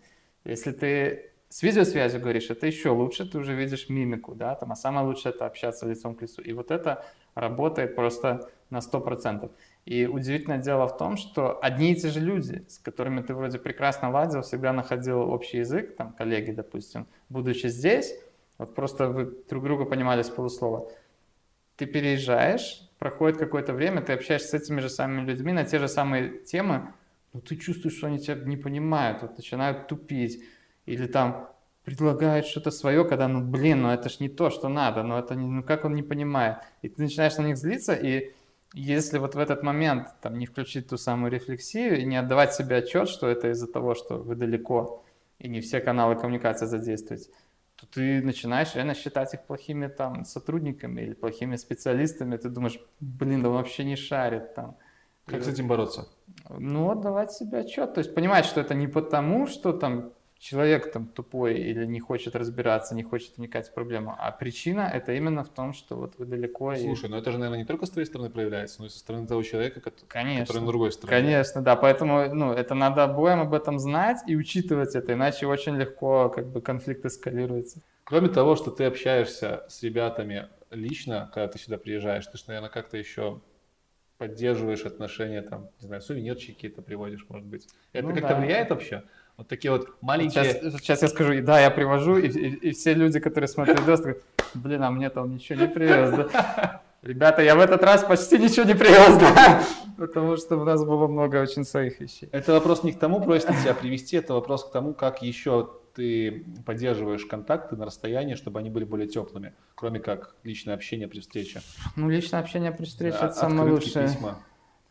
Если 0.44 0.72
ты 0.72 1.31
с 1.48 1.62
видеосвязью 1.62 2.20
говоришь, 2.20 2.50
это 2.50 2.66
еще 2.66 2.90
лучше, 2.90 3.31
ты 3.31 3.38
уже 3.38 3.55
видишь 3.55 3.88
мимику, 3.88 4.35
да, 4.35 4.55
там, 4.55 4.72
а 4.72 4.76
самое 4.76 5.07
лучшее 5.07 5.35
это 5.35 5.46
общаться 5.46 5.87
лицом 5.87 6.14
к 6.14 6.22
лицу. 6.22 6.42
И 6.42 6.53
вот 6.53 6.70
это 6.70 7.05
работает 7.35 7.94
просто 7.94 8.48
на 8.70 8.79
100%. 8.79 9.50
И 9.87 10.07
удивительное 10.07 10.59
дело 10.59 10.87
в 10.87 10.97
том, 10.97 11.16
что 11.16 11.59
одни 11.62 11.93
и 11.93 11.97
те 11.97 12.09
же 12.09 12.21
люди, 12.21 12.64
с 12.69 12.79
которыми 12.79 13.23
ты 13.23 13.35
вроде 13.35 13.59
прекрасно 13.59 14.11
ладил, 14.11 14.43
всегда 14.43 14.73
находил 14.73 15.21
общий 15.21 15.59
язык, 15.59 15.97
там 15.97 16.12
коллеги, 16.12 16.53
допустим, 16.53 17.07
будучи 17.29 17.66
здесь, 17.69 18.14
вот 18.59 18.75
просто 18.75 19.09
вы 19.09 19.33
друг 19.49 19.64
друга 19.64 19.87
понимали 19.87 20.23
с 20.23 20.29
полуслова, 20.29 20.90
ты 21.77 21.87
переезжаешь, 21.87 22.88
проходит 22.99 23.38
какое-то 23.38 23.73
время, 23.73 24.03
ты 24.03 24.12
общаешься 24.12 24.49
с 24.49 24.55
этими 24.55 24.81
же 24.81 24.90
самыми 24.90 25.27
людьми 25.27 25.53
на 25.53 25.64
те 25.64 25.79
же 25.79 25.88
самые 25.88 26.40
темы, 26.40 26.93
но 27.33 27.40
ты 27.40 27.57
чувствуешь, 27.57 27.97
что 27.97 28.09
они 28.09 28.19
тебя 28.19 28.35
не 28.35 28.59
понимают, 28.59 29.23
вот 29.23 29.38
начинают 29.38 29.88
тупить, 29.88 30.43
или 30.85 31.07
там 31.07 31.49
предлагают 31.85 32.47
что-то 32.47 32.71
свое, 32.71 33.05
когда, 33.05 33.29
ну, 33.29 33.40
блин, 33.40 33.83
ну 33.83 33.90
это 33.90 34.11
ж 34.11 34.21
не 34.21 34.29
то, 34.29 34.51
что 34.51 34.69
надо, 34.69 35.03
ну 35.03 35.16
это 35.16 35.35
не, 35.35 35.47
ну 35.47 35.62
как 35.62 35.85
он 35.85 35.95
не 35.95 36.03
понимает. 36.03 36.59
И 36.83 36.88
ты 36.88 37.03
начинаешь 37.03 37.37
на 37.37 37.43
них 37.43 37.57
злиться, 37.57 37.95
и 37.95 38.33
если 38.72 39.18
вот 39.18 39.35
в 39.35 39.38
этот 39.38 39.62
момент 39.62 40.09
там, 40.20 40.38
не 40.38 40.46
включить 40.46 40.88
ту 40.88 40.96
самую 40.96 41.33
рефлексию 41.33 42.00
и 42.00 42.04
не 42.04 42.16
отдавать 42.16 42.54
себе 42.54 42.76
отчет, 42.76 43.09
что 43.09 43.28
это 43.28 43.50
из-за 43.50 43.66
того, 43.66 43.94
что 43.94 44.16
вы 44.16 44.37
далеко 44.37 45.04
и 45.38 45.48
не 45.48 45.61
все 45.61 45.80
каналы 45.80 46.16
коммуникации 46.16 46.66
задействуете, 46.66 47.30
то 47.76 47.87
ты 47.87 48.22
начинаешь 48.22 48.74
реально 48.74 48.94
считать 48.94 49.35
их 49.35 49.42
плохими 49.42 49.88
там 49.88 50.24
сотрудниками 50.24 51.00
или 51.00 51.14
плохими 51.14 51.56
специалистами. 51.56 52.37
Ты 52.37 52.48
думаешь, 52.48 52.78
блин, 53.00 53.42
да 53.42 53.48
он 53.48 53.56
вообще 53.56 53.85
не 53.85 53.96
шарит 53.96 54.54
там. 54.54 54.76
Как 55.26 55.42
с 55.42 55.48
этим 55.48 55.68
бороться? 55.68 56.09
Ну, 56.48 56.90
отдавать 56.90 57.33
себе 57.33 57.61
отчет. 57.61 57.94
То 57.94 58.00
есть 58.00 58.14
понимать, 58.14 58.44
что 58.44 58.61
это 58.61 58.74
не 58.74 58.87
потому, 58.87 59.46
что 59.46 59.73
там 59.73 60.12
человек 60.41 60.91
там 60.91 61.07
тупой 61.07 61.59
или 61.59 61.85
не 61.85 62.01
хочет 62.01 62.35
разбираться, 62.35 62.95
не 62.95 63.03
хочет 63.03 63.37
вникать 63.37 63.69
в 63.69 63.75
проблему. 63.75 64.17
А 64.19 64.33
причина 64.33 64.91
это 64.93 65.13
именно 65.13 65.45
в 65.45 65.51
том, 65.51 65.75
что 65.75 65.97
вот 65.97 66.15
вы 66.17 66.25
далеко. 66.25 66.75
Слушай, 66.77 67.05
и... 67.05 67.09
ну 67.09 67.19
это 67.19 67.31
же, 67.31 67.38
наверное, 67.38 67.59
не 67.59 67.67
только 67.67 67.85
с 67.85 67.91
твоей 67.91 68.07
стороны 68.07 68.31
проявляется, 68.31 68.81
но 68.81 68.87
и 68.87 68.88
со 68.88 68.99
стороны 68.99 69.27
того 69.27 69.43
человека, 69.43 69.81
который, 69.81 70.07
Конечно. 70.09 70.47
который 70.47 70.61
на 70.63 70.67
другой 70.67 70.93
стороне. 70.93 71.21
Конечно, 71.21 71.61
да. 71.61 71.77
Поэтому 71.77 72.35
ну, 72.35 72.53
это 72.53 72.75
надо 72.75 73.05
обоим 73.05 73.41
об 73.41 73.53
этом 73.53 73.79
знать 73.79 74.23
и 74.27 74.35
учитывать 74.35 74.97
это, 74.97 75.13
иначе 75.13 75.47
очень 75.47 75.77
легко 75.77 76.31
как 76.31 76.47
бы 76.47 76.63
конфликт 76.63 77.05
эскалируется. 77.05 77.83
Кроме 78.05 78.31
того, 78.31 78.57
что 78.57 78.71
ты 78.71 78.85
общаешься 78.85 79.67
с 79.69 79.83
ребятами 79.83 80.49
лично, 80.71 81.31
когда 81.35 81.49
ты 81.49 81.59
сюда 81.59 81.77
приезжаешь, 81.77 82.27
ты 82.27 82.38
же, 82.38 82.45
наверное, 82.47 82.71
как-то 82.71 82.97
еще 82.97 83.43
поддерживаешь 84.17 84.85
отношения, 84.85 85.43
там, 85.43 85.71
не 85.81 85.87
знаю, 85.87 86.03
сувенирчики 86.03 86.53
какие-то 86.53 86.83
приводишь, 86.83 87.25
может 87.29 87.47
быть. 87.47 87.67
Это 87.93 88.07
Ну 88.07 88.15
как-то 88.15 88.29
да. 88.29 88.41
влияет 88.41 88.71
вообще? 88.71 89.03
Вот 89.41 89.49
такие 89.49 89.71
вот 89.71 89.88
маленькие... 90.03 90.45
Сейчас, 90.45 90.75
сейчас 90.75 91.01
я 91.01 91.09
скажу, 91.09 91.41
да, 91.41 91.59
я 91.59 91.71
привожу, 91.71 92.19
и, 92.19 92.29
и- 92.29 92.69
и 92.69 92.71
все 92.73 92.93
люди, 92.93 93.21
которые 93.21 93.49
смотрят 93.49 93.81
видос, 93.81 94.01
говорят, 94.01 94.23
блин, 94.53 94.83
а 94.83 94.91
мне-то 94.91 95.23
он 95.23 95.33
ничего 95.33 95.63
не 95.63 95.67
привез, 95.67 96.11
да? 96.11 96.83
Ребята, 97.03 97.41
я 97.41 97.57
в 97.57 97.61
этот 97.61 97.83
раз 97.83 98.05
почти 98.05 98.37
ничего 98.38 98.67
не 98.67 98.75
привез, 98.75 99.17
да? 99.17 99.63
Потому 99.97 100.37
что 100.37 100.59
у 100.59 100.65
нас 100.65 100.85
было 100.85 101.07
много 101.07 101.41
очень 101.41 101.65
своих 101.65 102.01
вещей. 102.01 102.29
Это 102.33 102.53
вопрос 102.53 102.83
не 102.85 102.93
к 102.93 102.99
тому, 102.99 103.23
просит 103.23 103.49
тебя 103.63 103.73
привести, 103.73 104.19
это 104.19 104.35
вопрос 104.35 104.69
к 104.69 104.73
тому, 104.73 104.93
как 104.93 105.23
еще 105.23 105.71
ты 105.95 106.45
поддерживаешь 106.67 107.25
контакты 107.25 107.77
на 107.77 107.87
расстоянии, 107.87 108.35
чтобы 108.35 108.59
они 108.61 108.69
были 108.69 108.85
более 108.85 109.09
теплыми, 109.09 109.55
кроме 109.75 110.01
как 110.01 110.35
личное 110.45 110.75
общение 110.75 111.09
при 111.09 111.21
встрече. 111.21 111.63
Ну, 111.97 112.11
личное 112.11 112.41
общение 112.41 112.73
при 112.73 112.85
встрече 112.85 113.17
Да, 113.19 113.27
это 113.29 113.35
самое 113.37 113.73
лучшее. 113.73 114.07
письма, 114.07 114.37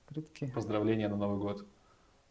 Открытки. 0.07 0.51
поздравления 0.55 1.07
на 1.07 1.17
Новый 1.17 1.37
год. 1.37 1.67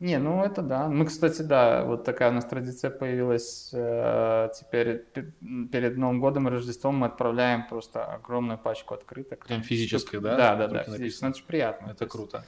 Не, 0.01 0.19
ну 0.19 0.45
это 0.45 0.63
да. 0.63 0.89
Мы, 0.89 1.07
кстати, 1.07 1.43
да, 1.43 1.85
вот 1.85 2.05
такая 2.05 2.31
у 2.31 2.33
нас 2.33 2.45
традиция 2.45 2.91
появилась. 2.91 3.71
э, 3.73 4.49
Теперь 4.55 4.99
пе- 5.13 5.33
перед 5.73 5.97
Новым 5.97 6.21
годом 6.21 6.47
и 6.47 6.51
Рождеством 6.53 6.97
мы 6.99 7.07
отправляем 7.09 7.67
просто 7.67 8.05
огромную 8.05 8.59
пачку 8.59 8.95
открыток. 8.95 9.45
Прям 9.47 9.61
Там 9.61 9.69
физических, 9.69 10.21
да? 10.23 10.37
Да, 10.37 10.57
да, 10.57 10.69
да, 10.69 10.85
физически. 10.85 11.25
Ну, 11.25 11.31
это 11.31 11.39
же 11.39 11.45
приятно. 11.45 11.87
То 11.89 11.93
Это 11.95 12.07
круто. 12.07 12.45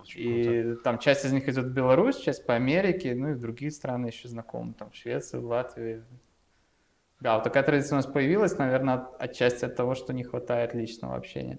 Очень 0.00 0.22
круто. 0.44 0.50
И 0.52 0.74
там 0.84 0.98
часть 0.98 1.24
из 1.24 1.32
них 1.32 1.48
идет 1.48 1.64
в 1.64 1.72
Беларусь, 1.72 2.18
часть 2.18 2.46
по 2.46 2.54
Америке, 2.54 3.14
ну 3.16 3.30
и 3.30 3.34
в 3.34 3.40
другие 3.40 3.72
страны 3.72 4.06
еще 4.06 4.28
знакомы, 4.28 4.72
там 4.74 4.90
в 4.90 4.94
Швеции, 4.94 5.38
в 5.38 5.46
Латвии. 5.46 6.02
Да, 7.18 7.34
вот 7.34 7.44
такая 7.44 7.64
традиция 7.64 7.94
у 7.96 7.98
нас 7.98 8.06
появилась, 8.06 8.56
наверное, 8.58 8.94
от- 8.94 9.20
отчасти 9.20 9.64
от 9.64 9.74
того, 9.74 9.94
что 9.96 10.12
не 10.12 10.22
хватает 10.22 10.72
личного 10.74 11.16
общения. 11.16 11.58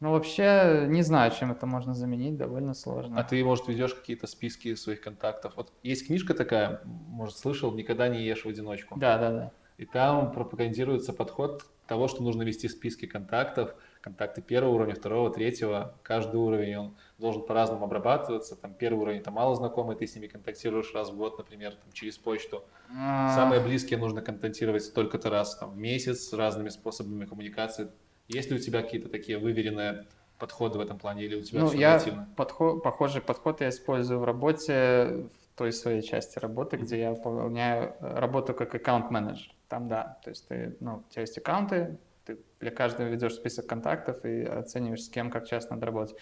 Ну, 0.00 0.12
вообще, 0.12 0.86
не 0.88 1.02
знаю, 1.02 1.32
чем 1.32 1.50
это 1.50 1.66
можно 1.66 1.92
заменить, 1.92 2.36
довольно 2.36 2.74
сложно. 2.74 3.18
А 3.18 3.24
ты, 3.24 3.44
может, 3.44 3.66
ведешь 3.66 3.94
какие-то 3.94 4.28
списки 4.28 4.74
своих 4.76 5.00
контактов? 5.00 5.54
Вот 5.56 5.72
есть 5.82 6.06
книжка 6.06 6.34
такая, 6.34 6.80
может, 6.84 7.36
слышал, 7.36 7.72
«Никогда 7.72 8.08
не 8.08 8.22
ешь 8.22 8.44
в 8.44 8.48
одиночку». 8.48 8.98
Да, 8.98 9.18
да, 9.18 9.30
да. 9.30 9.52
И 9.76 9.86
там 9.86 10.32
пропагандируется 10.32 11.12
подход 11.12 11.64
того, 11.86 12.06
что 12.06 12.22
нужно 12.22 12.42
вести 12.42 12.68
списки 12.68 13.06
контактов, 13.06 13.74
контакты 14.00 14.42
первого 14.42 14.74
уровня, 14.74 14.94
второго, 14.94 15.30
третьего. 15.30 15.94
Каждый 16.02 16.36
уровень, 16.36 16.76
он 16.76 16.96
должен 17.18 17.42
по-разному 17.46 17.84
обрабатываться. 17.84 18.56
Там 18.56 18.74
первый 18.74 19.00
уровень, 19.00 19.18
это 19.20 19.30
мало 19.30 19.54
знакомые, 19.56 19.96
ты 19.96 20.06
с 20.06 20.14
ними 20.14 20.26
контактируешь 20.26 20.92
раз 20.94 21.10
в 21.10 21.16
год, 21.16 21.38
например, 21.38 21.72
там, 21.72 21.92
через 21.92 22.18
почту. 22.18 22.64
А, 22.94 23.34
Самые 23.34 23.60
близкие 23.60 23.98
нужно 23.98 24.20
контактировать 24.20 24.84
столько-то 24.84 25.30
раз 25.30 25.56
там, 25.56 25.70
в 25.70 25.76
месяц 25.76 26.28
с 26.28 26.32
разными 26.32 26.68
способами 26.68 27.24
коммуникации. 27.24 27.88
Есть 28.28 28.50
ли 28.50 28.56
у 28.56 28.58
тебя 28.58 28.82
какие-то 28.82 29.08
такие 29.08 29.38
выверенные 29.38 30.06
подходы 30.38 30.78
в 30.78 30.80
этом 30.80 30.98
плане 30.98 31.24
или 31.24 31.34
у 31.34 31.42
тебя 31.42 31.60
Ну, 31.60 31.68
все 31.68 31.78
я 31.78 31.92
нативно? 31.94 32.28
подхо- 32.36 32.78
похожий 32.80 33.20
подход 33.22 33.60
я 33.60 33.70
использую 33.70 34.20
в 34.20 34.24
работе, 34.24 35.26
в 35.54 35.58
той 35.58 35.72
своей 35.72 36.02
части 36.02 36.38
работы, 36.38 36.76
где 36.76 37.00
я 37.00 37.10
выполняю 37.10 37.94
э, 38.00 38.18
работу 38.18 38.54
как 38.54 38.74
аккаунт-менеджер. 38.74 39.52
Там, 39.68 39.88
да, 39.88 40.18
то 40.22 40.30
есть 40.30 40.46
ты, 40.48 40.76
ну, 40.80 41.02
у 41.08 41.12
тебя 41.12 41.22
есть 41.22 41.36
аккаунты, 41.38 41.98
ты 42.24 42.38
для 42.60 42.70
каждого 42.70 43.08
ведешь 43.08 43.34
список 43.34 43.66
контактов 43.66 44.24
и 44.24 44.42
оцениваешь, 44.42 45.02
с 45.02 45.08
кем 45.08 45.30
как 45.30 45.48
часто 45.48 45.74
надо 45.74 45.86
работать. 45.86 46.16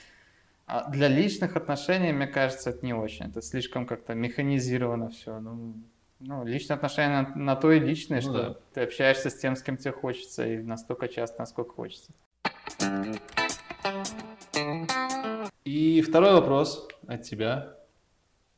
А 0.66 0.90
для 0.90 1.09
личных 1.09 1.57
отношений, 1.57 2.12
мне 2.12 2.26
кажется, 2.26 2.70
это 2.70 2.84
не 2.84 2.94
очень. 2.94 3.26
Это 3.26 3.42
слишком 3.42 3.86
как-то 3.86 4.14
механизировано 4.14 5.11
все. 5.11 5.38
Ну, 5.38 5.74
ну, 6.20 6.44
личные 6.44 6.76
отношения 6.76 7.22
на, 7.22 7.34
на 7.36 7.56
то 7.56 7.70
и 7.72 7.78
личные, 7.78 8.20
Ну 8.22 8.30
что 8.30 8.42
да. 8.42 8.56
ты 8.72 8.80
общаешься 8.82 9.30
с 9.30 9.36
тем, 9.36 9.56
с 9.56 9.62
кем 9.62 9.76
тебе 9.76 9.92
хочется, 9.92 10.46
и 10.46 10.58
настолько 10.58 11.08
часто, 11.08 11.40
насколько 11.40 11.72
хочется. 11.72 12.12
И 15.64 16.00
второй 16.02 16.32
вопрос 16.32 16.88
от 17.06 17.22
тебя. 17.22 17.76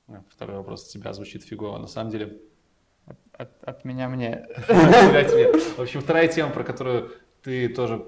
А, 0.08 0.22
Второй 0.30 0.56
вопрос 0.58 0.84
от 0.84 0.90
тебя 0.90 1.12
звучит 1.12 1.42
фигово. 1.42 1.78
На 1.78 1.86
самом 1.86 2.10
деле, 2.10 2.38
От, 3.32 3.50
от 3.64 3.84
меня 3.84 4.08
мне. 4.08 4.46
В 4.68 5.80
общем, 5.80 6.00
вторая 6.00 6.28
тема, 6.28 6.50
про 6.52 6.64
которую 6.64 7.12
ты 7.42 7.68
тоже 7.68 8.04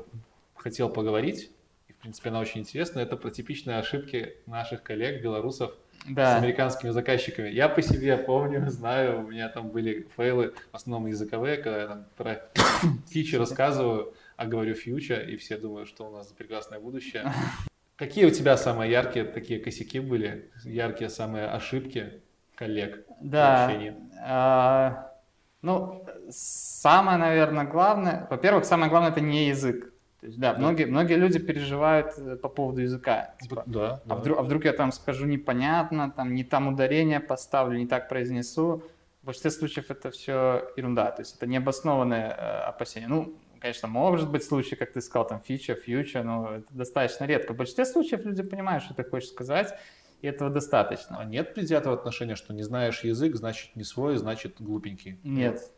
хотел 0.55 0.91
поговорить, 0.91 1.51
и, 1.89 1.93
в 1.93 1.97
принципе, 1.97 2.29
она 2.31 2.41
очень 2.41 2.61
интересна, 2.61 3.01
это 3.01 3.17
про 3.17 3.31
типичные 3.31 3.79
ошибки 3.79 4.37
наших 4.47 4.83
коллег, 4.83 5.23
белорусов, 5.23 5.75
с 6.05 6.13
Да. 6.15 6.37
американскими 6.39 6.91
заказчиками. 6.91 7.49
Я 7.49 7.69
по 7.69 7.83
себе 7.83 8.17
помню, 8.17 8.65
знаю, 8.71 9.21
у 9.25 9.31
меня 9.31 9.49
там 9.49 9.69
были 9.71 10.09
фейлы, 10.17 10.55
в 10.73 10.77
основном 10.77 11.07
языковые, 11.09 11.57
когда 11.59 11.81
я 11.81 11.87
там 11.87 12.05
про 12.17 12.41
фичи 13.09 13.37
рассказываю, 13.37 14.15
а 14.37 14.47
говорю 14.47 14.75
фьюча, 14.75 15.17
и 15.21 15.37
все 15.37 15.57
думают, 15.59 15.89
что 15.89 16.09
у 16.09 16.11
нас 16.13 16.29
прекрасное 16.29 16.79
будущее. 16.81 17.31
Какие 17.97 18.25
у 18.25 18.31
тебя 18.31 18.57
самые 18.57 18.91
яркие 18.91 19.27
такие 19.27 19.61
косяки 19.61 20.01
были, 20.01 20.51
яркие 20.65 21.11
самые 21.11 21.49
ошибки 21.49 22.23
коллег 22.55 23.05
в 23.21 23.29
Да. 23.29 23.65
общении? 23.67 23.95
А, 24.27 25.13
ну, 25.61 26.07
самое, 26.31 27.19
наверное, 27.19 27.65
главное, 27.67 28.27
во-первых, 28.31 28.65
самое 28.65 28.89
главное 28.91 29.11
это 29.11 29.21
не 29.21 29.49
язык. 29.49 29.90
То 30.21 30.27
есть, 30.27 30.39
да, 30.39 30.53
Да. 30.53 30.59
многие, 30.59 30.85
многие 30.85 31.15
люди 31.15 31.39
переживают 31.39 32.13
э, 32.19 32.37
по 32.37 32.49
поводу 32.49 32.83
языка. 32.83 33.35
Типа, 33.41 33.63
Да, 33.67 33.95
а, 34.05 34.09
да. 34.09 34.15
вдруг, 34.17 34.39
а 34.39 34.43
вдруг 34.43 34.65
я 34.65 34.73
там 34.73 34.93
скажу 34.93 35.27
непонятно, 35.27 36.11
там 36.11 36.35
не 36.35 36.45
там 36.45 36.69
ударение 36.69 37.21
поставлю, 37.21 37.79
не 37.79 37.87
так 37.87 38.09
произнесу. 38.09 38.83
В 39.23 39.27
большинстве 39.27 39.51
случаев 39.51 39.91
это 39.91 40.11
все 40.11 40.71
ерунда, 40.77 41.11
то 41.11 41.23
есть 41.23 41.37
это 41.37 41.47
необоснованные 41.47 42.35
э, 42.37 42.61
опасения. 42.69 43.09
Ну, 43.09 43.35
конечно, 43.61 43.89
может 43.89 44.31
быть 44.31 44.45
случай, 44.45 44.77
как 44.77 44.93
ты 44.93 45.01
сказал, 45.01 45.27
там 45.27 45.41
фича, 45.41 45.75
фьюча, 45.75 46.23
но 46.23 46.57
это 46.57 46.67
достаточно 46.71 47.25
редко. 47.25 47.53
В 47.53 47.57
большинстве 47.57 47.85
случаев 47.87 48.25
люди 48.25 48.43
понимают, 48.43 48.85
что 48.85 48.95
ты 48.95 49.05
хочешь 49.05 49.31
сказать, 49.31 49.75
и 50.23 50.27
этого 50.27 50.51
достаточно. 50.51 51.19
А 51.19 51.25
нет 51.25 51.55
предвзятого 51.55 51.95
отношения, 51.95 52.37
что 52.37 52.53
не 52.53 52.63
знаешь 52.63 53.05
язык, 53.05 53.37
значит 53.37 53.75
не 53.75 53.85
свой, 53.85 54.17
значит 54.19 54.57
глупенький? 54.61 55.19
Нет. 55.25 55.71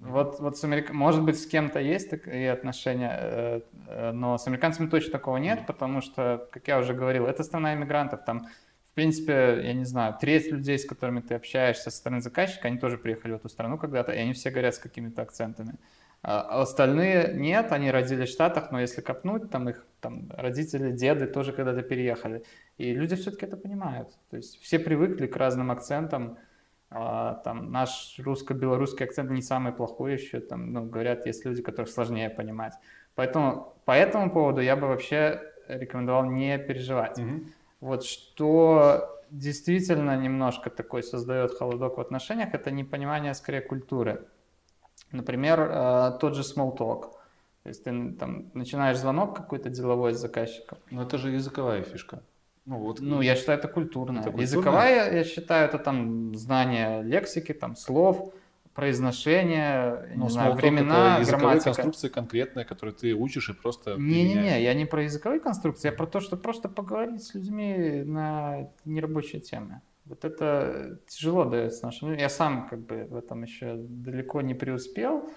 Вот, 0.00 0.40
вот 0.40 0.56
с 0.56 0.64
америк... 0.64 0.92
Может 0.92 1.22
быть, 1.22 1.38
с 1.38 1.46
кем-то 1.46 1.78
есть 1.78 2.08
такие 2.08 2.52
отношения, 2.52 3.18
э, 3.20 3.60
э, 3.86 4.12
но 4.12 4.38
с 4.38 4.46
американцами 4.46 4.88
точно 4.88 5.12
такого 5.12 5.36
нет, 5.36 5.66
потому 5.66 6.00
что, 6.00 6.48
как 6.52 6.66
я 6.68 6.78
уже 6.78 6.94
говорил, 6.94 7.26
это 7.26 7.44
страна 7.44 7.74
иммигрантов. 7.74 8.24
Там, 8.24 8.46
в 8.86 8.94
принципе, 8.94 9.60
я 9.62 9.74
не 9.74 9.84
знаю, 9.84 10.16
треть 10.18 10.50
людей, 10.50 10.78
с 10.78 10.86
которыми 10.86 11.20
ты 11.20 11.34
общаешься 11.34 11.90
со 11.90 11.96
стороны 11.98 12.22
заказчика, 12.22 12.68
они 12.68 12.78
тоже 12.78 12.96
приехали 12.96 13.32
в 13.32 13.36
эту 13.36 13.50
страну 13.50 13.76
когда-то, 13.76 14.12
и 14.12 14.18
они 14.18 14.32
все 14.32 14.50
говорят 14.50 14.74
с 14.74 14.78
какими-то 14.78 15.20
акцентами. 15.20 15.74
А 16.22 16.40
а 16.40 16.62
остальные 16.62 17.34
нет, 17.34 17.70
они 17.70 17.90
родились 17.90 18.30
в 18.30 18.32
Штатах, 18.32 18.72
но 18.72 18.80
если 18.80 19.02
копнуть, 19.02 19.50
там 19.50 19.68
их 19.68 19.86
там, 20.00 20.30
родители, 20.30 20.92
деды 20.92 21.26
тоже 21.26 21.52
когда-то 21.52 21.82
переехали. 21.82 22.42
И 22.78 22.94
люди 22.94 23.16
все-таки 23.16 23.44
это 23.44 23.58
понимают. 23.58 24.08
То 24.30 24.38
есть 24.38 24.60
все 24.62 24.78
привыкли 24.78 25.26
к 25.26 25.36
разным 25.36 25.70
акцентам, 25.70 26.38
а, 26.90 27.34
там 27.44 27.70
наш 27.70 28.18
русско-белорусский 28.18 29.06
акцент 29.06 29.30
не 29.30 29.42
самый 29.42 29.72
плохой 29.72 30.14
еще, 30.14 30.40
там, 30.40 30.72
ну, 30.72 30.84
говорят, 30.84 31.26
есть 31.26 31.44
люди, 31.44 31.62
которых 31.62 31.88
сложнее 31.88 32.30
понимать. 32.30 32.74
Поэтому 33.14 33.74
по 33.84 33.92
этому 33.92 34.30
поводу 34.30 34.60
я 34.60 34.76
бы 34.76 34.88
вообще 34.88 35.40
рекомендовал 35.68 36.24
не 36.24 36.58
переживать. 36.58 37.18
Мгм. 37.18 37.52
Вот 37.80 38.04
что 38.04 39.22
действительно 39.30 40.16
немножко 40.16 40.70
такой 40.70 41.02
создает 41.02 41.52
холодок 41.52 41.96
в 41.96 42.00
отношениях, 42.00 42.54
это 42.54 42.70
непонимание 42.70 43.34
скорее 43.34 43.60
культуры. 43.60 44.26
Например, 45.12 45.60
э, 45.60 46.18
тот 46.20 46.34
же 46.34 46.42
small 46.42 46.76
talk. 46.76 47.12
То 47.62 47.68
есть 47.68 47.84
ты 47.84 48.12
там 48.12 48.50
начинаешь 48.54 48.98
звонок 48.98 49.36
какой-то 49.36 49.68
деловой 49.68 50.14
с 50.14 50.18
заказчиком, 50.18 50.78
Ну 50.90 51.02
это 51.02 51.18
же 51.18 51.30
языковая 51.30 51.82
фишка. 51.82 52.22
Ну 52.66 52.78
вот. 52.78 53.00
ну, 53.00 53.20
я 53.20 53.36
считаю, 53.36 53.58
это 53.58 53.68
культурно. 53.68 54.20
Это 54.20 54.30
культурно? 54.30 54.42
Языковая, 54.42 55.12
я 55.12 55.24
считаю, 55.24 55.68
это 55.68 55.78
там 55.78 56.34
знание 56.34 57.02
лексики, 57.02 57.52
там 57.52 57.74
слов, 57.76 58.32
произношение, 58.74 60.10
Ну, 60.14 60.24
не 60.24 60.30
знаю, 60.30 60.54
времена, 60.54 61.14
это 61.14 61.20
языковые 61.22 61.40
грамматика. 61.40 61.64
конструкции 61.64 62.08
конкретные, 62.08 62.64
которые 62.64 62.94
ты 62.94 63.14
учишь 63.14 63.48
и 63.50 63.52
просто 63.52 63.96
Не-не-не, 63.96 64.62
я 64.62 64.74
не 64.74 64.86
про 64.86 65.02
языковые 65.02 65.40
конструкции, 65.40 65.88
я 65.88 65.92
про 65.92 66.06
то, 66.06 66.20
что 66.20 66.36
просто 66.36 66.68
поговорить 66.68 67.22
с 67.22 67.34
людьми 67.34 68.02
на 68.04 68.68
нерабочие 68.84 69.40
темы. 69.40 69.80
Вот 70.04 70.24
это 70.24 70.98
тяжело 71.08 71.44
дается 71.44 71.84
нашим 71.84 72.08
людям. 72.08 72.22
Я 72.22 72.28
сам 72.28 72.68
как 72.68 72.80
бы 72.80 73.06
в 73.08 73.16
этом 73.16 73.42
еще 73.42 73.74
далеко 73.76 74.40
не 74.40 74.54
преуспел, 74.54 75.28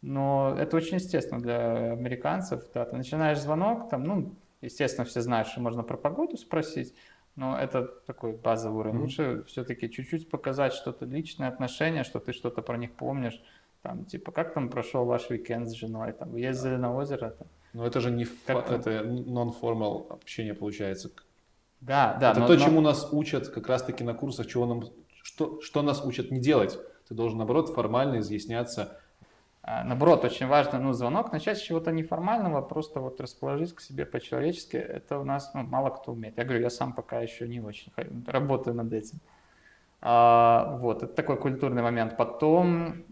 но 0.00 0.56
это 0.58 0.76
очень 0.76 0.96
естественно 0.96 1.40
для 1.40 1.92
американцев. 1.92 2.62
Да, 2.74 2.84
ты 2.84 2.96
начинаешь 2.96 3.40
звонок, 3.40 3.88
там, 3.88 4.04
ну, 4.04 4.34
естественно, 4.62 5.04
все 5.04 5.20
знают, 5.20 5.48
что 5.48 5.60
можно 5.60 5.82
про 5.82 5.96
погоду 5.96 6.36
спросить, 6.36 6.94
но 7.36 7.58
это 7.58 7.82
такой 8.06 8.32
базовый 8.32 8.78
уровень. 8.80 8.94
Мгм. 8.96 9.04
Лучше 9.04 9.44
все-таки 9.46 9.90
чуть-чуть 9.90 10.30
показать 10.30 10.72
что-то 10.72 11.04
личное 11.04 11.48
отношение, 11.48 12.04
что 12.04 12.18
ты 12.20 12.32
что-то 12.32 12.62
про 12.62 12.76
них 12.76 12.92
помнишь. 12.92 13.40
Там, 13.82 14.04
типа, 14.04 14.30
как 14.32 14.54
там 14.54 14.68
прошел 14.68 15.04
ваш 15.04 15.28
уикенд 15.30 15.68
с 15.68 15.72
женой? 15.72 16.12
Там, 16.12 16.30
вы 16.30 16.40
ездили 16.40 16.76
на 16.76 16.94
озеро? 16.94 17.30
Там. 17.30 17.48
Но 17.72 17.86
это 17.86 18.00
же 18.00 18.10
не 18.10 18.24
фа- 18.24 18.54
Как 18.54 18.66
там? 18.66 18.80
это 18.80 18.90
non-formal 19.02 20.08
общение 20.12 20.54
получается. 20.54 21.10
Да, 21.80 22.16
да. 22.20 22.30
это 22.30 22.40
но- 22.40 22.46
то, 22.46 22.54
но- 22.54 22.60
чему 22.60 22.80
нас 22.80 23.08
учат 23.12 23.48
как 23.48 23.66
раз-таки 23.66 24.04
на 24.04 24.14
курсах, 24.14 24.46
чего 24.46 24.66
нам, 24.66 24.84
что, 25.22 25.60
что 25.60 25.82
нас 25.82 26.04
учат 26.04 26.30
не 26.30 26.38
делать. 26.38 26.78
Ты 27.08 27.14
должен, 27.14 27.38
наоборот, 27.38 27.70
формально 27.70 28.20
изъясняться 28.20 29.00
наоборот, 29.64 30.24
очень 30.24 30.46
важно, 30.46 30.78
ну, 30.78 30.92
звонок 30.92 31.32
начать 31.32 31.58
с 31.58 31.60
чего-то 31.60 31.92
неформального, 31.92 32.62
просто 32.62 33.00
вот 33.00 33.20
расположить 33.20 33.74
к 33.74 33.80
себе 33.80 34.04
по-человечески. 34.04 34.76
Это 34.76 35.18
у 35.18 35.24
нас 35.24 35.52
ну, 35.54 35.62
мало 35.62 35.90
кто 35.90 36.12
умеет. 36.12 36.36
Я 36.36 36.44
говорю, 36.44 36.62
я 36.62 36.70
сам 36.70 36.92
пока 36.92 37.20
еще 37.20 37.46
не 37.48 37.60
очень 37.60 37.92
работаю 38.26 38.74
над 38.74 38.92
этим. 38.92 39.20
А, 40.00 40.76
вот, 40.80 41.04
это 41.04 41.14
такой 41.14 41.36
культурный 41.36 41.82
момент. 41.82 42.16
Потом 42.16 43.04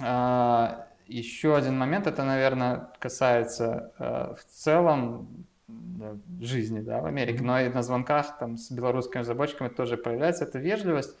а, 0.00 0.86
еще 1.06 1.56
один 1.56 1.78
момент, 1.78 2.06
это, 2.06 2.24
наверное, 2.24 2.88
касается 2.98 3.92
а, 3.98 4.34
в 4.34 4.44
целом 4.44 5.46
да, 5.68 6.16
жизни 6.40 6.80
да, 6.80 7.00
в 7.00 7.06
Америке, 7.06 7.42
но 7.42 7.60
и 7.60 7.68
на 7.68 7.82
звонках 7.82 8.38
там, 8.38 8.56
с 8.56 8.72
белорусскими 8.72 9.20
разработчиками 9.20 9.68
тоже 9.68 9.96
появляется 9.96 10.44
эта 10.44 10.58
вежливость. 10.58 11.16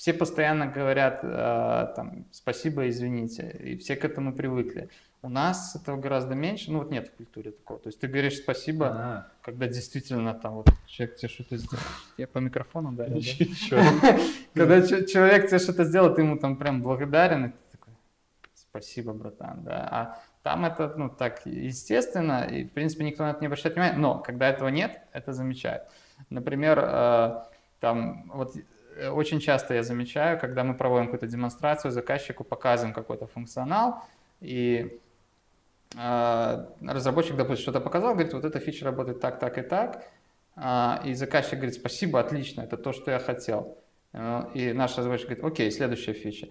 Все 0.00 0.14
постоянно 0.14 0.66
говорят 0.66 1.20
э, 1.22 1.92
там, 1.94 2.24
спасибо, 2.32 2.88
извините, 2.88 3.54
и 3.62 3.76
все 3.76 3.96
к 3.96 4.04
этому 4.06 4.32
привыкли. 4.32 4.88
У 5.20 5.28
нас 5.28 5.76
этого 5.76 5.98
гораздо 5.98 6.34
меньше, 6.34 6.72
ну 6.72 6.78
вот 6.78 6.90
нет 6.90 7.08
в 7.08 7.16
культуре 7.16 7.50
такого. 7.50 7.80
То 7.80 7.88
есть 7.88 8.00
ты 8.00 8.06
говоришь 8.06 8.38
спасибо, 8.38 8.86
А-а-а. 8.86 9.26
когда 9.42 9.66
действительно 9.66 10.32
там 10.32 10.54
вот 10.54 10.70
человек 10.86 11.16
тебе 11.16 11.28
что-то 11.28 11.58
сделал. 11.58 11.84
Я 12.16 12.26
по 12.28 12.38
микрофону 12.38 12.92
да? 12.92 13.08
Когда 14.54 14.80
человек 14.80 15.48
тебе 15.48 15.58
что-то 15.58 15.84
сделал, 15.84 16.14
ты 16.14 16.22
ему 16.22 16.38
там 16.38 16.56
прям 16.56 16.80
благодарен, 16.80 17.44
и 17.44 17.48
ты 17.50 17.56
такой, 17.72 17.92
спасибо, 18.54 19.12
братан, 19.12 19.64
да. 19.64 19.86
А 19.92 20.22
там 20.42 20.64
это, 20.64 20.94
ну, 20.96 21.10
так 21.10 21.44
естественно, 21.44 22.48
и, 22.50 22.64
в 22.64 22.72
принципе, 22.72 23.04
никто 23.04 23.24
на 23.24 23.32
это 23.32 23.40
не 23.40 23.48
обращает 23.48 23.74
внимания, 23.74 23.98
но 23.98 24.18
когда 24.18 24.48
этого 24.48 24.68
нет, 24.68 25.02
это 25.12 25.34
замечают. 25.34 25.82
Например, 26.30 26.78
э, 26.82 27.42
там, 27.80 28.30
вот 28.32 28.56
очень 29.12 29.40
часто 29.40 29.74
я 29.74 29.82
замечаю, 29.82 30.38
когда 30.38 30.64
мы 30.64 30.74
проводим 30.74 31.06
какую-то 31.06 31.26
демонстрацию, 31.26 31.90
заказчику 31.90 32.44
показываем 32.44 32.94
какой-то 32.94 33.26
функционал, 33.26 34.02
и 34.40 34.98
э, 35.96 36.66
разработчик, 36.80 37.36
допустим, 37.36 37.62
что-то 37.62 37.80
показал, 37.80 38.14
говорит, 38.14 38.32
вот 38.32 38.44
эта 38.44 38.58
фича 38.58 38.84
работает 38.84 39.20
так, 39.20 39.38
так 39.38 39.58
и 39.58 39.62
так, 39.62 40.04
и 41.06 41.14
заказчик 41.14 41.54
говорит, 41.54 41.74
спасибо, 41.74 42.20
отлично, 42.20 42.62
это 42.62 42.76
то, 42.76 42.92
что 42.92 43.10
я 43.10 43.18
хотел. 43.18 43.78
И 44.54 44.72
наш 44.74 44.98
разработчик 44.98 45.28
говорит, 45.28 45.44
окей, 45.44 45.70
следующая 45.70 46.12
фича. 46.12 46.48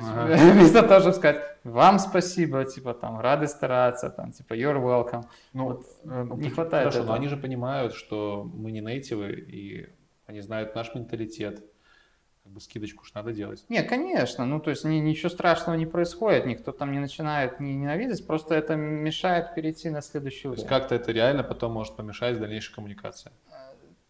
Ага. 0.00 0.36
Вместо 0.52 0.82
того, 0.82 1.00
чтобы 1.00 1.14
сказать, 1.14 1.42
вам 1.64 1.98
спасибо, 1.98 2.64
типа 2.64 2.94
там, 2.94 3.20
рады 3.20 3.46
стараться, 3.46 4.10
там, 4.10 4.32
типа, 4.32 4.54
you're 4.54 4.80
welcome. 4.82 5.24
Ну, 5.52 5.64
вот, 5.64 5.86
э, 6.04 6.26
не 6.36 6.50
хватает 6.50 6.84
Хорошо, 6.84 7.00
этого. 7.00 7.12
но 7.12 7.14
они 7.14 7.28
же 7.28 7.36
понимают, 7.36 7.94
что 7.94 8.48
мы 8.54 8.72
не 8.72 8.80
нейтивы, 8.80 9.32
и 9.32 9.88
они 10.32 10.40
знают 10.40 10.74
наш 10.74 10.94
менталитет. 10.94 11.62
Как 12.42 12.52
бы 12.52 12.60
скидочку 12.60 13.04
ж 13.04 13.14
надо 13.14 13.32
делать. 13.32 13.64
Не, 13.68 13.84
конечно, 13.84 14.44
ну 14.44 14.58
то 14.58 14.70
есть 14.70 14.84
ни, 14.84 14.96
ничего 14.96 15.28
страшного 15.28 15.76
не 15.76 15.86
происходит, 15.86 16.44
никто 16.44 16.72
там 16.72 16.90
не 16.90 16.98
начинает 16.98 17.60
не 17.60 17.76
ненавидеть, 17.76 18.26
просто 18.26 18.56
это 18.56 18.74
мешает 18.74 19.54
перейти 19.54 19.90
на 19.90 20.02
следующий 20.02 20.48
уровень. 20.48 20.56
То 20.56 20.62
есть 20.62 20.68
как-то 20.68 20.94
это 20.96 21.12
реально 21.12 21.44
потом 21.44 21.72
может 21.72 21.94
помешать 21.94 22.40
дальнейшей 22.40 22.74
коммуникации. 22.74 23.30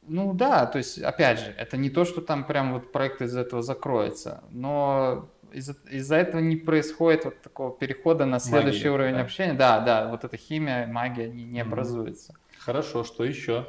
Ну 0.00 0.32
да, 0.32 0.64
то 0.66 0.78
есть 0.78 0.98
опять 0.98 1.40
же, 1.40 1.54
это 1.58 1.76
не 1.76 1.90
то, 1.90 2.04
что 2.04 2.22
там 2.22 2.44
прям 2.44 2.72
вот 2.72 2.90
проект 2.90 3.20
из 3.20 3.36
этого 3.36 3.62
закроется, 3.62 4.42
но 4.50 5.28
из-за 5.52 5.76
из 5.90 6.10
этого 6.10 6.40
не 6.40 6.56
происходит 6.56 7.26
вот 7.26 7.42
такого 7.42 7.76
перехода 7.76 8.24
на 8.24 8.38
следующий 8.38 8.88
магия, 8.88 8.90
уровень 8.90 9.14
да. 9.14 9.20
общения. 9.20 9.52
Да, 9.52 9.80
да, 9.80 10.08
вот 10.08 10.24
эта 10.24 10.38
химия, 10.38 10.86
магия 10.86 11.28
не, 11.28 11.44
не 11.44 11.60
образуется. 11.60 12.34
Хорошо, 12.58 13.04
что 13.04 13.24
еще? 13.24 13.66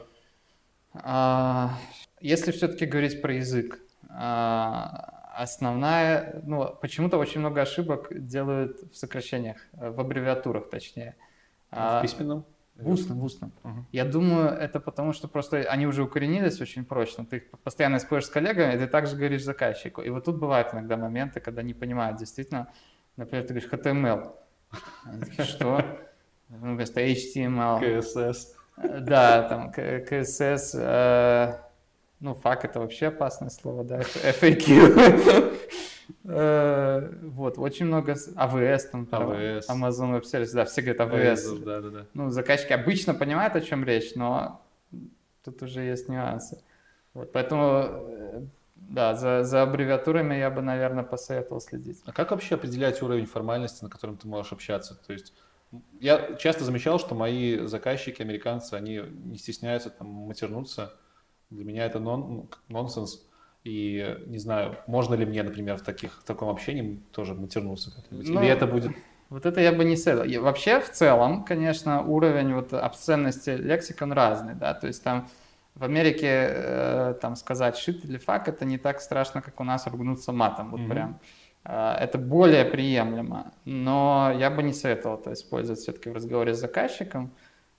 А, 0.93 1.77
если 2.19 2.51
все-таки 2.51 2.85
говорить 2.85 3.21
про 3.21 3.33
язык, 3.33 3.79
а, 4.09 5.23
основная, 5.35 6.41
ну, 6.43 6.75
почему-то 6.81 7.17
очень 7.17 7.39
много 7.39 7.61
ошибок 7.61 8.07
делают 8.11 8.79
в 8.91 8.95
сокращениях, 8.95 9.57
в 9.73 9.99
аббревиатурах 9.99 10.69
точнее. 10.69 11.15
В 11.71 11.75
а, 11.75 12.01
письменном? 12.01 12.45
В 12.75 12.89
устном, 12.89 13.19
в 13.19 13.23
устном. 13.23 13.51
Угу. 13.63 13.85
Я 13.91 14.03
думаю, 14.03 14.49
это 14.49 14.79
потому, 14.79 15.13
что 15.13 15.27
просто 15.27 15.57
они 15.57 15.85
уже 15.85 16.03
укоренились 16.03 16.59
очень 16.59 16.83
прочно. 16.85 17.23
Ты 17.23 17.37
их 17.37 17.49
постоянно 17.63 17.99
споришь 17.99 18.25
с 18.25 18.29
коллегами, 18.29 18.73
и 18.73 18.77
ты 18.77 18.87
также 18.87 19.15
говоришь 19.15 19.43
заказчику. 19.43 20.01
И 20.01 20.09
вот 20.09 20.25
тут 20.25 20.39
бывают 20.39 20.73
иногда 20.73 20.97
моменты, 20.97 21.39
когда 21.39 21.61
не 21.61 21.75
понимают 21.75 22.17
действительно. 22.17 22.67
Например, 23.15 23.45
ты 23.45 23.53
говоришь 23.53 23.69
HTML. 23.69 24.35
Такие, 25.19 25.43
что? 25.43 25.85
Ну, 26.49 26.73
вместо 26.73 26.99
HTML. 27.01 27.79
CSS. 27.79 28.37
Да, 28.77 29.43
там 29.43 29.69
CSS. 29.69 30.75
Э, 30.75 31.55
ну, 32.19 32.33
фак 32.33 32.65
это 32.65 32.79
вообще 32.79 33.07
опасное 33.07 33.49
слово, 33.49 33.83
да. 33.83 33.99
FAQ. 33.99 35.59
Э, 36.25 37.09
вот, 37.21 37.57
очень 37.57 37.85
много 37.85 38.13
AWS, 38.13 38.79
там, 38.91 39.07
AWS. 39.09 39.63
Amazon 39.69 40.17
Web 40.17 40.23
Services, 40.23 40.53
да, 40.53 40.65
все 40.65 40.81
говорят. 40.81 41.39
Azure, 41.39 41.63
да, 41.63 41.81
да, 41.81 41.89
да. 41.89 42.05
Ну, 42.13 42.29
заказчики 42.29 42.73
обычно 42.73 43.13
понимают, 43.13 43.55
о 43.55 43.61
чем 43.61 43.83
речь, 43.85 44.15
но 44.15 44.61
тут 45.43 45.61
уже 45.61 45.81
есть 45.81 46.09
нюансы. 46.09 46.61
Вот, 47.13 47.31
поэтому, 47.31 47.85
э, 47.87 48.41
да, 48.75 49.15
за, 49.15 49.43
за 49.43 49.63
аббревиатурами 49.63 50.35
я 50.35 50.49
бы, 50.49 50.61
наверное, 50.61 51.03
посоветовал 51.03 51.61
следить. 51.61 52.01
А 52.05 52.11
как 52.11 52.31
вообще 52.31 52.55
определять 52.55 53.01
уровень 53.01 53.25
формальности, 53.25 53.83
на 53.83 53.89
котором 53.89 54.17
ты 54.17 54.27
можешь 54.27 54.51
общаться? 54.51 54.95
То 55.07 55.13
есть 55.13 55.33
я 55.99 56.35
часто 56.35 56.63
замечал, 56.63 56.99
что 56.99 57.15
мои 57.15 57.65
заказчики, 57.65 58.21
американцы, 58.21 58.73
они 58.73 59.01
не 59.25 59.37
стесняются 59.37 59.89
там 59.89 60.07
матернуться. 60.07 60.93
Для 61.49 61.65
меня 61.65 61.85
это 61.85 61.99
нон, 61.99 62.49
нонсенс. 62.67 63.27
И 63.63 64.17
не 64.27 64.39
знаю, 64.39 64.77
можно 64.87 65.15
ли 65.15 65.25
мне, 65.25 65.41
например, 65.41 65.77
в, 65.77 65.81
таких, 65.81 66.19
в 66.19 66.23
таком 66.23 66.49
общении 66.49 67.01
тоже 67.11 67.33
матернуться 67.33 67.93
как-нибудь? 67.95 68.27
Ну, 68.27 68.41
Или 68.41 68.49
это 68.49 68.67
будет... 68.67 68.91
Вот 69.29 69.45
это 69.45 69.61
я 69.61 69.71
бы 69.71 69.85
не 69.85 69.95
советовал. 69.95 70.43
Вообще, 70.43 70.79
в 70.79 70.91
целом, 70.91 71.43
конечно, 71.43 72.03
уровень 72.03 72.53
вот 72.53 72.73
обсценности 72.73 73.51
лексик, 73.51 74.01
он 74.01 74.11
разный, 74.11 74.53
да, 74.53 74.73
то 74.73 74.87
есть 74.87 75.03
там 75.03 75.29
в 75.75 75.83
Америке 75.83 76.27
э, 76.27 77.15
там 77.19 77.35
сказать 77.35 77.75
shit 77.75 78.05
или 78.05 78.19
fuck 78.19 78.43
это 78.45 78.65
не 78.65 78.77
так 78.77 79.01
страшно, 79.01 79.41
как 79.41 79.59
у 79.59 79.63
нас 79.63 79.87
ругнуться 79.87 80.31
матом, 80.31 80.71
вот 80.71 80.81
mm-hmm. 80.81 80.89
прям. 80.89 81.19
Э, 81.65 81.95
это 81.99 82.17
более 82.17 82.65
приемлемо, 82.65 83.53
но 83.65 84.33
я 84.37 84.49
бы 84.49 84.63
не 84.63 84.73
советовал 84.73 85.19
это 85.19 85.33
использовать 85.33 85.79
все-таки 85.79 86.09
в 86.09 86.13
разговоре 86.13 86.53
с 86.53 86.59
заказчиком. 86.59 87.31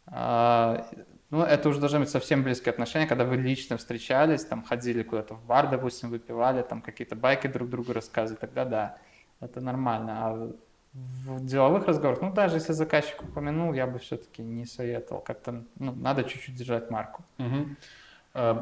Э, 0.06 0.82
ну, 1.30 1.42
это 1.42 1.68
уже 1.68 1.80
должны 1.80 2.00
быть 2.00 2.10
совсем 2.10 2.42
близкие 2.44 2.70
отношения, 2.70 3.06
когда 3.06 3.24
вы 3.24 3.36
лично 3.36 3.76
встречались, 3.76 4.44
там, 4.44 4.62
ходили 4.62 5.02
куда-то 5.02 5.34
в 5.34 5.44
бар, 5.44 5.68
допустим, 5.68 6.10
выпивали, 6.10 6.62
там, 6.62 6.80
какие-то 6.80 7.16
байки 7.16 7.46
друг 7.48 7.68
другу 7.68 7.92
рассказывали, 7.92 8.38
тогда 8.40 8.64
да, 8.64 8.98
это 9.40 9.60
нормально. 9.60 10.12
А 10.12 10.52
в 10.94 11.44
деловых 11.44 11.86
разговорах, 11.86 12.22
ну, 12.22 12.32
даже 12.32 12.56
если 12.56 12.72
заказчик 12.72 13.20
упомянул, 13.22 13.72
я 13.72 13.86
бы 13.86 13.98
все-таки 13.98 14.42
не 14.42 14.64
советовал. 14.64 15.22
Как-то, 15.22 15.64
ну, 15.76 15.92
надо 15.92 16.22
чуть-чуть 16.22 16.54
держать 16.54 16.88
марку. 16.90 17.24
Угу. 17.38 18.56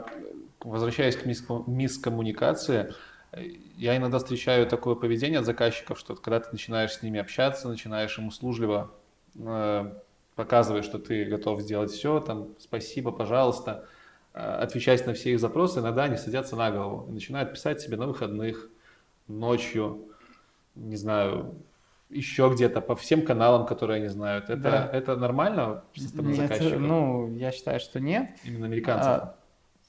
Возвращаясь 0.60 1.16
к 1.16 1.26
мискоммуникации, 1.26 2.94
я 3.76 3.96
иногда 3.96 4.18
встречаю 4.18 4.66
такое 4.66 4.94
поведение 4.94 5.38
от 5.38 5.46
заказчиков, 5.46 5.98
что 5.98 6.14
когда 6.14 6.40
ты 6.40 6.48
начинаешь 6.52 6.92
с 6.92 7.02
ними 7.02 7.18
общаться, 7.18 7.68
начинаешь 7.68 8.18
им 8.18 8.28
услужливо 8.28 8.90
э, 9.36 9.92
показываешь, 10.34 10.84
что 10.84 10.98
ты 10.98 11.24
готов 11.24 11.60
сделать 11.60 11.90
все, 11.90 12.20
там, 12.20 12.48
спасибо, 12.58 13.10
пожалуйста, 13.10 13.86
э, 14.34 14.40
отвечать 14.40 15.06
на 15.06 15.14
все 15.14 15.32
их 15.32 15.40
запросы, 15.40 15.80
иногда 15.80 16.04
они 16.04 16.16
садятся 16.16 16.56
на 16.56 16.70
голову 16.70 17.08
и 17.08 17.12
начинают 17.12 17.52
писать 17.52 17.80
себе 17.80 17.96
на 17.96 18.06
выходных, 18.06 18.68
ночью, 19.28 20.08
не 20.74 20.96
знаю, 20.96 21.54
еще 22.10 22.50
где-то 22.52 22.80
по 22.80 22.94
всем 22.94 23.24
каналам, 23.24 23.66
которые 23.66 23.98
они 23.98 24.08
знают. 24.08 24.50
Это, 24.50 24.56
да. 24.56 24.90
это 24.92 25.16
нормально 25.16 25.82
со 25.94 26.08
стороны 26.08 26.32
нет, 26.32 26.78
Ну, 26.78 27.34
я 27.36 27.52
считаю, 27.52 27.80
что 27.80 28.00
нет. 28.00 28.30
Именно 28.44 28.66
американцев. 28.66 29.08
А, 29.08 29.36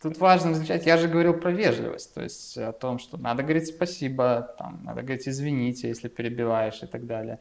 тут 0.04 0.20
важно 0.20 0.54
замечать, 0.54 0.86
я 0.86 0.98
же 0.98 1.08
говорил 1.08 1.34
про 1.34 1.52
вежливость, 1.52 2.14
то 2.14 2.22
есть 2.22 2.58
о 2.58 2.72
том, 2.72 3.00
что 3.00 3.18
надо 3.18 3.42
говорить 3.42 3.68
спасибо, 3.68 4.54
там, 4.58 4.82
надо 4.84 5.02
говорить 5.02 5.28
извините, 5.28 5.88
если 5.88 6.10
перебиваешь 6.10 6.84
и 6.84 6.86
так 6.86 7.06
далее. 7.06 7.40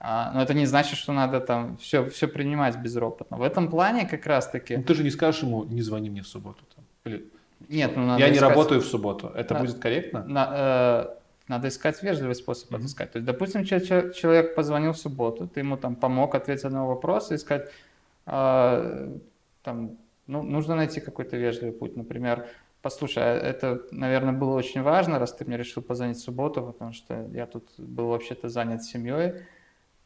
А, 0.00 0.30
но 0.32 0.42
это 0.42 0.54
не 0.54 0.66
значит, 0.66 0.96
что 0.96 1.12
надо 1.12 1.40
там 1.40 1.76
все, 1.76 2.04
все 2.04 2.28
принимать 2.28 2.76
безропотно. 2.76 3.36
В 3.36 3.42
этом 3.42 3.68
плане 3.68 4.06
как 4.06 4.26
раз-таки... 4.26 4.76
Ну, 4.76 4.84
ты 4.84 4.94
же 4.94 5.02
не 5.02 5.10
скажешь 5.10 5.42
ему, 5.42 5.64
не 5.64 5.82
звони 5.82 6.08
мне 6.08 6.22
в 6.22 6.28
субботу. 6.28 6.64
Там. 6.74 6.84
Или... 7.04 7.24
Нет, 7.68 7.96
ну 7.96 8.06
надо 8.06 8.20
Я 8.20 8.30
искать... 8.30 8.40
не 8.40 8.48
работаю 8.48 8.80
в 8.80 8.84
субботу. 8.84 9.32
Это 9.34 9.54
на... 9.54 9.60
будет 9.60 9.78
корректно? 9.78 10.24
На, 10.24 10.50
э, 10.52 11.06
надо 11.48 11.66
искать 11.66 12.00
вежливый 12.00 12.36
способ 12.36 12.70
mm-hmm. 12.70 12.76
отыскать. 12.76 13.10
То 13.10 13.18
есть, 13.18 13.26
допустим, 13.26 13.64
человек 13.64 14.54
позвонил 14.54 14.92
в 14.92 14.98
субботу, 14.98 15.48
ты 15.48 15.60
ему 15.60 15.76
там 15.76 15.96
помог 15.96 16.36
ответить 16.36 16.70
на 16.70 16.86
вопрос 16.86 17.32
и 17.32 17.38
сказать, 17.38 17.68
э, 18.26 19.18
там, 19.64 19.96
ну, 20.28 20.42
нужно 20.42 20.76
найти 20.76 21.00
какой-то 21.00 21.36
вежливый 21.36 21.72
путь. 21.72 21.96
Например, 21.96 22.46
послушай, 22.80 23.24
а 23.24 23.36
это, 23.36 23.82
наверное, 23.90 24.32
было 24.32 24.54
очень 24.54 24.82
важно, 24.82 25.18
раз 25.18 25.34
ты 25.34 25.44
мне 25.44 25.56
решил 25.56 25.82
позвонить 25.82 26.18
в 26.18 26.22
субботу, 26.22 26.62
потому 26.62 26.92
что 26.92 27.26
я 27.32 27.46
тут 27.46 27.68
был 27.76 28.08
вообще-то 28.08 28.48
занят 28.48 28.84
семьей 28.84 29.42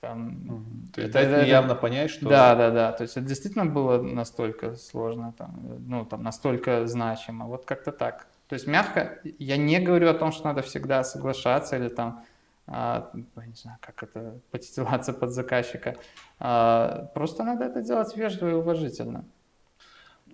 там, 0.03 0.91
То 0.93 1.01
есть 1.01 1.15
это, 1.15 1.31
дать 1.31 1.49
явно 1.49 1.77
понять, 1.77 2.11
что... 2.11 2.29
Да, 2.29 2.57
да, 2.57 2.71
да. 2.71 2.93
То 2.93 3.03
есть 3.03 3.17
это 3.17 3.25
действительно 3.25 3.67
было 3.67 4.03
настолько 4.03 4.75
сложно, 4.75 5.33
там, 5.39 5.61
ну, 5.87 6.05
там, 6.05 6.25
настолько 6.25 6.89
значимо. 6.89 7.47
Вот 7.47 7.65
как-то 7.65 7.93
так. 7.93 8.27
То 8.49 8.55
есть 8.55 8.67
мягко, 8.67 9.21
я 9.39 9.57
не 9.57 9.79
говорю 9.79 10.09
о 10.09 10.15
том, 10.15 10.33
что 10.33 10.47
надо 10.47 10.63
всегда 10.63 11.05
соглашаться 11.05 11.77
или 11.77 11.89
там 11.89 12.25
а, 12.67 13.11
не 13.15 13.55
знаю, 13.55 13.79
как 13.81 14.03
это, 14.03 14.41
подстилаться 14.51 15.13
под 15.13 15.31
заказчика. 15.31 15.97
А, 16.41 17.11
просто 17.15 17.45
надо 17.45 17.65
это 17.65 17.81
делать 17.81 18.17
вежливо 18.17 18.51
и 18.51 18.55
уважительно. 18.55 19.25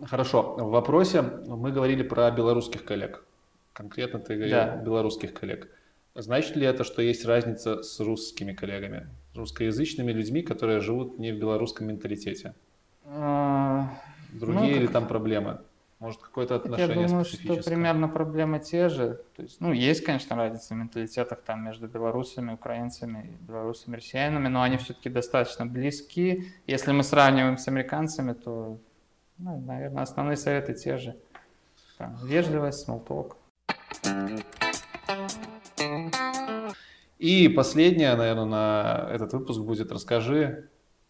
Хорошо. 0.04 0.54
В 0.58 0.70
вопросе 0.70 1.22
мы 1.22 1.72
говорили 1.72 2.02
про 2.02 2.30
белорусских 2.30 2.84
коллег. 2.84 3.24
Конкретно 3.72 4.18
ты 4.18 4.34
говорил 4.34 4.56
да. 4.56 4.76
белорусских 4.76 5.34
коллег. 5.34 5.68
Значит 6.14 6.56
ли 6.56 6.66
это, 6.66 6.82
что 6.84 7.00
есть 7.00 7.24
разница 7.24 7.82
с 7.82 8.00
русскими 8.00 8.52
коллегами, 8.52 9.06
русскоязычными 9.34 10.10
людьми, 10.10 10.42
которые 10.42 10.80
живут 10.80 11.18
не 11.18 11.32
в 11.32 11.38
белорусском 11.38 11.86
менталитете? 11.86 12.54
А, 13.04 13.88
Другие 14.32 14.60
ну, 14.60 14.68
как... 14.68 14.76
или 14.76 14.86
там 14.86 15.06
проблемы? 15.06 15.60
Может, 16.00 16.20
какое-то 16.20 16.56
отношение 16.56 17.02
Я 17.02 17.08
думаю, 17.08 17.24
что 17.24 17.56
примерно 17.56 18.08
проблемы 18.08 18.60
те 18.60 18.88
же. 18.88 19.20
То 19.34 19.42
есть, 19.42 19.60
ну, 19.60 19.72
есть, 19.72 20.04
конечно, 20.04 20.36
разница 20.36 20.74
в 20.74 20.76
менталитетах 20.76 21.40
там 21.42 21.64
между 21.64 21.88
белорусами, 21.88 22.52
украинцами, 22.52 23.36
белорусами, 23.40 23.96
россиянами, 23.96 24.46
но 24.46 24.62
они 24.62 24.76
все-таки 24.76 25.08
достаточно 25.08 25.66
близки. 25.66 26.52
Если 26.68 26.92
мы 26.92 27.02
сравниваем 27.02 27.58
с 27.58 27.66
американцами, 27.66 28.32
то, 28.32 28.78
ну, 29.38 29.60
наверное, 29.60 30.02
основные 30.02 30.36
советы 30.36 30.74
те 30.74 30.98
же. 30.98 31.16
Там, 31.96 32.16
вежливость, 32.24 32.80
смолток. 32.80 33.36
И 37.18 37.48
последнее, 37.48 38.14
наверное, 38.14 38.44
на 38.44 39.08
этот 39.10 39.32
выпуск 39.32 39.60
будет 39.60 39.90
«Расскажи, 39.90 40.68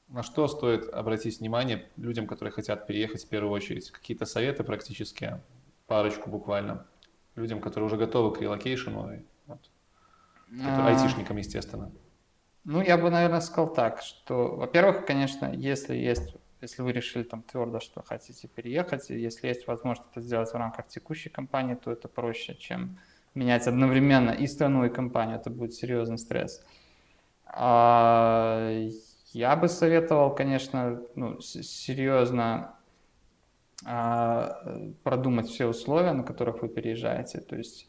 на 0.08 0.22
что 0.22 0.48
стоит 0.48 0.88
обратить 0.88 1.40
внимание 1.40 1.86
людям, 1.96 2.26
которые 2.26 2.52
хотят 2.52 2.86
переехать 2.86 3.24
в 3.24 3.28
первую 3.28 3.52
очередь? 3.52 3.90
Какие-то 3.90 4.24
советы 4.24 4.64
практически, 4.64 5.40
парочку 5.86 6.30
буквально, 6.30 6.86
людям, 7.34 7.60
которые 7.60 7.86
уже 7.86 7.96
готовы 7.96 8.34
к 8.34 8.40
релокейшену, 8.40 9.22
вот, 9.46 9.58
а... 10.64 10.86
айтишникам, 10.86 11.36
естественно. 11.36 11.90
Ну, 12.64 12.80
я 12.82 12.96
бы, 12.96 13.10
наверное, 13.10 13.40
сказал 13.40 13.72
так, 13.72 14.00
что, 14.02 14.56
во-первых, 14.56 15.06
конечно, 15.06 15.52
если 15.52 15.94
есть, 15.94 16.34
если 16.60 16.82
вы 16.82 16.92
решили 16.92 17.22
там 17.22 17.42
твердо, 17.42 17.80
что 17.80 18.02
хотите 18.02 18.48
переехать, 18.48 19.10
и 19.10 19.18
если 19.18 19.48
есть 19.48 19.66
возможность 19.66 20.10
это 20.10 20.20
сделать 20.20 20.50
в 20.50 20.56
рамках 20.56 20.88
текущей 20.88 21.28
компании, 21.28 21.74
то 21.74 21.92
это 21.92 22.08
проще, 22.08 22.54
чем 22.54 22.98
менять 23.34 23.66
одновременно 23.66 24.30
и 24.30 24.46
страну, 24.46 24.84
и 24.84 24.90
компанию. 24.90 25.36
Это 25.36 25.50
будет 25.50 25.74
серьезный 25.74 26.18
стресс. 26.18 26.64
А, 27.46 28.70
я 29.32 29.56
бы 29.56 29.68
советовал, 29.68 30.34
конечно, 30.34 31.00
ну, 31.14 31.40
серьезно 31.40 32.74
э, 33.86 34.92
продумать 35.02 35.48
все 35.48 35.66
условия, 35.66 36.12
на 36.12 36.24
которых 36.24 36.62
вы 36.62 36.68
переезжаете. 36.68 37.40
То 37.40 37.56
есть 37.56 37.88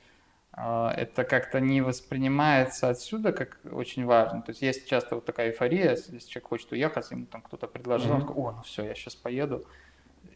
это 0.54 1.24
как-то 1.24 1.60
не 1.60 1.82
воспринимается 1.82 2.90
отсюда 2.90 3.32
как 3.32 3.60
очень 3.72 4.06
важно. 4.06 4.42
То 4.42 4.52
есть 4.52 4.62
есть 4.62 4.90
часто 4.90 5.16
вот 5.16 5.26
такая 5.26 5.50
эйфория, 5.50 5.92
если 5.92 6.20
человек 6.20 6.50
хочет 6.50 6.72
уехать, 6.72 7.12
ему 7.12 7.26
там 7.26 7.42
кто-то 7.42 7.68
предложил, 7.68 8.12
mm-hmm. 8.12 8.16
он 8.16 8.22
такой, 8.22 8.36
о, 8.36 8.52
ну 8.52 8.62
все, 8.64 8.84
я 8.84 8.96
сейчас 8.96 9.16
поеду, 9.16 9.66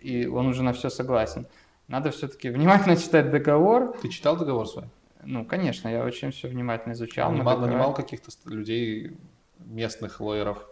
и 0.02 0.26
он 0.26 0.48
уже 0.48 0.64
на 0.64 0.74
все 0.74 0.90
согласен. 0.90 1.48
Надо 1.88 2.12
все-таки 2.12 2.50
внимательно 2.52 2.96
читать 2.96 3.32
договор. 3.32 3.98
Ты 4.02 4.10
читал 4.10 4.38
договор 4.38 4.68
свой? 4.68 4.86
Ну, 5.26 5.46
конечно, 5.46 5.88
я 5.88 6.04
очень 6.04 6.32
все 6.32 6.48
внимательно 6.48 6.94
изучал. 6.94 7.32
Нанимал, 7.32 7.60
нанимал 7.60 7.94
каких-то 7.94 8.30
людей, 8.46 9.18
местных 9.60 10.20
лоеров? 10.20 10.68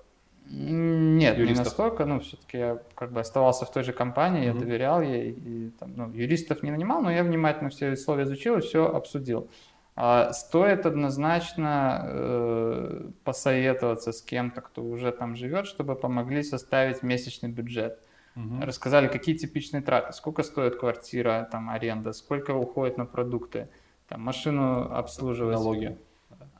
Нет, 0.48 1.38
юристов. 1.38 1.58
не 1.58 1.64
настолько, 1.64 2.06
ну, 2.06 2.20
все-таки 2.20 2.58
я 2.58 2.82
как 2.96 3.12
бы 3.12 3.22
оставался 3.22 3.66
в 3.66 3.72
той 3.72 3.84
же 3.84 3.94
компании, 3.94 4.42
mm-hmm. 4.42 4.54
я 4.54 4.54
доверял 4.54 5.02
ей, 5.02 5.32
и 5.32 5.70
там, 5.80 5.94
ну, 5.96 6.12
юристов 6.12 6.62
не 6.64 6.72
нанимал, 6.72 7.02
но 7.02 7.12
я 7.12 7.24
внимательно 7.24 7.70
все 7.70 7.92
условия 7.92 8.24
изучил 8.24 8.58
и 8.58 8.62
все 8.62 8.86
обсудил. 8.86 9.50
А, 9.96 10.34
стоит 10.34 10.86
однозначно 10.86 12.02
э, 12.06 13.10
посоветоваться 13.24 14.12
с 14.12 14.22
кем-то, 14.22 14.62
кто 14.62 14.84
уже 14.84 15.12
там 15.12 15.36
живет, 15.36 15.68
чтобы 15.68 15.96
помогли 15.96 16.44
составить 16.44 17.04
месячный 17.04 17.50
бюджет. 17.50 18.00
Угу. 18.36 18.62
Рассказали, 18.66 19.08
какие 19.08 19.36
типичные 19.36 19.82
траты, 19.82 20.14
сколько 20.14 20.44
стоит 20.44 20.78
квартира, 20.78 21.48
там, 21.52 21.70
аренда, 21.70 22.14
сколько 22.14 22.52
уходит 22.52 22.98
на 22.98 23.06
продукты, 23.06 23.70
там, 24.08 24.22
машину 24.22 24.92
обслуживать. 24.92 25.56
Налоги. 25.56 25.98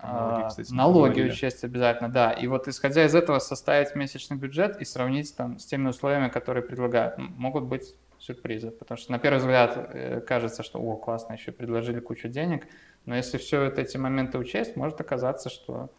Налоги, 0.04 0.42
а, 0.44 0.48
кстати, 0.48 0.74
налоги 0.74 1.22
учесть 1.22 1.64
обязательно, 1.64 2.10
да. 2.10 2.32
И 2.32 2.48
вот 2.48 2.68
исходя 2.68 3.06
из 3.06 3.14
этого 3.14 3.40
составить 3.40 3.96
месячный 3.96 4.38
бюджет 4.38 4.82
и 4.82 4.86
сравнить 4.86 5.36
там 5.36 5.60
с 5.60 5.66
теми 5.66 5.90
условиями, 5.90 6.30
которые 6.30 6.64
предлагают. 6.64 7.18
Могут 7.18 7.66
быть 7.66 7.96
сюрпризы, 8.20 8.72
потому 8.72 8.98
что 8.98 9.12
на 9.12 9.20
первый 9.20 9.40
взгляд 9.40 9.90
э, 9.94 10.22
кажется, 10.22 10.64
что 10.64 10.80
о, 10.80 10.96
классно, 10.96 11.34
еще 11.34 11.52
предложили 11.52 12.00
кучу 12.00 12.30
денег, 12.30 12.68
но 13.06 13.16
если 13.16 13.38
все 13.38 13.66
вот 13.66 13.80
эти 13.80 13.98
моменты 13.98 14.38
учесть, 14.38 14.76
может 14.76 15.02
оказаться, 15.02 15.50
что 15.50 15.90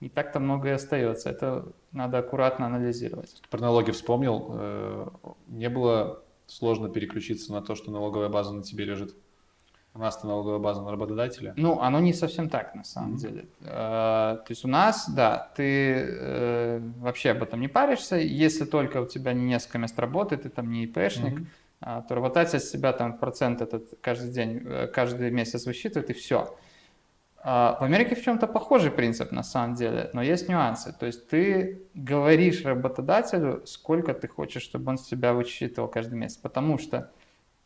не 0.00 0.08
так-то 0.08 0.40
много 0.40 0.68
и 0.68 0.72
остается. 0.72 1.30
Это 1.30 1.64
надо 1.92 2.18
аккуратно 2.18 2.66
анализировать. 2.66 3.40
Про 3.50 3.60
налоги 3.60 3.92
вспомнил. 3.92 4.50
Э, 4.50 5.08
не 5.46 5.68
было 5.68 6.24
сложно 6.46 6.88
переключиться 6.88 7.52
на 7.52 7.62
то, 7.62 7.76
что 7.76 7.92
налоговая 7.92 8.28
база 8.28 8.52
на 8.52 8.62
тебе 8.62 8.84
лежит? 8.84 9.14
У 9.94 9.98
нас 9.98 10.22
налоговая 10.24 10.58
база 10.58 10.80
на 10.80 10.90
работодателя? 10.90 11.52
Ну, 11.56 11.80
оно 11.80 12.00
не 12.00 12.14
совсем 12.14 12.48
так, 12.48 12.74
на 12.74 12.82
самом 12.82 13.14
mm-hmm. 13.14 13.18
деле. 13.18 13.46
Э, 13.60 14.38
то 14.38 14.46
есть 14.48 14.64
у 14.64 14.68
нас, 14.68 15.08
да, 15.10 15.50
ты 15.54 15.94
э, 16.08 16.80
вообще 16.98 17.32
об 17.32 17.42
этом 17.42 17.60
не 17.60 17.68
паришься, 17.68 18.16
если 18.16 18.64
только 18.64 19.02
у 19.02 19.06
тебя 19.06 19.34
не 19.34 19.44
несколько 19.44 19.78
мест 19.78 19.98
работы, 19.98 20.38
ты 20.38 20.48
там 20.48 20.70
не 20.70 20.84
ИПшник, 20.84 21.40
mm-hmm. 21.40 21.46
а, 21.82 22.02
то 22.02 22.14
работатель 22.14 22.58
с 22.58 22.70
себя 22.70 22.94
там 22.94 23.18
процент 23.18 23.60
этот 23.60 23.98
каждый 24.00 24.30
день, 24.30 24.62
э, 24.64 24.86
каждый 24.86 25.30
месяц 25.30 25.66
высчитывает, 25.66 26.08
и 26.08 26.14
все. 26.14 26.56
А, 27.44 27.76
в 27.78 27.82
Америке 27.82 28.14
в 28.14 28.22
чем-то 28.22 28.46
похожий 28.46 28.90
принцип 28.90 29.30
на 29.30 29.42
самом 29.42 29.74
деле, 29.74 30.08
но 30.14 30.22
есть 30.22 30.48
нюансы. 30.48 30.94
То 30.98 31.04
есть 31.04 31.28
ты 31.28 31.82
говоришь 31.92 32.64
работодателю, 32.64 33.66
сколько 33.66 34.14
ты 34.14 34.26
хочешь, 34.26 34.62
чтобы 34.62 34.90
он 34.90 34.96
с 34.96 35.06
тебя 35.06 35.34
высчитывал 35.34 35.88
каждый 35.88 36.14
месяц, 36.14 36.36
потому 36.36 36.78
что 36.78 37.10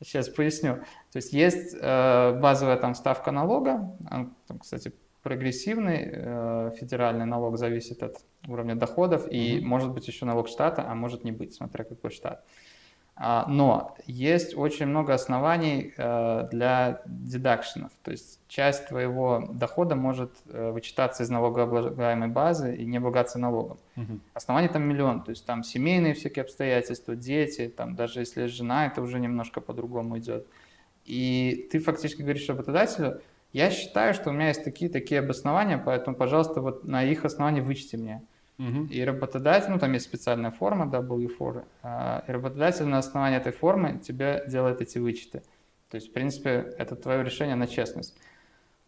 Сейчас 0.02 0.28
поясню. 0.28 0.76
То 1.12 1.16
есть 1.16 1.32
есть 1.32 1.74
э, 1.80 2.38
базовая 2.38 2.76
там 2.76 2.94
ставка 2.94 3.30
налога, 3.30 3.96
он, 4.10 4.34
там, 4.46 4.58
кстати, 4.58 4.92
прогрессивный 5.22 6.10
э, 6.12 6.70
федеральный 6.78 7.24
налог 7.24 7.56
зависит 7.58 8.02
от 8.02 8.18
уровня 8.46 8.76
доходов, 8.76 9.26
и 9.30 9.58
mm-hmm. 9.58 9.64
может 9.64 9.92
быть 9.92 10.06
еще 10.06 10.24
налог 10.24 10.48
штата, 10.48 10.84
а 10.86 10.94
может 10.94 11.24
не 11.24 11.32
быть, 11.32 11.54
смотря 11.54 11.84
какой 11.84 12.10
штат. 12.10 12.44
А, 12.44 12.48
но 13.18 13.96
есть 14.06 14.54
очень 14.54 14.86
много 14.86 15.14
оснований 15.14 15.94
э, 15.96 16.48
для 16.50 17.00
дедакшенов, 17.06 17.90
то 18.02 18.10
есть 18.10 18.40
часть 18.46 18.88
твоего 18.88 19.48
дохода 19.52 19.96
может 19.96 20.32
э, 20.48 20.70
вычитаться 20.70 21.22
из 21.22 21.30
налогооблагаемой 21.30 22.28
базы 22.28 22.76
и 22.76 22.84
не 22.84 22.98
облагаться 22.98 23.38
налогом. 23.38 23.78
Угу. 23.96 24.20
Оснований 24.34 24.68
там 24.68 24.82
миллион, 24.82 25.22
то 25.22 25.30
есть 25.30 25.46
там 25.46 25.64
семейные 25.64 26.12
всякие 26.12 26.42
обстоятельства, 26.42 27.16
дети, 27.16 27.72
там 27.74 27.96
даже 27.96 28.20
если 28.20 28.42
есть 28.42 28.54
жена, 28.54 28.86
это 28.86 29.00
уже 29.00 29.18
немножко 29.18 29.62
по-другому 29.62 30.18
идет. 30.18 30.46
И 31.06 31.68
ты 31.72 31.78
фактически 31.78 32.20
говоришь 32.20 32.48
работодателю, 32.48 33.22
я 33.52 33.70
считаю, 33.70 34.12
что 34.12 34.28
у 34.28 34.32
меня 34.34 34.48
есть 34.48 34.64
такие-такие 34.64 35.20
обоснования, 35.20 35.78
поэтому, 35.78 36.14
пожалуйста, 36.16 36.60
вот 36.60 36.84
на 36.84 37.02
их 37.02 37.24
основании 37.24 37.62
вычти 37.62 37.96
мне. 37.96 38.22
И 38.90 39.04
работодатель, 39.04 39.70
ну 39.70 39.78
там 39.78 39.92
есть 39.92 40.06
специальная 40.06 40.50
форма 40.50 40.86
W4, 40.86 41.64
а, 41.82 42.24
и 42.26 42.32
работодатель 42.32 42.86
на 42.86 42.98
основании 42.98 43.38
этой 43.38 43.52
формы 43.52 43.98
тебе 43.98 44.44
делает 44.48 44.80
эти 44.80 44.98
вычеты. 44.98 45.42
То 45.90 45.96
есть, 45.96 46.08
в 46.08 46.12
принципе, 46.12 46.74
это 46.78 46.96
твое 46.96 47.22
решение 47.22 47.54
на 47.54 47.66
честность. 47.66 48.16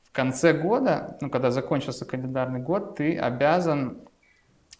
В 0.04 0.12
конце 0.12 0.52
года, 0.54 1.18
ну 1.20 1.28
когда 1.28 1.50
закончился 1.50 2.06
календарный 2.06 2.60
год, 2.60 2.96
ты 2.96 3.16
обязан 3.18 3.98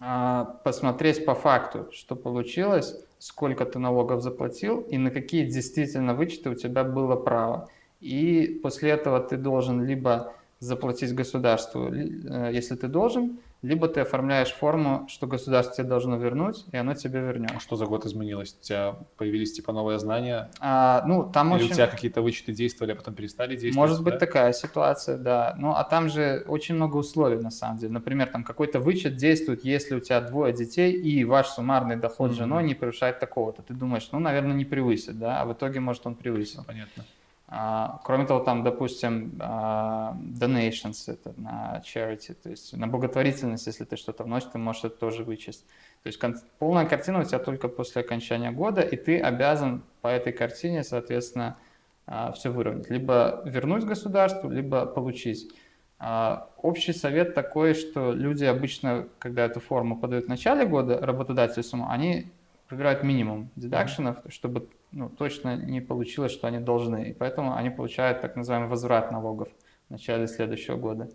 а, 0.01 0.45
посмотреть 0.65 1.25
по 1.27 1.35
факту, 1.35 1.91
что 1.93 2.17
получилось, 2.17 2.97
сколько 3.19 3.67
ты 3.67 3.79
налогов 3.79 4.23
заплатил 4.23 4.81
и 4.81 4.97
на 4.97 5.11
какие 5.11 5.45
действительно 5.45 6.15
вычеты 6.15 6.51
у 6.51 6.55
тебя 6.55 6.85
было 6.85 7.17
право. 7.17 7.69
И 8.01 8.61
после 8.63 8.91
этого 8.91 9.21
ты 9.21 9.37
должен 9.37 9.85
либо 9.85 10.33
заплатить 10.61 11.15
государству, 11.15 11.93
э, 11.93 12.51
если 12.53 12.77
ты 12.77 12.89
должен, 12.89 13.39
либо 13.63 13.89
ты 13.89 14.01
оформляешь 14.01 14.53
форму, 14.53 15.07
что 15.09 15.27
государство 15.27 15.77
тебе 15.77 15.89
должно 15.89 16.17
вернуть, 16.17 16.65
и 16.71 16.77
оно 16.77 16.95
тебе 16.95 17.21
вернет. 17.21 17.51
А 17.57 17.61
что 17.61 17.75
за 17.75 17.87
год 17.87 18.07
изменилось? 18.07 18.57
У 18.61 18.65
тебя 18.65 18.97
появились 19.17 19.53
типа 19.53 19.73
новые 19.73 19.99
знания? 19.99 20.51
А, 20.61 21.03
ну, 21.07 21.29
там 21.29 21.49
Или 21.49 21.65
очень... 21.65 21.73
у 21.73 21.75
тебя 21.75 21.87
какие-то 21.89 22.23
вычеты 22.23 22.53
действовали, 22.53 22.93
а 22.93 22.97
потом 22.97 23.15
перестали 23.15 23.57
действовать? 23.57 23.75
Может 23.75 24.05
быть 24.05 24.15
да? 24.15 24.21
такая 24.21 24.53
ситуация, 24.53 25.17
да. 25.17 25.57
Ну, 25.59 25.73
а 25.73 25.83
там 25.83 26.09
же 26.09 26.45
очень 26.47 26.77
много 26.77 26.97
условий 26.97 27.39
на 27.39 27.51
самом 27.51 27.79
деле. 27.79 27.93
Например, 27.93 28.29
там 28.29 28.45
какой-то 28.45 28.79
вычет 28.79 29.17
действует, 29.17 29.65
если 29.65 29.97
у 29.97 30.01
тебя 30.01 30.21
двое 30.21 30.53
детей, 30.53 30.93
и 30.93 31.25
ваш 31.25 31.49
суммарный 31.49 31.97
доход 31.97 32.31
mm-hmm. 32.31 32.35
с 32.35 32.37
женой 32.37 32.63
не 32.63 32.75
превышает 32.75 33.19
такого-то. 33.19 33.63
Ты 33.63 33.75
думаешь, 33.75 34.09
ну, 34.13 34.21
наверное, 34.21 34.55
не 34.55 34.65
превысит, 34.65 35.19
да, 35.19 35.43
а 35.43 35.45
в 35.45 35.53
итоге, 35.53 35.81
может, 35.81 36.07
он 36.07 36.15
превысил. 36.15 36.63
Понятно. 36.65 37.05
А, 37.51 38.01
кроме 38.05 38.27
того, 38.27 38.41
там, 38.41 38.63
допустим, 38.63 39.39
а, 39.41 40.15
donations, 40.39 41.11
это 41.11 41.33
на 41.41 41.83
charity, 41.83 42.35
то 42.35 42.51
есть 42.51 42.77
на 42.77 42.87
благотворительность, 42.87 43.67
если 43.67 43.85
ты 43.85 43.97
что-то 43.97 44.25
вносишь, 44.25 44.51
ты 44.53 44.59
можешь 44.59 44.85
это 44.85 44.97
тоже 44.97 45.25
вычесть. 45.25 45.65
То 46.03 46.09
есть 46.09 46.21
полная 46.59 46.85
картина 46.85 47.21
у 47.21 47.25
тебя 47.25 47.39
только 47.39 47.69
после 47.69 48.03
окончания 48.03 48.51
года, 48.51 48.83
и 48.83 48.97
ты 48.97 49.19
обязан 49.19 49.83
по 50.03 50.09
этой 50.09 50.35
картине, 50.35 50.85
соответственно, 50.85 51.57
а, 52.07 52.33
все 52.33 52.51
выровнять. 52.51 52.91
Либо 52.91 53.41
вернуть 53.47 53.85
государству, 53.85 54.51
либо 54.51 54.85
получить. 54.85 55.51
Общий 56.63 56.93
совет 56.93 57.35
такой, 57.35 57.75
что 57.75 58.13
люди 58.13 58.45
обычно, 58.45 59.09
когда 59.19 59.47
эту 59.47 59.59
форму 59.59 59.97
подают 59.99 60.27
в 60.27 60.29
начале 60.29 60.65
года, 60.65 61.01
работодатели 61.05 61.63
сумму, 61.63 61.89
они 61.91 62.31
выбирают 62.71 63.03
минимум 63.03 63.51
дедакшенов, 63.57 64.19
чтобы 64.29 64.69
ну, 64.93 65.09
точно 65.09 65.57
не 65.57 65.81
получилось, 65.81 66.33
что 66.33 66.47
они 66.47 66.59
должны. 66.59 67.11
И 67.11 67.13
поэтому 67.13 67.55
они 67.55 67.71
получают 67.71 68.21
так 68.21 68.37
называемый 68.37 68.69
возврат 68.69 69.13
налогов 69.13 69.49
в 69.89 69.93
начале 69.93 70.27
следующего 70.27 70.77
года. 70.77 71.09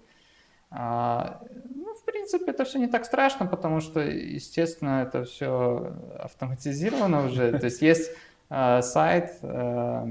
А, 0.70 1.42
ну, 1.76 1.94
в 1.94 2.04
принципе, 2.04 2.52
это 2.52 2.66
все 2.66 2.80
не 2.80 2.88
так 2.88 3.06
страшно, 3.06 3.46
потому 3.46 3.80
что, 3.80 4.00
естественно, 4.00 5.04
это 5.04 5.24
все 5.24 5.96
автоматизировано 6.20 7.26
уже. 7.26 7.52
То 7.60 7.66
есть 7.66 7.82
есть 7.82 8.12
э, 8.50 8.82
сайт, 8.82 9.38
э, 9.42 10.06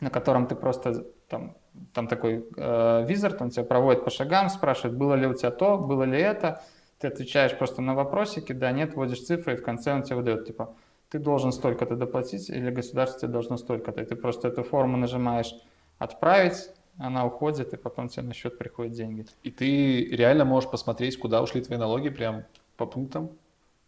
на 0.00 0.10
котором 0.10 0.46
ты 0.46 0.54
просто 0.54 1.06
там 1.28 1.56
там 1.94 2.06
такой 2.06 2.46
э, 2.56 3.04
визор, 3.06 3.36
он 3.40 3.50
тебя 3.50 3.64
проводит 3.64 4.04
по 4.04 4.10
шагам, 4.10 4.50
спрашивает, 4.50 4.96
было 4.96 5.14
ли 5.14 5.26
у 5.26 5.34
тебя 5.34 5.50
то, 5.50 5.78
было 5.78 6.02
ли 6.02 6.20
это. 6.20 6.62
Ты 7.02 7.08
отвечаешь 7.08 7.58
просто 7.58 7.82
на 7.82 7.96
вопросики, 7.96 8.52
да, 8.52 8.70
нет, 8.70 8.94
вводишь 8.94 9.24
цифры, 9.24 9.54
и 9.54 9.56
в 9.56 9.64
конце 9.64 9.92
он 9.92 10.04
тебе 10.04 10.14
выдает, 10.14 10.46
типа, 10.46 10.72
ты 11.10 11.18
должен 11.18 11.50
столько-то 11.50 11.96
доплатить, 11.96 12.48
или 12.48 12.70
государство 12.70 13.22
тебе 13.22 13.32
должно 13.32 13.56
столько-то. 13.56 14.02
И 14.02 14.04
ты 14.04 14.14
просто 14.14 14.46
эту 14.46 14.62
форму 14.62 14.96
нажимаешь 14.96 15.52
«Отправить», 15.98 16.70
она 16.98 17.26
уходит, 17.26 17.74
и 17.74 17.76
потом 17.76 18.08
тебе 18.08 18.22
на 18.22 18.34
счет 18.34 18.56
приходят 18.56 18.92
деньги. 18.92 19.26
И 19.42 19.50
ты 19.50 20.04
реально 20.14 20.44
можешь 20.44 20.70
посмотреть, 20.70 21.18
куда 21.18 21.42
ушли 21.42 21.60
твои 21.60 21.76
налоги, 21.76 22.08
прям 22.08 22.44
по 22.76 22.86
пунктам? 22.86 23.32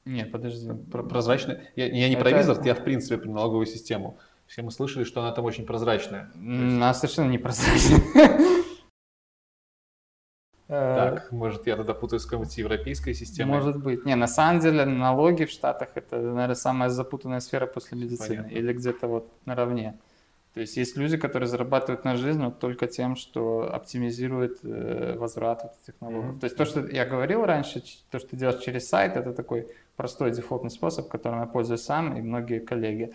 Нет, 0.04 0.32
подожди. 0.32 0.72
Прозрачно? 0.90 1.60
Я, 1.76 1.86
я 1.86 2.08
не 2.08 2.14
Это... 2.14 2.24
про 2.24 2.32
визор, 2.32 2.60
я 2.64 2.74
в 2.74 2.82
принципе 2.82 3.16
про 3.16 3.30
налоговую 3.30 3.66
систему. 3.66 4.18
Все 4.48 4.62
мы 4.62 4.72
слышали, 4.72 5.04
что 5.04 5.20
она 5.20 5.30
там 5.30 5.44
очень 5.44 5.66
прозрачная. 5.66 6.32
Она 6.34 6.92
совершенно 6.94 7.30
не 7.30 7.38
прозрачная. 7.38 8.00
Так, 10.66 11.30
может, 11.30 11.66
я 11.66 11.76
тогда 11.76 11.92
путаю 11.92 12.20
с 12.20 12.24
какой-нибудь 12.24 12.56
европейской 12.56 13.12
системой? 13.12 13.56
Может 13.56 13.82
быть. 13.82 14.04
Не, 14.06 14.14
на 14.14 14.26
самом 14.26 14.60
деле 14.60 14.84
налоги 14.84 15.44
в 15.44 15.50
Штатах 15.50 15.90
это, 15.94 16.16
наверное, 16.16 16.54
самая 16.54 16.88
запутанная 16.88 17.40
сфера 17.40 17.66
после 17.66 17.98
медицины. 17.98 18.36
Понятно. 18.36 18.56
Или 18.56 18.72
где-то 18.72 19.06
вот 19.06 19.28
наравне. 19.44 19.98
То 20.54 20.60
есть 20.60 20.76
есть 20.76 20.96
люди, 20.96 21.16
которые 21.16 21.48
зарабатывают 21.48 22.04
на 22.04 22.16
жизнь 22.16 22.42
вот 22.42 22.60
только 22.60 22.86
тем, 22.86 23.16
что 23.16 23.68
оптимизируют 23.74 24.60
э, 24.62 25.16
возврат 25.18 25.76
этих 25.82 26.00
налогов. 26.00 26.36
Mm-hmm. 26.36 26.40
То 26.40 26.44
есть 26.44 26.56
то, 26.56 26.64
что 26.64 26.86
я 26.86 27.04
говорил 27.04 27.44
раньше, 27.44 27.82
то, 28.10 28.20
что 28.20 28.28
ты 28.28 28.36
делаешь 28.36 28.62
через 28.62 28.88
сайт, 28.88 29.16
это 29.16 29.32
такой 29.32 29.66
простой 29.96 30.30
дефолтный 30.30 30.70
способ, 30.70 31.08
которым 31.08 31.40
я 31.40 31.46
пользуюсь 31.46 31.82
сам 31.82 32.16
и 32.16 32.22
многие 32.22 32.60
коллеги. 32.60 33.12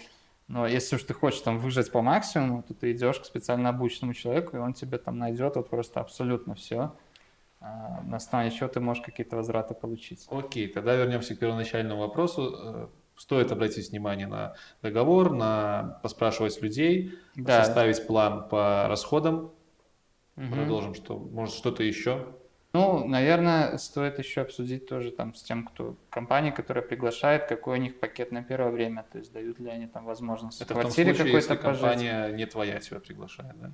Но 0.50 0.68
если 0.68 0.98
уж 0.98 1.04
ты 1.04 1.14
хочешь 1.14 1.40
там 1.40 1.60
выжать 1.60 1.90
по 1.92 2.02
максимуму, 2.02 2.62
то 2.64 2.74
ты 2.74 2.92
идешь 2.92 3.20
к 3.20 3.26
специально 3.26 3.70
обученному 3.70 4.14
человеку, 4.14 4.58
и 4.58 4.60
он 4.60 4.74
тебе 4.74 4.98
там 4.98 5.18
найдет 5.18 5.56
вот 5.56 5.70
просто 5.70 6.02
абсолютно 6.02 6.56
все. 6.56 6.92
На 7.62 8.18
основании 8.18 8.56
чего 8.56 8.70
ты 8.70 8.80
можешь 8.80 9.04
какие-то 9.04 9.36
возвраты 9.36 9.74
получить. 9.74 10.26
Окей, 10.30 10.68
тогда 10.68 10.96
вернемся 10.96 11.36
к 11.36 11.40
первоначальному 11.40 12.00
вопросу. 12.02 12.56
Э, 12.58 12.88
стоит 13.18 13.52
обратить 13.52 13.90
внимание 13.90 14.28
на 14.28 14.56
договор, 14.82 15.34
на 15.34 16.00
поспрашивать 16.02 16.62
людей, 16.62 17.14
да. 17.36 17.64
составить 17.64 18.08
план 18.08 18.48
по 18.48 18.88
расходам. 18.88 19.52
Угу. 20.38 20.54
Продолжим, 20.54 20.96
что 20.96 21.18
может 21.18 21.54
что-то 21.54 21.84
еще. 21.84 22.34
Ну, 22.72 23.08
наверное, 23.08 23.78
стоит 23.78 24.20
еще 24.20 24.42
обсудить 24.42 24.88
тоже 24.88 25.12
там 25.12 25.34
с 25.34 25.42
тем, 25.42 25.66
кто 25.66 25.98
компания, 26.12 26.52
которая 26.52 26.84
приглашает, 26.84 27.48
какой 27.48 27.80
у 27.80 27.82
них 27.82 28.00
пакет 28.00 28.32
на 28.32 28.44
первое 28.44 28.72
время, 28.72 29.06
то 29.12 29.18
есть 29.18 29.34
дают 29.34 29.60
ли 29.60 29.70
они 29.70 29.88
там 29.88 30.06
возможность 30.06 30.62
Это 30.62 30.76
в 30.76 30.80
квартире 30.80 31.16
какой-то 31.16 31.56
пожить. 31.56 31.62
компания 31.62 32.32
не 32.32 32.46
твоя 32.46 32.80
тебя 32.80 33.00
приглашает, 33.00 33.60
да? 33.60 33.72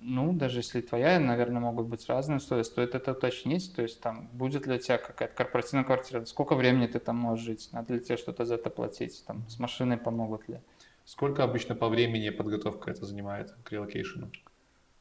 Ну, 0.00 0.32
даже 0.32 0.60
если 0.60 0.80
твоя, 0.80 1.18
наверное, 1.18 1.60
могут 1.60 1.86
быть 1.86 2.08
разные 2.08 2.36
условия. 2.36 2.64
Стоит 2.64 2.94
это 2.94 3.12
уточнить, 3.12 3.74
то 3.74 3.82
есть 3.82 4.00
там 4.00 4.28
будет 4.32 4.66
у 4.66 4.78
тебя 4.78 4.98
какая-то 4.98 5.34
корпоративная 5.34 5.84
квартира, 5.84 6.24
сколько 6.24 6.54
времени 6.54 6.86
ты 6.86 6.98
там 6.98 7.16
можешь 7.16 7.44
жить, 7.44 7.68
надо 7.72 7.94
ли 7.94 8.00
тебе 8.00 8.16
что-то 8.16 8.44
за 8.44 8.54
это 8.54 8.70
платить, 8.70 9.24
там 9.26 9.48
с 9.48 9.58
машиной 9.58 9.96
помогут 9.96 10.48
ли. 10.48 10.60
Сколько 11.04 11.42
обычно 11.42 11.74
по 11.74 11.88
времени 11.88 12.30
подготовка 12.30 12.90
это 12.90 13.06
занимает 13.06 13.54
к 13.64 13.72
релокейшену? 13.72 14.30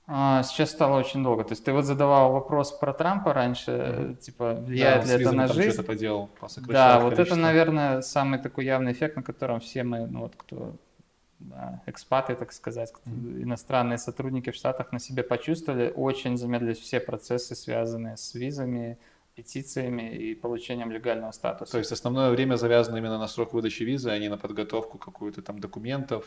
А, 0.10 0.42
сейчас 0.44 0.72
стало 0.72 1.00
очень 1.00 1.22
долго. 1.22 1.44
То 1.44 1.52
есть 1.52 1.66
ты 1.66 1.74
вот 1.74 1.84
задавал 1.84 2.32
вопрос 2.32 2.72
про 2.72 2.94
Трампа 2.94 3.34
раньше, 3.34 3.72
mm-hmm. 3.72 4.16
типа 4.16 4.54
влияет 4.54 5.06
да, 5.06 5.18
ли 5.18 5.24
это 5.24 5.32
на 5.34 5.48
жизнь? 5.48 5.72
Что-то 5.72 5.88
поделал, 5.88 6.30
да, 6.68 7.02
вот 7.02 7.20
это, 7.20 7.36
наверное, 7.36 8.02
самый 8.02 8.40
такой 8.40 8.64
явный 8.66 8.94
эффект, 8.94 9.18
на 9.18 9.24
котором 9.24 9.60
все 9.60 9.84
мы, 9.84 10.08
ну 10.08 10.22
вот 10.22 10.36
кто 10.38 10.78
экспаты, 11.86 12.36
так 12.36 12.52
сказать, 12.52 12.94
иностранные 13.06 13.98
сотрудники 13.98 14.50
в 14.50 14.56
Штатах 14.56 14.92
на 14.92 15.00
себе 15.00 15.24
почувствовали, 15.24 15.94
очень 15.96 16.38
замедлились 16.38 16.80
все 16.80 17.00
процессы, 17.00 17.56
связанные 17.56 18.18
с 18.18 18.34
визами, 18.34 18.98
петициями 19.36 20.16
и 20.16 20.34
получением 20.34 20.92
легального 20.92 21.32
статуса. 21.32 21.74
То 21.74 21.78
есть 21.78 21.92
основное 21.92 22.32
время 22.32 22.56
завязано 22.56 22.98
именно 22.98 23.20
на 23.20 23.28
срок 23.28 23.54
выдачи 23.54 23.84
визы, 23.84 24.10
а 24.10 24.18
не 24.18 24.30
на 24.30 24.38
подготовку 24.38 24.98
какую-то 24.98 25.42
там 25.44 25.60
документов, 25.60 26.26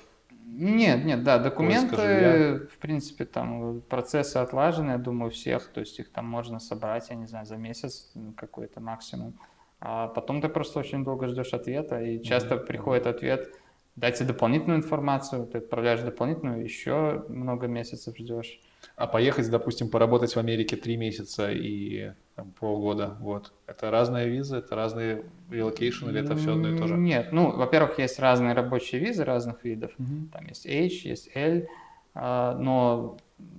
нет, 0.53 1.05
нет, 1.05 1.23
да, 1.23 1.39
документы, 1.39 2.67
в 2.67 2.79
принципе, 2.79 3.25
там 3.25 3.83
процессы 3.83 4.37
отлажены, 4.37 4.93
я 4.93 4.99
думаю, 4.99 5.31
всех, 5.31 5.69
то 5.69 5.81
есть 5.81 5.99
их 6.01 6.11
там 6.11 6.27
можно 6.27 6.59
собрать, 6.59 7.09
я 7.11 7.17
не 7.17 7.27
знаю, 7.27 7.47
за 7.47 7.57
месяц 7.57 8.13
какой-то 8.37 8.81
максимум. 8.81 9.39
А 9.81 10.09
потом 10.09 10.43
ты 10.43 10.49
просто 10.49 10.81
очень 10.81 11.05
долго 11.05 11.29
ждешь 11.29 11.55
ответа, 11.55 12.01
и 12.01 12.23
часто 12.23 12.55
mm-hmm. 12.55 12.67
приходит 12.67 13.07
ответ, 13.07 13.55
дайте 14.01 14.25
дополнительную 14.25 14.79
информацию, 14.79 15.47
ты 15.47 15.59
отправляешь 15.59 16.01
дополнительную, 16.01 16.65
еще 16.65 17.25
много 17.29 17.67
месяцев 17.67 18.17
ждешь. 18.17 18.61
А 18.97 19.07
поехать, 19.07 19.51
допустим, 19.51 19.91
поработать 19.91 20.35
в 20.35 20.39
Америке 20.39 20.77
три 20.77 20.97
месяца 20.97 21.51
и 21.53 22.13
там, 22.35 22.51
полгода, 22.53 23.17
вот. 23.21 23.53
Это 23.67 23.91
разные 23.91 24.29
визы, 24.29 24.57
это 24.57 24.75
разные 24.75 25.25
relocation 25.51 26.09
или 26.09 26.21
это 26.21 26.35
все 26.35 26.53
одно 26.53 26.69
и 26.75 26.79
то 26.79 26.87
же? 26.87 26.97
Нет, 26.97 27.33
ну, 27.33 27.55
во-первых, 27.55 27.99
есть 27.99 28.19
разные 28.19 28.55
рабочие 28.55 29.01
визы 29.01 29.25
разных 29.25 29.65
видов. 29.65 29.93
Mm-hmm. 29.99 30.29
Там 30.33 30.47
есть 30.47 30.67
H, 30.67 31.05
есть 31.05 31.31
L, 31.35 31.67
а, 32.15 32.57
но 32.57 33.19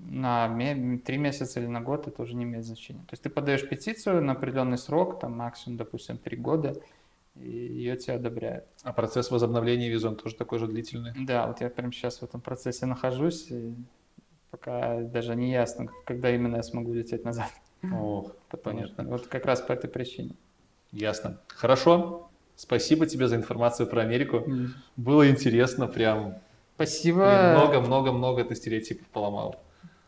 на 0.10 0.48
три 1.06 1.18
месяца 1.18 1.60
или 1.60 1.68
на 1.68 1.82
год 1.82 2.08
это 2.08 2.22
уже 2.22 2.36
не 2.36 2.44
имеет 2.44 2.66
значения. 2.66 3.02
То 3.02 3.14
есть 3.14 3.24
ты 3.24 3.30
подаешь 3.30 3.68
петицию 3.68 4.24
на 4.24 4.34
определенный 4.34 4.78
срок, 4.78 5.20
там 5.20 5.38
максимум, 5.38 5.78
допустим, 5.78 6.18
три 6.18 6.36
года, 6.36 6.76
и 7.36 7.50
ее 7.50 7.98
тебе 7.98 8.16
одобряют. 8.16 8.66
А 8.84 8.94
процесс 8.94 9.32
возобновления 9.32 9.90
визы, 9.90 10.08
он 10.08 10.16
тоже 10.16 10.36
такой 10.36 10.60
же 10.60 10.68
длительный? 10.68 11.14
Да, 11.26 11.48
вот 11.48 11.62
я 11.62 11.70
прямо 11.70 11.92
сейчас 11.92 12.20
в 12.20 12.24
этом 12.24 12.42
процессе 12.42 12.86
нахожусь, 12.86 13.50
и 13.52 13.74
пока 14.50 15.02
даже 15.02 15.36
не 15.36 15.52
ясно, 15.52 15.88
когда 16.06 16.34
именно 16.34 16.58
я 16.58 16.64
смогу 16.64 16.94
лететь 16.94 17.24
назад. 17.24 17.52
О, 17.84 18.32
понятно. 18.64 19.06
Вот 19.06 19.28
как 19.28 19.46
раз 19.46 19.62
по 19.62 19.72
этой 19.72 19.90
причине. 19.90 20.36
Ясно. 20.92 21.40
Хорошо. 21.48 22.30
Спасибо 22.56 23.08
тебе 23.08 23.28
за 23.28 23.38
информацию 23.38 23.88
про 23.88 24.02
Америку. 24.02 24.38
Mm. 24.38 24.68
Было 24.98 25.30
интересно, 25.30 25.88
прям. 25.88 26.36
Спасибо. 26.76 27.54
Много-много-много 27.56 28.44
ты 28.44 28.56
стереотипов 28.56 29.08
поломал. 29.08 29.56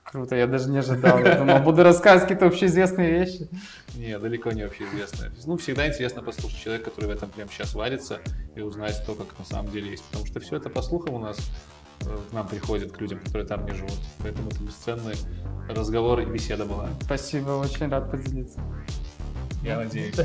Круто, 0.04 0.36
я 0.36 0.48
даже 0.48 0.70
не 0.70 0.78
ожидал. 0.78 1.20
Я 1.20 1.36
думал, 1.36 1.60
буду 1.60 1.84
рассказывать 1.84 2.24
какие-то 2.24 2.46
общеизвестные 2.48 3.10
вещи. 3.12 3.50
Не, 3.96 4.20
далеко 4.20 4.52
не 4.52 4.62
общеизвестные. 4.62 5.32
Ну, 5.46 5.58
всегда 5.58 5.88
интересно 5.88 6.22
послушать 6.22 6.60
человека, 6.60 6.92
который 6.92 7.08
в 7.08 7.12
этом 7.12 7.30
прямо 7.30 7.50
сейчас 7.52 7.74
варится, 7.74 8.20
и 8.56 8.62
узнать 8.62 9.02
то, 9.06 9.16
как 9.16 9.28
на 9.40 9.46
самом 9.46 9.72
деле 9.72 9.92
есть. 9.92 10.04
Потому 10.06 10.26
что 10.26 10.40
все 10.40 10.58
это 10.58 10.70
по 10.70 10.82
слухам 10.82 11.16
у 11.16 11.20
нас 11.20 11.38
к 12.00 12.34
нам 12.34 12.48
приходят, 12.48 12.92
к 12.92 13.00
людям, 13.00 13.20
которые 13.20 13.48
там 13.48 13.66
не 13.66 13.74
живут. 13.74 13.98
Поэтому 14.20 14.50
это 14.50 14.62
бесценный 14.62 15.16
разговор 15.70 16.20
и 16.20 16.26
беседа 16.26 16.66
была. 16.66 16.90
Спасибо, 17.02 17.52
очень 17.52 17.88
рад 17.90 18.12
поделиться. 18.12 18.60
Я 19.64 19.78
надеюсь. 19.78 20.16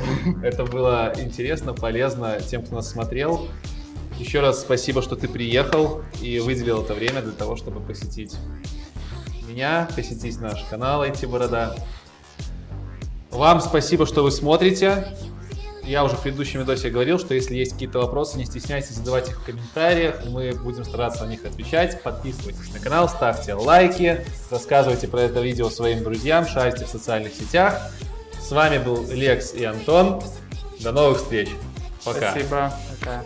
Это 0.43 0.65
было 0.65 1.13
интересно, 1.15 1.73
полезно 1.73 2.41
тем, 2.41 2.63
кто 2.63 2.75
нас 2.75 2.91
смотрел. 2.91 3.47
Еще 4.17 4.41
раз 4.41 4.59
спасибо, 4.59 5.01
что 5.01 5.15
ты 5.15 5.29
приехал 5.29 6.03
и 6.21 6.39
выделил 6.39 6.83
это 6.83 6.93
время 6.93 7.21
для 7.21 7.31
того, 7.31 7.55
чтобы 7.55 7.79
посетить 7.79 8.35
меня, 9.59 9.89
посетить 9.93 10.39
наш 10.39 10.63
канал 10.69 11.03
IT 11.03 11.27
Борода. 11.27 11.75
Вам 13.29 13.59
спасибо, 13.59 14.05
что 14.05 14.23
вы 14.23 14.31
смотрите 14.31 15.05
я 15.83 16.03
уже 16.03 16.15
в 16.15 16.21
предыдущем 16.21 16.59
видосе 16.59 16.91
говорил, 16.91 17.17
что 17.17 17.33
если 17.33 17.55
есть 17.55 17.73
какие-то 17.73 17.97
вопросы, 17.97 18.37
не 18.37 18.45
стесняйтесь 18.45 18.91
задавать 18.91 19.27
их 19.27 19.41
в 19.41 19.43
комментариях, 19.43 20.23
мы 20.25 20.51
будем 20.51 20.85
стараться 20.85 21.25
на 21.25 21.29
них 21.29 21.43
отвечать. 21.43 22.03
Подписывайтесь 22.03 22.71
на 22.71 22.79
канал, 22.79 23.09
ставьте 23.09 23.55
лайки, 23.55 24.23
рассказывайте 24.51 25.07
про 25.07 25.21
это 25.21 25.41
видео 25.41 25.67
своим 25.71 26.03
друзьям, 26.03 26.45
шарьте 26.45 26.85
в 26.85 26.89
социальных 26.89 27.33
сетях. 27.33 27.91
С 28.39 28.51
вами 28.51 28.77
был 28.77 29.03
Лекс 29.09 29.51
и 29.55 29.63
Антон. 29.63 30.21
До 30.79 30.91
новых 30.91 31.17
встреч. 31.17 31.49
Пока. 32.05 32.31
Спасибо. 32.31 32.73
Пока. 32.99 33.23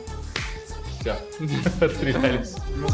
Все. 1.01 1.17
Отстрелялись. 1.85 2.55
Ну, 2.77 2.87